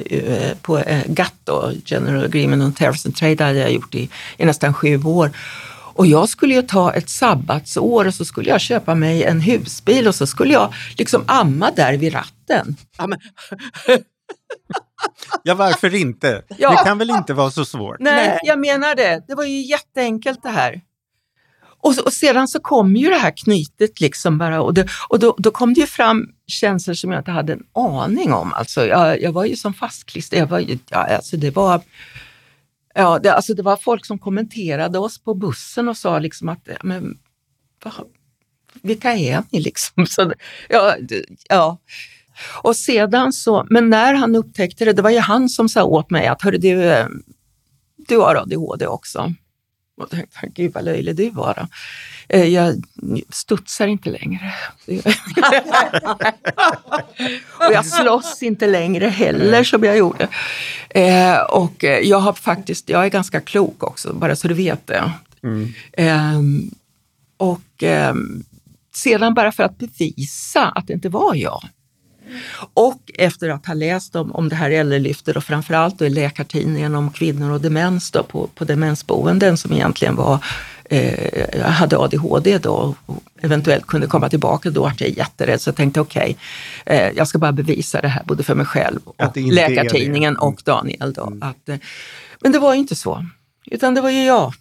eh, 0.06 0.58
på 0.62 0.78
eh, 0.78 1.04
GATT, 1.08 1.34
då, 1.43 1.71
General 1.86 2.26
Agreement 2.26 2.63
on 2.63 2.74
Tariffs 2.74 3.06
and 3.06 3.15
Trade, 3.15 3.43
hade 3.43 3.60
jag 3.60 3.71
gjort 3.71 3.95
i, 3.95 4.10
i 4.38 4.45
nästan 4.45 4.74
sju 4.74 5.04
år. 5.04 5.32
Och 5.93 6.08
jag 6.08 6.30
skulle 6.30 6.54
ju 6.54 6.62
ta 6.62 6.93
ett 6.93 7.10
sabbatsår 7.10 8.08
och 8.08 8.13
så 8.13 8.26
skulle 8.26 8.50
jag 8.50 8.62
köpa 8.62 8.95
mig 8.95 9.24
en 9.24 9.41
husbil 9.41 10.08
och 10.08 10.15
så 10.15 10.28
skulle 10.28 10.54
jag 10.54 10.74
liksom 10.97 11.24
amma 11.28 11.71
där 11.71 11.93
vid 11.97 12.13
ratten. 12.13 12.76
Ja, 12.97 13.08
men, 13.08 13.19
Ja, 15.43 15.56
varför 15.56 15.95
inte? 15.95 16.41
Ja. 16.58 16.69
Det 16.71 16.78
kan 16.84 16.97
väl 16.97 17.10
inte 17.10 17.34
vara 17.34 17.52
så 17.52 17.65
svårt? 17.65 17.97
Nej. 18.00 18.39
jag 18.43 18.60
menar 18.60 18.95
det. 18.95 19.24
Det 19.28 19.36
var 19.36 19.43
ju 19.43 19.62
jätteenkelt 19.62 20.43
det 20.43 20.50
här. 20.50 20.82
Och, 21.82 21.96
så, 21.96 22.04
och 22.04 22.13
sedan 22.13 22.48
så 22.48 22.60
kom 22.60 22.96
ju 22.96 23.10
det 23.10 23.15
här 23.15 23.38
knytet 23.38 24.02
liksom 24.02 24.38
bara 24.38 24.62
och, 24.62 24.74
det, 24.74 24.88
och 25.10 25.20
då, 25.20 25.36
då 25.38 25.52
kom 25.52 25.74
det 25.74 25.80
ju 25.80 25.88
fram 25.88 26.28
känslor 26.48 26.94
som 26.94 27.12
jag 27.12 27.20
inte 27.20 27.32
hade 27.32 27.54
en 27.54 27.63
aning 27.74 28.34
om. 28.34 28.54
Alltså, 28.54 28.86
jag, 28.86 29.22
jag 29.22 29.32
var 29.32 29.46
ju 29.46 29.56
som 29.56 29.74
fastklistrad. 29.74 30.41
Jag 30.41 30.48
var 30.48 30.60
ju, 30.60 30.78
ja, 30.89 31.15
alltså 31.15 31.38
det 31.38 31.52
var, 31.52 31.82
ja, 32.96 33.20
det, 33.20 33.34
alltså 33.34 33.54
det 33.54 33.62
var 33.62 33.78
folk 33.78 34.06
som 34.06 34.20
kommenterade 34.20 35.00
oss 35.00 35.24
på 35.24 35.34
bussen 35.34 35.89
och 35.89 35.98
sa 35.98 36.20
liksom 36.20 36.50
att, 36.50 36.67
men, 36.84 37.17
va, 37.84 37.91
vilka 38.82 39.13
är 39.13 39.44
ni 39.52 39.60
liksom? 39.60 40.06
Så, 40.10 40.34
ja, 40.70 40.96
ja. 41.50 41.78
Och 42.62 42.76
sedan 42.76 43.34
så, 43.34 43.67
men 43.70 43.89
när 43.89 44.13
han 44.13 44.36
upptäckte 44.36 44.86
det, 44.86 44.94
det 44.94 45.02
var 45.02 45.10
ju 45.10 45.20
han 45.20 45.50
som 45.50 45.70
sa 45.70 45.84
åt 45.84 46.10
mig 46.10 46.28
att, 46.28 46.41
hörru 46.41 46.58
du, 46.58 46.84
eh, 46.84 47.08
du 47.98 48.17
har 48.17 48.36
ADHD 48.36 48.88
också. 48.88 49.34
Och 50.02 50.10
tänkte, 50.10 50.48
gud 50.56 50.74
vad 50.74 50.84
löjlig 50.86 51.16
du 51.16 51.30
var 51.30 51.54
då. 51.54 51.68
Eh, 52.30 52.46
Jag 52.48 52.84
studsar 53.30 53.88
inte 53.88 54.10
längre. 54.10 54.54
och 57.68 57.74
jag 57.74 57.86
slåss 57.86 58.44
inte 58.44 58.68
längre 58.68 59.08
heller 59.08 59.64
som 59.64 59.84
jag 59.84 59.98
gjorde. 59.98 60.28
Eh, 60.90 61.38
Och 61.42 61.84
jag 62.04 62.20
har 62.20 62.34
faktiskt, 62.34 62.90
jag 62.90 63.06
är 63.06 63.10
ganska 63.10 63.42
klok 63.42 63.84
också, 63.84 64.14
bara 64.14 64.36
så 64.36 64.48
du 64.48 64.54
vet 64.54 64.88
det. 64.88 65.12
Mm. 65.44 65.74
Ehm, 65.94 66.72
och 67.38 67.84
ehm, 67.84 68.44
sedan 68.96 69.34
bara 69.34 69.52
för 69.52 69.64
att 69.64 69.78
bevisa 69.78 70.66
att 70.70 70.88
det 70.88 70.94
inte 70.94 71.10
var 71.10 71.36
jag. 71.36 71.64
Och 72.74 73.12
efter 73.13 73.50
att 73.50 73.65
ha 73.65 73.74
läst 73.74 74.15
om, 74.15 74.32
om 74.32 74.50
det 74.50 74.56
här 74.56 74.72
äldrelyftet 74.72 75.36
och 75.36 75.44
framförallt 75.44 76.00
då 76.00 76.06
i 76.06 76.10
Läkartidningen 76.10 76.96
om 76.96 77.12
kvinnor 77.12 77.52
och 77.52 77.62
demens 77.62 78.12
då 78.12 78.24
på, 78.24 78.48
på 78.48 78.65
demensboenden 78.65 79.58
som 79.58 79.74
egentligen 79.74 80.15
var, 80.15 80.39
eh, 80.84 81.62
hade 81.62 81.98
ADHD 81.98 82.58
då 82.58 82.96
och 83.06 83.15
eventuellt 83.41 83.88
kunde 83.88 84.08
komma 84.08 84.30
tillbaka 84.30 84.70
då 84.70 84.86
att 84.86 85.02
jag 85.02 85.10
är 85.10 85.17
jätterädd 85.17 85.62
så 85.62 85.67
jag 85.67 85.76
tänkte 85.76 86.02
okej, 86.02 86.38
eh, 86.86 87.10
jag 87.15 87.28
ska 87.28 87.38
bara 87.38 87.52
bevisa 87.52 88.02
det 88.02 88.08
här 88.08 88.24
både 88.26 88.44
för 88.44 88.56
mig 88.56 88.65
själv 88.65 89.00
och. 89.06 89.15
Läkartidningen 89.54 90.38
och 90.38 90.62
Daniel 90.65 91.13
då. 91.13 91.34
Att, 91.41 91.70
eh, 91.70 91.78
men 92.39 92.52
det 92.52 92.60
var 92.60 92.74
ju 92.74 92.80
inte 92.80 92.96
så, 92.96 93.26
utan 93.65 93.96
det 93.96 94.02
var 94.02 94.10
ju 94.10 94.24
jag. 94.24 94.54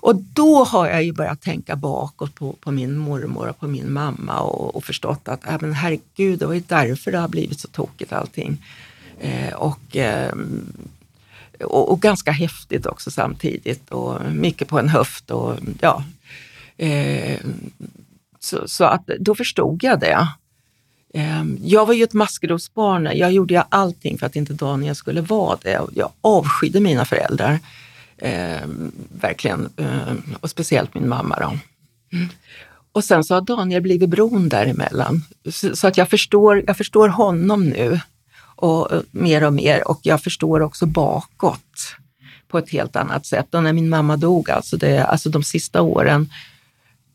Och 0.00 0.16
då 0.16 0.64
har 0.64 0.88
jag 0.88 1.04
ju 1.04 1.12
börjat 1.12 1.40
tänka 1.40 1.76
bakåt 1.76 2.34
på, 2.34 2.52
på 2.52 2.70
min 2.70 2.96
mormor 2.96 3.48
och 3.48 3.60
på 3.60 3.66
min 3.66 3.92
mamma 3.92 4.40
och, 4.40 4.76
och 4.76 4.84
förstått 4.84 5.28
att 5.28 5.48
äh, 5.48 5.56
men 5.60 5.72
herregud, 5.72 6.38
det 6.38 6.46
var 6.46 6.54
ju 6.54 6.62
därför 6.66 7.12
det 7.12 7.18
har 7.18 7.28
blivit 7.28 7.60
så 7.60 7.68
tokigt 7.68 8.12
allting. 8.12 8.64
Eh, 9.20 9.54
och, 9.54 9.96
eh, 9.96 10.34
och, 11.60 11.92
och 11.92 12.00
ganska 12.00 12.30
häftigt 12.30 12.86
också 12.86 13.10
samtidigt 13.10 13.90
och 13.90 14.32
mycket 14.32 14.68
på 14.68 14.78
en 14.78 14.88
höft 14.88 15.30
och 15.30 15.54
ja. 15.80 16.04
Eh, 16.76 17.40
så, 18.40 18.68
så 18.68 18.84
att 18.84 19.06
då 19.06 19.34
förstod 19.34 19.84
jag 19.84 20.00
det. 20.00 20.28
Ehm, 21.14 21.58
jag 21.62 21.86
var 21.86 21.94
ju 21.94 22.04
ett 22.04 22.12
maskrosbarn. 22.12 23.10
Jag 23.14 23.32
gjorde 23.32 23.62
allting 23.62 24.18
för 24.18 24.26
att 24.26 24.36
inte 24.36 24.52
Daniel 24.52 24.94
skulle 24.94 25.20
vara 25.20 25.58
det. 25.62 25.80
Jag 25.94 26.12
avskydde 26.20 26.80
mina 26.80 27.04
föräldrar. 27.04 27.58
Eh, 28.18 28.68
verkligen. 29.20 29.68
Eh, 29.76 30.14
och 30.40 30.50
speciellt 30.50 30.94
min 30.94 31.08
mamma. 31.08 31.38
Då. 31.40 31.58
Mm. 32.16 32.28
Och 32.92 33.04
sen 33.04 33.24
så 33.24 33.34
har 33.34 33.40
Daniel 33.40 33.82
blivit 33.82 34.10
bron 34.10 34.48
däremellan. 34.48 35.24
Så, 35.50 35.76
så 35.76 35.86
att 35.86 35.96
jag 35.96 36.10
förstår, 36.10 36.64
jag 36.66 36.76
förstår 36.76 37.08
honom 37.08 37.64
nu. 37.64 38.00
Och, 38.56 38.92
och, 38.92 39.02
mer 39.10 39.44
och 39.44 39.52
mer. 39.52 39.88
Och 39.88 40.00
jag 40.02 40.22
förstår 40.22 40.60
också 40.60 40.86
bakåt 40.86 41.96
på 42.48 42.58
ett 42.58 42.70
helt 42.70 42.96
annat 42.96 43.26
sätt. 43.26 43.54
Och 43.54 43.62
när 43.62 43.72
min 43.72 43.88
mamma 43.88 44.16
dog, 44.16 44.50
alltså, 44.50 44.76
det, 44.76 45.04
alltså 45.04 45.28
de 45.28 45.42
sista 45.42 45.82
åren 45.82 46.30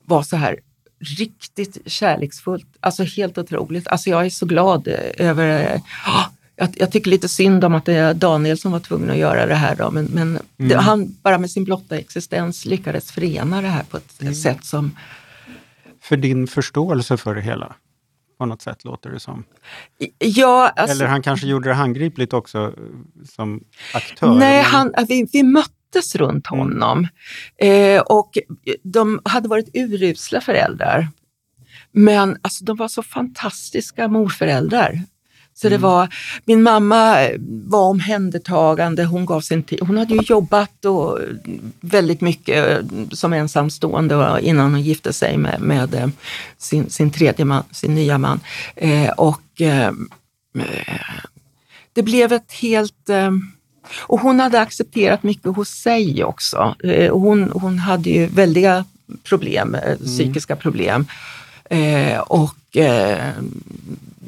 var 0.06 0.24
så 0.24 0.36
här 0.36 0.60
riktigt 1.00 1.78
kärleksfullt. 1.86 2.68
Alltså 2.80 3.04
helt 3.04 3.38
otroligt. 3.38 3.88
Alltså 3.88 4.10
jag 4.10 4.26
är 4.26 4.30
så 4.30 4.46
glad 4.46 4.88
över... 5.18 5.76
oh, 6.08 6.28
jag, 6.56 6.70
jag 6.76 6.92
tycker 6.92 7.10
lite 7.12 7.30
synd 7.30 7.64
om 7.64 7.76
att 7.76 7.86
det 7.86 7.94
är 7.94 8.14
Daniel 8.14 8.58
som 8.58 8.72
var 8.72 8.80
tvungen 8.80 9.10
att 9.10 9.18
göra 9.18 9.46
det 9.46 9.56
här. 9.56 9.76
Då, 9.76 9.92
men 9.92 10.06
men 10.06 10.40
det, 10.58 10.78
han 10.78 11.16
bara 11.24 11.38
med 11.38 11.52
sin 11.52 11.64
blotta 11.64 11.98
existens 11.98 12.66
lyckades 12.66 13.12
förena 13.12 13.62
det 13.62 13.68
här 13.68 13.84
på 13.84 13.98
ett 13.98 14.38
sätt 14.38 14.66
som... 14.66 14.98
För 16.02 16.18
din 16.18 16.48
förståelse 16.48 17.18
för 17.18 17.36
det 17.36 17.42
hela? 17.42 17.76
På 18.38 18.46
något 18.46 18.62
sätt 18.62 18.84
låter 18.84 19.10
det 19.10 19.20
som. 19.20 19.44
Ja, 20.20 20.68
alltså, 20.76 20.96
Eller 20.96 21.06
han 21.06 21.22
kanske 21.22 21.48
gjorde 21.48 21.70
det 21.70 21.76
handgripligt 21.76 22.34
också 22.34 22.74
som 23.30 23.64
aktör? 23.94 24.34
Nej, 24.36 24.64
men- 24.64 24.66
han, 24.66 24.94
vi, 25.08 25.28
vi 25.34 25.44
möttes 25.44 26.16
runt 26.16 26.48
honom 26.48 27.08
eh, 27.58 28.02
och 28.02 28.38
de 28.84 29.20
hade 29.26 29.48
varit 29.48 29.70
urusla 29.74 30.42
föräldrar. 30.42 31.08
Men 31.92 32.38
alltså, 32.42 32.66
de 32.66 32.78
var 32.78 32.88
så 32.88 33.04
fantastiska 33.04 34.08
morföräldrar. 34.08 35.02
Så 35.56 35.70
det 35.70 35.78
var, 35.78 36.16
min 36.46 36.64
mamma 36.64 37.22
eh, 37.24 37.38
var 37.68 37.82
omhändertagande, 37.82 39.06
hon 39.06 39.26
gav 39.26 39.42
sin 39.42 39.64
tid. 39.64 39.80
Hon 39.82 39.98
hade 39.98 40.14
ju 40.14 40.22
jobbat 40.24 40.86
och 40.86 41.20
väldigt 41.82 42.22
mycket 42.22 42.70
eh, 42.70 42.86
som 43.12 43.34
ensamstående 43.34 44.40
innan 44.42 44.72
hon 44.72 44.82
gifte 44.82 45.14
sig 45.14 45.38
med, 45.38 45.62
med 45.62 45.94
eh, 45.96 46.08
sin, 46.58 46.90
sin 46.90 47.12
tredje 47.12 47.46
man, 47.46 47.64
sin 47.72 47.96
nya 47.96 48.18
man. 48.18 48.40
Eh, 48.76 49.10
och 49.10 49.62
eh, 49.62 49.92
det 51.94 52.04
blev 52.04 52.32
ett 52.34 52.52
helt... 52.52 53.10
eh, 53.10 53.32
Och 54.08 54.20
hon 54.20 54.40
hade 54.40 54.60
accepterat 54.60 55.24
mycket 55.24 55.56
hos 55.56 55.70
sig 55.70 56.24
också. 56.24 56.76
Eh, 56.84 57.12
Hon, 57.14 57.52
hon 57.54 57.80
hade 57.80 58.10
ju 58.10 58.26
väldiga 58.28 58.86
problem, 59.24 59.76
eh, 59.76 59.98
psykiska 59.98 60.56
problem. 60.56 61.06
Eh, 61.70 62.20
och 62.20 62.78
eh, 62.78 63.34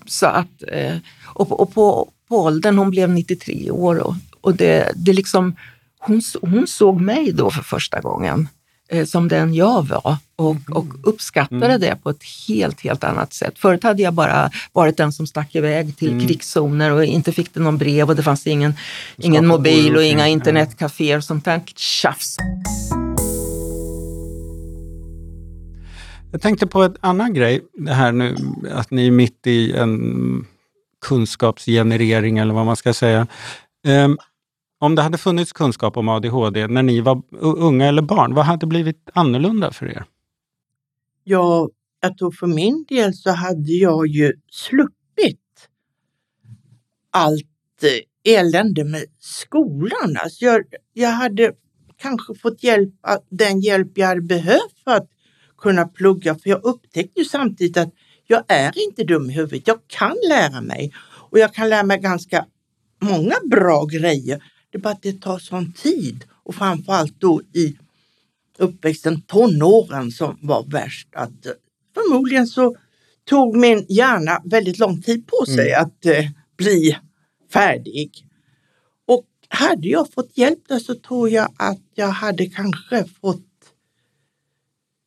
så 0.07 0.25
att, 0.25 0.63
eh, 0.71 0.95
och, 1.25 1.49
på- 1.49 1.55
och 1.55 1.73
på, 1.73 2.09
på 2.29 2.37
åldern, 2.43 2.77
hon 2.77 2.89
blev 2.89 3.09
93 3.09 3.71
år 3.71 3.95
och, 3.99 4.15
och 4.41 4.55
det, 4.55 4.91
det 4.95 5.13
liksom, 5.13 5.55
hon, 5.99 6.21
hon 6.41 6.67
såg 6.67 7.01
mig 7.01 7.31
då 7.31 7.51
för 7.51 7.61
första 7.63 7.99
gången. 7.99 8.47
eh, 8.89 9.05
som 9.05 9.27
den 9.27 9.53
jag 9.53 9.87
var 9.87 10.17
och, 10.35 10.55
Mhm. 10.55 10.63
och 10.73 10.85
uppskattade 11.03 11.65
Mm. 11.65 11.81
det 11.81 11.95
på 12.03 12.09
ett 12.09 12.23
helt, 12.47 12.81
helt 12.81 13.03
annat 13.03 13.33
sätt. 13.33 13.53
Förut 13.59 13.83
hade 13.83 14.01
jag 14.01 14.13
bara 14.13 14.51
varit 14.73 14.97
den 14.97 15.11
som 15.13 15.27
stack 15.27 15.55
iväg 15.55 15.97
till 15.97 16.11
Mm. 16.11 16.27
krigszoner 16.27 16.91
och 16.91 17.05
inte 17.05 17.31
fick 17.31 17.53
det 17.53 17.59
någon 17.59 17.77
brev 17.77 18.09
och 18.09 18.15
det 18.15 18.23
fanns 18.23 18.47
ingen, 18.47 18.73
ingen 19.17 19.47
mobil 19.47 19.95
och 19.95 20.03
inga 20.03 20.19
ja. 20.19 20.27
internetcaféer 20.27 21.17
och 21.17 21.23
sånt 21.23 21.45
där 21.45 21.61
tjafs. 21.75 22.37
Jag 26.35 26.41
tänkte 26.41 26.67
på 26.67 26.83
en 26.83 26.95
annan 26.99 27.33
grej, 27.33 27.65
det 27.73 27.93
här 27.93 28.11
nu 28.11 28.35
att 28.71 28.91
ni 28.91 29.07
är 29.07 29.11
mitt 29.11 29.47
i 29.47 29.73
en 29.73 30.47
kunskapsgenerering 31.01 32.37
eller 32.37 32.53
vad 32.53 32.65
man 32.65 32.75
ska 32.75 32.93
säga. 32.93 33.27
Um, 33.87 34.17
om 34.79 34.95
det 34.95 35.01
hade 35.01 35.17
funnits 35.17 35.53
kunskap 35.53 35.97
om 35.97 36.09
ADHD 36.09 36.67
när 36.67 36.83
ni 36.83 37.01
var 37.01 37.21
unga 37.39 37.85
eller 37.85 38.01
barn, 38.01 38.33
vad 38.33 38.45
hade 38.45 38.65
blivit 38.65 39.09
annorlunda 39.13 39.71
för 39.71 39.85
er? 39.85 40.05
Ja, 41.23 41.69
jag 42.01 42.17
tror 42.17 42.31
för 42.31 42.47
min 42.47 42.85
del 42.89 43.13
så 43.13 43.31
hade 43.31 43.71
jag 43.71 44.07
ju 44.07 44.33
sluppit 44.51 45.69
allt 47.11 47.83
eh, 47.83 48.33
elände 48.33 48.83
med 48.83 49.05
skolan. 49.19 50.17
Alltså 50.23 50.45
jag, 50.45 50.63
jag 50.93 51.09
hade 51.09 51.53
kanske 51.97 52.35
fått 52.35 52.63
hjälp, 52.63 52.93
den 53.29 53.59
hjälp 53.59 53.91
jag 53.95 54.07
hade 54.07 54.21
behövt 54.21 54.79
för 54.83 54.91
att 54.91 55.09
kunna 55.65 55.87
plugga. 55.87 56.35
För 56.35 56.49
jag 56.49 56.63
upptäckte 56.63 57.19
ju 57.19 57.25
samtidigt 57.25 57.77
att 57.77 57.89
jag 58.27 58.43
är 58.47 58.77
inte 58.87 59.03
dum 59.03 59.29
i 59.29 59.33
huvudet. 59.33 59.67
Jag 59.67 59.79
kan 59.87 60.15
lära 60.29 60.61
mig 60.61 60.93
och 61.31 61.39
jag 61.39 61.53
kan 61.53 61.69
lära 61.69 61.83
mig 61.83 61.99
ganska 61.99 62.45
många 63.01 63.35
bra 63.45 63.85
grejer. 63.85 64.43
Det 64.69 64.77
är 64.77 64.81
bara 64.81 64.93
att 64.93 65.01
det 65.01 65.21
tar 65.21 65.39
sån 65.39 65.73
tid 65.73 66.23
och 66.43 66.55
framförallt 66.55 67.19
då 67.19 67.41
i 67.53 67.77
uppväxten, 68.57 69.21
tonåren 69.21 70.11
som 70.11 70.37
var 70.41 70.63
värst. 70.63 71.07
Att, 71.15 71.45
eh, 71.45 71.51
förmodligen 71.93 72.47
så 72.47 72.75
tog 73.29 73.57
min 73.57 73.85
hjärna 73.89 74.41
väldigt 74.45 74.79
lång 74.79 75.01
tid 75.01 75.27
på 75.27 75.45
sig 75.45 75.73
att 75.73 76.05
eh, 76.05 76.25
bli 76.57 76.97
färdig. 77.53 78.11
Och 79.07 79.25
hade 79.49 79.87
jag 79.87 80.13
fått 80.13 80.37
hjälp 80.37 80.59
där 80.67 80.79
så 80.79 80.95
tror 80.95 81.29
jag 81.29 81.53
att 81.57 81.81
jag 81.95 82.07
hade 82.07 82.45
kanske 82.45 83.05
fått 83.21 83.54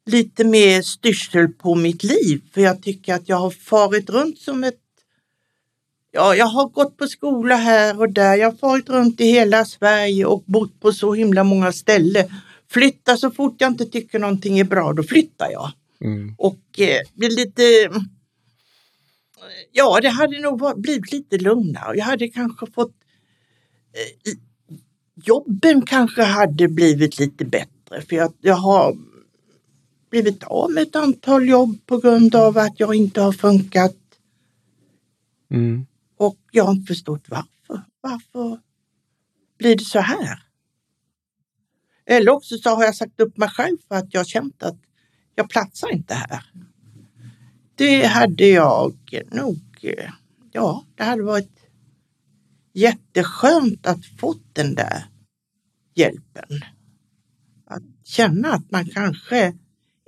lite 0.09 0.45
mer 0.45 0.83
styrsel 0.83 1.49
på 1.49 1.75
mitt 1.75 2.05
liv. 2.05 2.43
För 2.55 2.61
jag 2.61 2.83
tycker 2.83 3.15
att 3.15 3.29
jag 3.29 3.37
har 3.37 3.51
farit 3.51 4.11
runt 4.11 4.39
som 4.39 4.65
ett 4.65 4.81
Ja, 6.11 6.35
jag 6.35 6.47
har 6.47 6.69
gått 6.69 6.97
på 6.97 7.07
skola 7.07 7.57
här 7.57 8.01
och 8.01 8.13
där. 8.13 8.37
Jag 8.37 8.51
har 8.51 8.57
farit 8.57 8.89
runt 8.89 9.21
i 9.21 9.25
hela 9.25 9.65
Sverige 9.65 10.25
och 10.25 10.45
bott 10.47 10.81
på 10.81 10.93
så 10.93 11.15
himla 11.15 11.45
många 11.45 11.73
ställen. 11.73 12.29
Flytta 12.71 13.17
så 13.17 13.31
fort 13.31 13.55
jag 13.59 13.71
inte 13.71 13.87
tycker 13.87 14.19
någonting 14.19 14.59
är 14.59 14.65
bra, 14.65 14.93
då 14.93 15.03
flyttar 15.03 15.51
jag. 15.51 15.71
Och 16.39 16.81
eh, 16.81 17.01
blir 17.15 17.31
lite... 17.31 17.63
Ja, 19.73 19.99
det 20.03 20.09
hade 20.09 20.41
nog 20.41 20.61
varit, 20.61 20.77
blivit 20.77 21.13
lite 21.13 21.39
lugnare. 21.39 21.97
Jag 21.97 22.05
hade 22.05 22.29
kanske 22.29 22.67
fått... 22.67 22.95
Eh, 23.93 24.33
jobben 25.25 25.87
kanske 25.87 26.23
hade 26.23 26.69
blivit 26.69 27.19
lite 27.19 27.45
bättre 27.45 28.03
för 28.09 28.17
jag, 28.17 28.33
jag 28.41 28.55
har 28.55 28.97
blivit 30.11 30.45
av 30.45 30.71
med 30.71 30.83
ett 30.83 30.97
antal 30.97 31.49
jobb 31.49 31.87
på 31.87 31.99
grund 31.99 32.35
av 32.35 32.59
att 32.59 32.81
jag 32.81 32.95
inte 32.95 33.21
har 33.21 33.33
funkat 33.33 33.97
Mm. 35.51 35.87
och 36.17 36.39
jag 36.51 36.65
har 36.65 36.73
inte 36.73 36.87
förstått 36.87 37.25
varför. 37.29 37.85
Varför 38.01 38.61
blir 39.59 39.77
det 39.77 39.85
så 39.85 40.01
här? 40.01 40.43
Eller 42.07 42.33
också 42.33 42.59
så 42.59 42.71
har 42.71 42.85
jag 42.85 42.97
sagt 42.97 43.21
upp 43.21 43.37
mig 43.37 43.49
själv 43.49 43.79
för 43.89 43.95
att 43.95 44.15
jag 44.15 44.27
känt 44.27 44.63
att 44.63 44.79
jag 45.35 45.51
platsar 45.51 45.93
inte 45.93 46.15
här. 46.15 46.53
Det 47.75 48.07
hade 48.07 48.47
jag 48.47 49.23
nog, 49.33 49.95
ja, 50.53 50.85
det 50.95 51.05
hade 51.05 51.23
varit 51.23 51.61
jätteskönt 52.73 53.87
att 53.87 54.07
fått 54.07 54.55
den 54.55 54.75
där 54.75 55.05
hjälpen. 55.95 56.49
Att 57.67 57.83
känna 58.05 58.53
att 58.53 58.71
man 58.71 58.87
kanske 58.87 59.57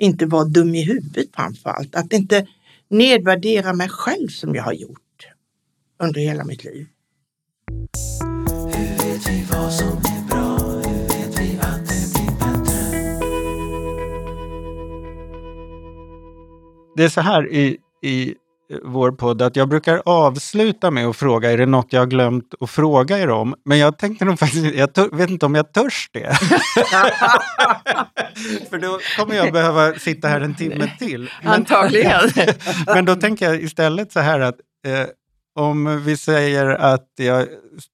inte 0.00 0.26
var 0.26 0.44
dum 0.44 0.74
i 0.74 0.82
huvudet 0.82 1.26
framför 1.34 1.70
allt. 1.70 1.94
Att 1.94 2.12
inte 2.12 2.46
nedvärdera 2.88 3.72
mig 3.72 3.88
själv 3.88 4.28
som 4.28 4.54
jag 4.54 4.62
har 4.62 4.72
gjort 4.72 5.26
under 6.02 6.20
hela 6.20 6.44
mitt 6.44 6.64
liv. 6.64 6.86
Hur 8.74 9.04
vet 9.04 9.28
vi 9.28 9.44
vad 9.52 9.72
som 9.72 9.88
är 9.88 10.28
bra? 10.28 10.58
Hur 10.58 11.08
vet 11.08 11.40
vi 11.40 11.58
att 11.60 11.88
det 11.88 12.12
blir 12.12 12.30
bättre? 12.38 12.80
Det 16.96 17.04
är 17.04 17.08
så 17.08 17.20
här 17.20 17.52
i, 17.52 17.78
i 18.02 18.34
vår 18.82 19.12
podd 19.12 19.42
att 19.42 19.56
jag 19.56 19.68
brukar 19.68 20.02
avsluta 20.04 20.90
med 20.90 21.06
att 21.06 21.16
fråga, 21.16 21.50
är 21.50 21.58
det 21.58 21.66
något 21.66 21.92
jag 21.92 22.00
har 22.00 22.06
glömt 22.06 22.54
att 22.60 22.70
fråga 22.70 23.18
er 23.18 23.30
om? 23.30 23.54
Men 23.64 23.78
jag 23.78 23.98
tänkte 23.98 24.24
nog 24.24 24.38
faktiskt, 24.38 24.74
jag 24.74 24.94
tör, 24.94 25.08
vet 25.16 25.30
inte 25.30 25.46
om 25.46 25.54
jag 25.54 25.72
törs 25.72 26.10
det. 26.12 26.34
För 28.70 28.78
då 28.78 28.98
kommer 29.16 29.34
jag 29.34 29.52
behöva 29.52 29.94
sitta 29.94 30.28
här 30.28 30.40
en 30.40 30.54
timme 30.54 30.92
till. 30.98 31.30
Men, 31.42 31.52
Antagligen. 31.52 32.30
men 32.86 33.04
då 33.04 33.16
tänker 33.16 33.46
jag 33.46 33.62
istället 33.62 34.12
så 34.12 34.20
här 34.20 34.40
att 34.40 34.56
eh, 34.86 35.06
om 35.54 36.04
vi 36.04 36.16
säger 36.16 36.66
att 36.66 37.08
jag 37.16 37.46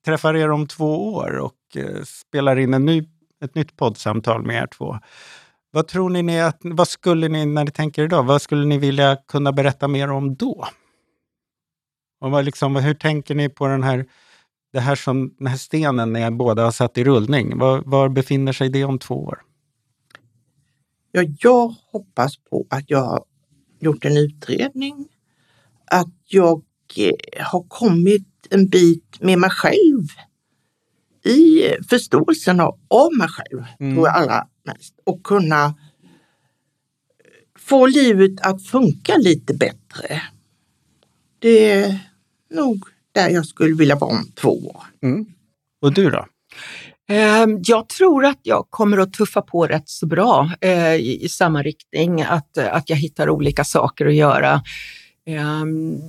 träffar 0.05 0.37
er 0.37 0.51
om 0.51 0.66
två 0.66 1.14
år 1.14 1.39
och 1.39 1.55
eh, 1.77 2.03
spelar 2.05 2.59
in 2.59 2.74
en 2.74 2.85
ny, 2.85 3.05
ett 3.45 3.55
nytt 3.55 3.77
poddsamtal 3.77 4.43
med 4.43 4.62
er 4.62 4.66
två. 4.66 4.99
Vad 5.77 5.89
tror 5.89 6.11
ni, 6.11 6.41
att, 6.41 6.59
vad 6.61 6.89
skulle 6.89 7.29
ni, 7.29 7.47
när 7.47 7.64
ni 7.64 7.70
tänker 7.70 8.05
idag, 8.05 8.22
vad 8.22 8.43
skulle 8.43 8.64
ni 8.64 8.79
vilja 8.79 9.16
kunna 9.16 9.53
berätta 9.53 9.89
mer 9.89 10.11
om 10.11 10.35
då? 10.35 10.66
Och 12.20 12.31
vad 12.31 12.45
liksom, 12.45 12.77
hur 12.77 12.95
tänker 12.95 13.35
ni 13.35 13.49
på 13.49 13.66
den 13.66 13.83
här, 13.83 14.07
det 14.72 14.81
här 14.81 14.95
som, 14.95 15.35
den 15.39 15.47
här 15.47 15.57
stenen 15.57 16.12
ni 16.12 16.31
båda 16.31 16.64
har 16.64 16.70
satt 16.70 16.99
i 16.99 17.05
rullning? 17.05 17.59
Var, 17.59 17.83
var 17.87 18.09
befinner 18.09 18.53
sig 18.53 18.68
det 18.68 18.85
om 18.85 18.99
två 18.99 19.14
år? 19.14 19.39
Ja, 21.12 21.22
jag 21.39 21.74
hoppas 21.93 22.37
på 22.37 22.66
att 22.70 22.91
jag 22.91 23.05
har 23.05 23.24
gjort 23.81 24.05
en 24.05 24.16
utredning, 24.16 25.09
att 25.91 26.14
jag 26.24 26.62
eh, 26.97 27.45
har 27.47 27.64
kommit 27.68 28.29
en 28.51 28.68
bit 28.68 29.16
med 29.20 29.39
mig 29.39 29.51
själv 29.51 30.07
i 31.24 31.62
förståelsen 31.89 32.61
av, 32.61 32.79
av 32.89 33.16
mig 33.18 33.29
själv, 33.29 33.64
Mm. 33.81 33.95
tror 33.95 34.07
jag 34.07 34.16
allra 34.16 34.47
mest. 34.67 34.95
Och 35.05 35.23
kunna 35.23 35.75
få 37.59 37.87
livet 37.87 38.41
att 38.41 38.67
funka 38.67 39.17
lite 39.17 39.55
bättre. 39.55 40.23
Det 41.39 41.71
är 41.73 41.99
nog 42.51 42.85
där 43.12 43.31
jag 43.31 43.47
skulle 43.47 43.77
vilja 43.77 43.97
vara 43.97 44.11
om 44.11 44.33
två 44.35 44.51
år. 44.51 44.83
Och 45.81 45.93
du 45.93 46.11
då? 46.11 46.27
Ehm, 47.09 47.62
Jag 47.67 47.89
tror 47.89 48.25
att 48.25 48.41
jag 48.43 48.67
kommer 48.71 48.99
att 48.99 49.12
tuffa 49.12 49.43
på 49.43 49.67
rätt 49.67 49.89
så 49.89 50.07
bra 50.07 50.51
eh, 50.61 50.95
i, 50.95 51.29
samma 51.31 51.62
riktning, 51.62 52.23
att, 52.23 52.59
att 52.59 52.91
jag 52.91 52.97
hittar 52.97 53.31
olika 53.31 53.64
saker 53.64 54.07
att 54.07 54.14
göra. 54.14 54.62
Ehm, 55.27 56.01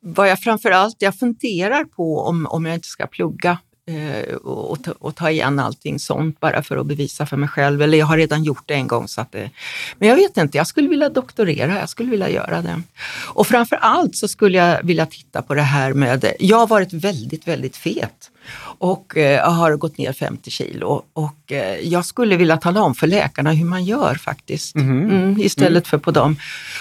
Vad 0.00 0.28
jag 0.30 0.40
framför 0.40 0.70
allt 0.70 0.96
jag 1.02 1.18
funderar 1.18 1.84
på 1.84 2.20
om, 2.20 2.46
om 2.46 2.66
jag 2.66 2.74
inte 2.74 2.88
ska 2.88 3.06
plugga 3.06 3.58
eh, 3.86 4.34
och, 4.34 4.84
ta, 4.84 4.92
och 4.98 5.14
ta 5.14 5.30
igen 5.30 5.58
allting 5.58 5.98
sånt 5.98 6.40
bara 6.40 6.62
för 6.62 6.76
att 6.76 6.86
bevisa 6.86 7.26
för 7.26 7.36
mig 7.36 7.48
själv. 7.48 7.82
Eller 7.82 7.98
jag 7.98 8.06
har 8.06 8.16
redan 8.16 8.44
gjort 8.44 8.62
det 8.66 8.74
en 8.74 8.86
gång. 8.86 9.08
Så 9.08 9.20
att 9.20 9.32
det, 9.32 9.50
men 9.98 10.08
jag 10.08 10.16
vet 10.16 10.36
inte, 10.36 10.58
jag 10.58 10.66
skulle 10.66 10.88
vilja 10.88 11.08
doktorera, 11.08 11.78
jag 11.78 11.88
skulle 11.88 12.10
vilja 12.10 12.30
göra 12.30 12.62
det. 12.62 12.82
Och 13.28 13.46
framför 13.46 13.76
allt 13.76 14.16
så 14.16 14.28
skulle 14.28 14.58
jag 14.58 14.82
vilja 14.82 15.06
titta 15.06 15.42
på 15.42 15.54
det 15.54 15.62
här 15.62 15.92
med, 15.92 16.34
jag 16.40 16.56
har 16.56 16.66
varit 16.66 16.92
väldigt, 16.92 17.48
väldigt 17.48 17.76
fet 17.76 18.30
och 18.78 19.16
eh, 19.16 19.52
har 19.52 19.76
gått 19.76 19.98
ner 19.98 20.12
50 20.12 20.50
kilo 20.50 21.02
och 21.12 21.52
eh, 21.52 21.78
jag 21.78 22.04
skulle 22.04 22.36
vilja 22.36 22.56
tala 22.56 22.82
om 22.82 22.94
för 22.94 23.06
läkarna 23.06 23.52
hur 23.52 23.64
man 23.64 23.84
gör 23.84 24.14
faktiskt, 24.14 24.76
mm, 24.76 25.36
istället 25.40 25.86
för 25.88 25.98
på 25.98 26.10
dem. 26.10 26.36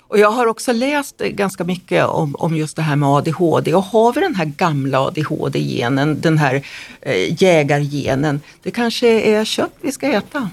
Och 0.08 0.20
jag 0.20 0.32
har 0.32 0.48
också 0.48 0.74
läst 0.74 1.18
ganska 1.18 1.64
mycket 1.64 2.06
om, 2.06 2.36
om 2.36 2.56
just 2.56 2.76
det 2.76 2.82
här 2.82 2.96
med 2.96 3.10
ADHD 3.10 3.74
och 3.74 3.84
har 3.84 4.14
vi 4.14 4.22
den 4.22 4.36
här 4.36 4.46
gamla 4.46 5.00
ADHD-genen, 5.00 6.22
den 6.22 6.38
här 6.38 6.62
eh, 7.02 7.44
jägargenen, 7.44 8.42
det 8.64 8.72
kanske 8.72 9.08
är 9.08 9.46
kött 9.46 9.76
vi 9.82 9.92
ska 9.92 10.08
äta. 10.08 10.50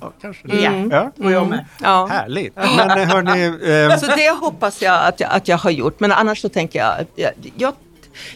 Ja, 0.00 0.12
kanske 0.20 0.48
Mm. 0.48 0.90
Ja, 0.90 1.12
Och 1.16 1.32
jag 1.32 1.48
med. 1.48 1.64
Ja. 1.82 2.06
härligt. 2.06 2.56
Men 2.56 2.90
eh, 2.90 3.08
hörni, 3.08 3.44
eh, 3.92 3.98
Så 3.98 4.06
det 4.06 4.30
hoppas 4.40 4.82
jag 4.82 5.06
att, 5.06 5.20
jag 5.20 5.30
att 5.30 5.48
jag 5.48 5.58
har 5.58 5.70
gjort. 5.70 6.00
Men 6.00 6.12
annars 6.12 6.40
så 6.40 6.48
tänker 6.48 6.78
jag 6.78 7.00
att 7.00 7.10
jag, 7.14 7.32
jag, 7.56 7.74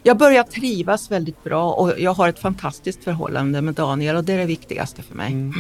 jag 0.03 0.16
börjar 0.16 0.43
trivas 0.43 1.11
väldigt 1.11 1.45
bra 1.45 1.72
och 1.72 1.93
jag 1.99 2.14
har 2.14 2.28
ett 2.28 2.39
fantastiskt 2.39 3.05
förhållande 3.05 3.62
med 3.62 3.74
Daniel 3.74 4.16
och 4.16 4.24
det 4.24 4.33
är 4.33 4.39
det 4.39 4.47
viktigaste 4.47 5.03
för 5.03 5.14
mig. 5.14 5.53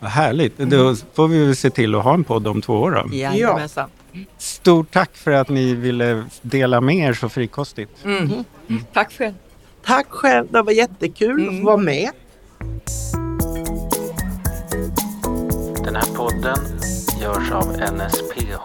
vad 0.00 0.10
härligt. 0.10 0.58
Då 0.58 0.96
får 1.14 1.28
vi 1.28 1.54
se 1.54 1.70
till 1.70 1.94
att 1.94 2.04
ha 2.04 2.14
en 2.14 2.24
podd 2.24 2.46
om 2.46 2.62
två 2.62 2.74
år 2.74 2.90
då. 2.90 3.16
Jajamensan. 3.16 3.90
Stort 4.38 4.90
tack 4.90 5.16
för 5.16 5.30
att 5.30 5.48
ni 5.48 5.74
ville 5.74 6.24
dela 6.42 6.80
med 6.80 6.96
er 6.96 7.12
så 7.12 7.28
frikostigt. 7.28 8.04
Mm. 8.04 8.44
Tack 8.92 9.12
själv. 9.12 9.34
Tack 9.84 10.06
själv, 10.08 10.46
det 10.50 10.62
var 10.62 10.72
jättekul 10.72 11.48
att 11.48 11.58
få 11.60 11.64
vara 11.64 11.76
med. 11.76 12.10
här 15.98 16.14
podden 16.14 16.58
görs 17.20 17.50
av 17.52 17.66
NSPH, 17.72 18.64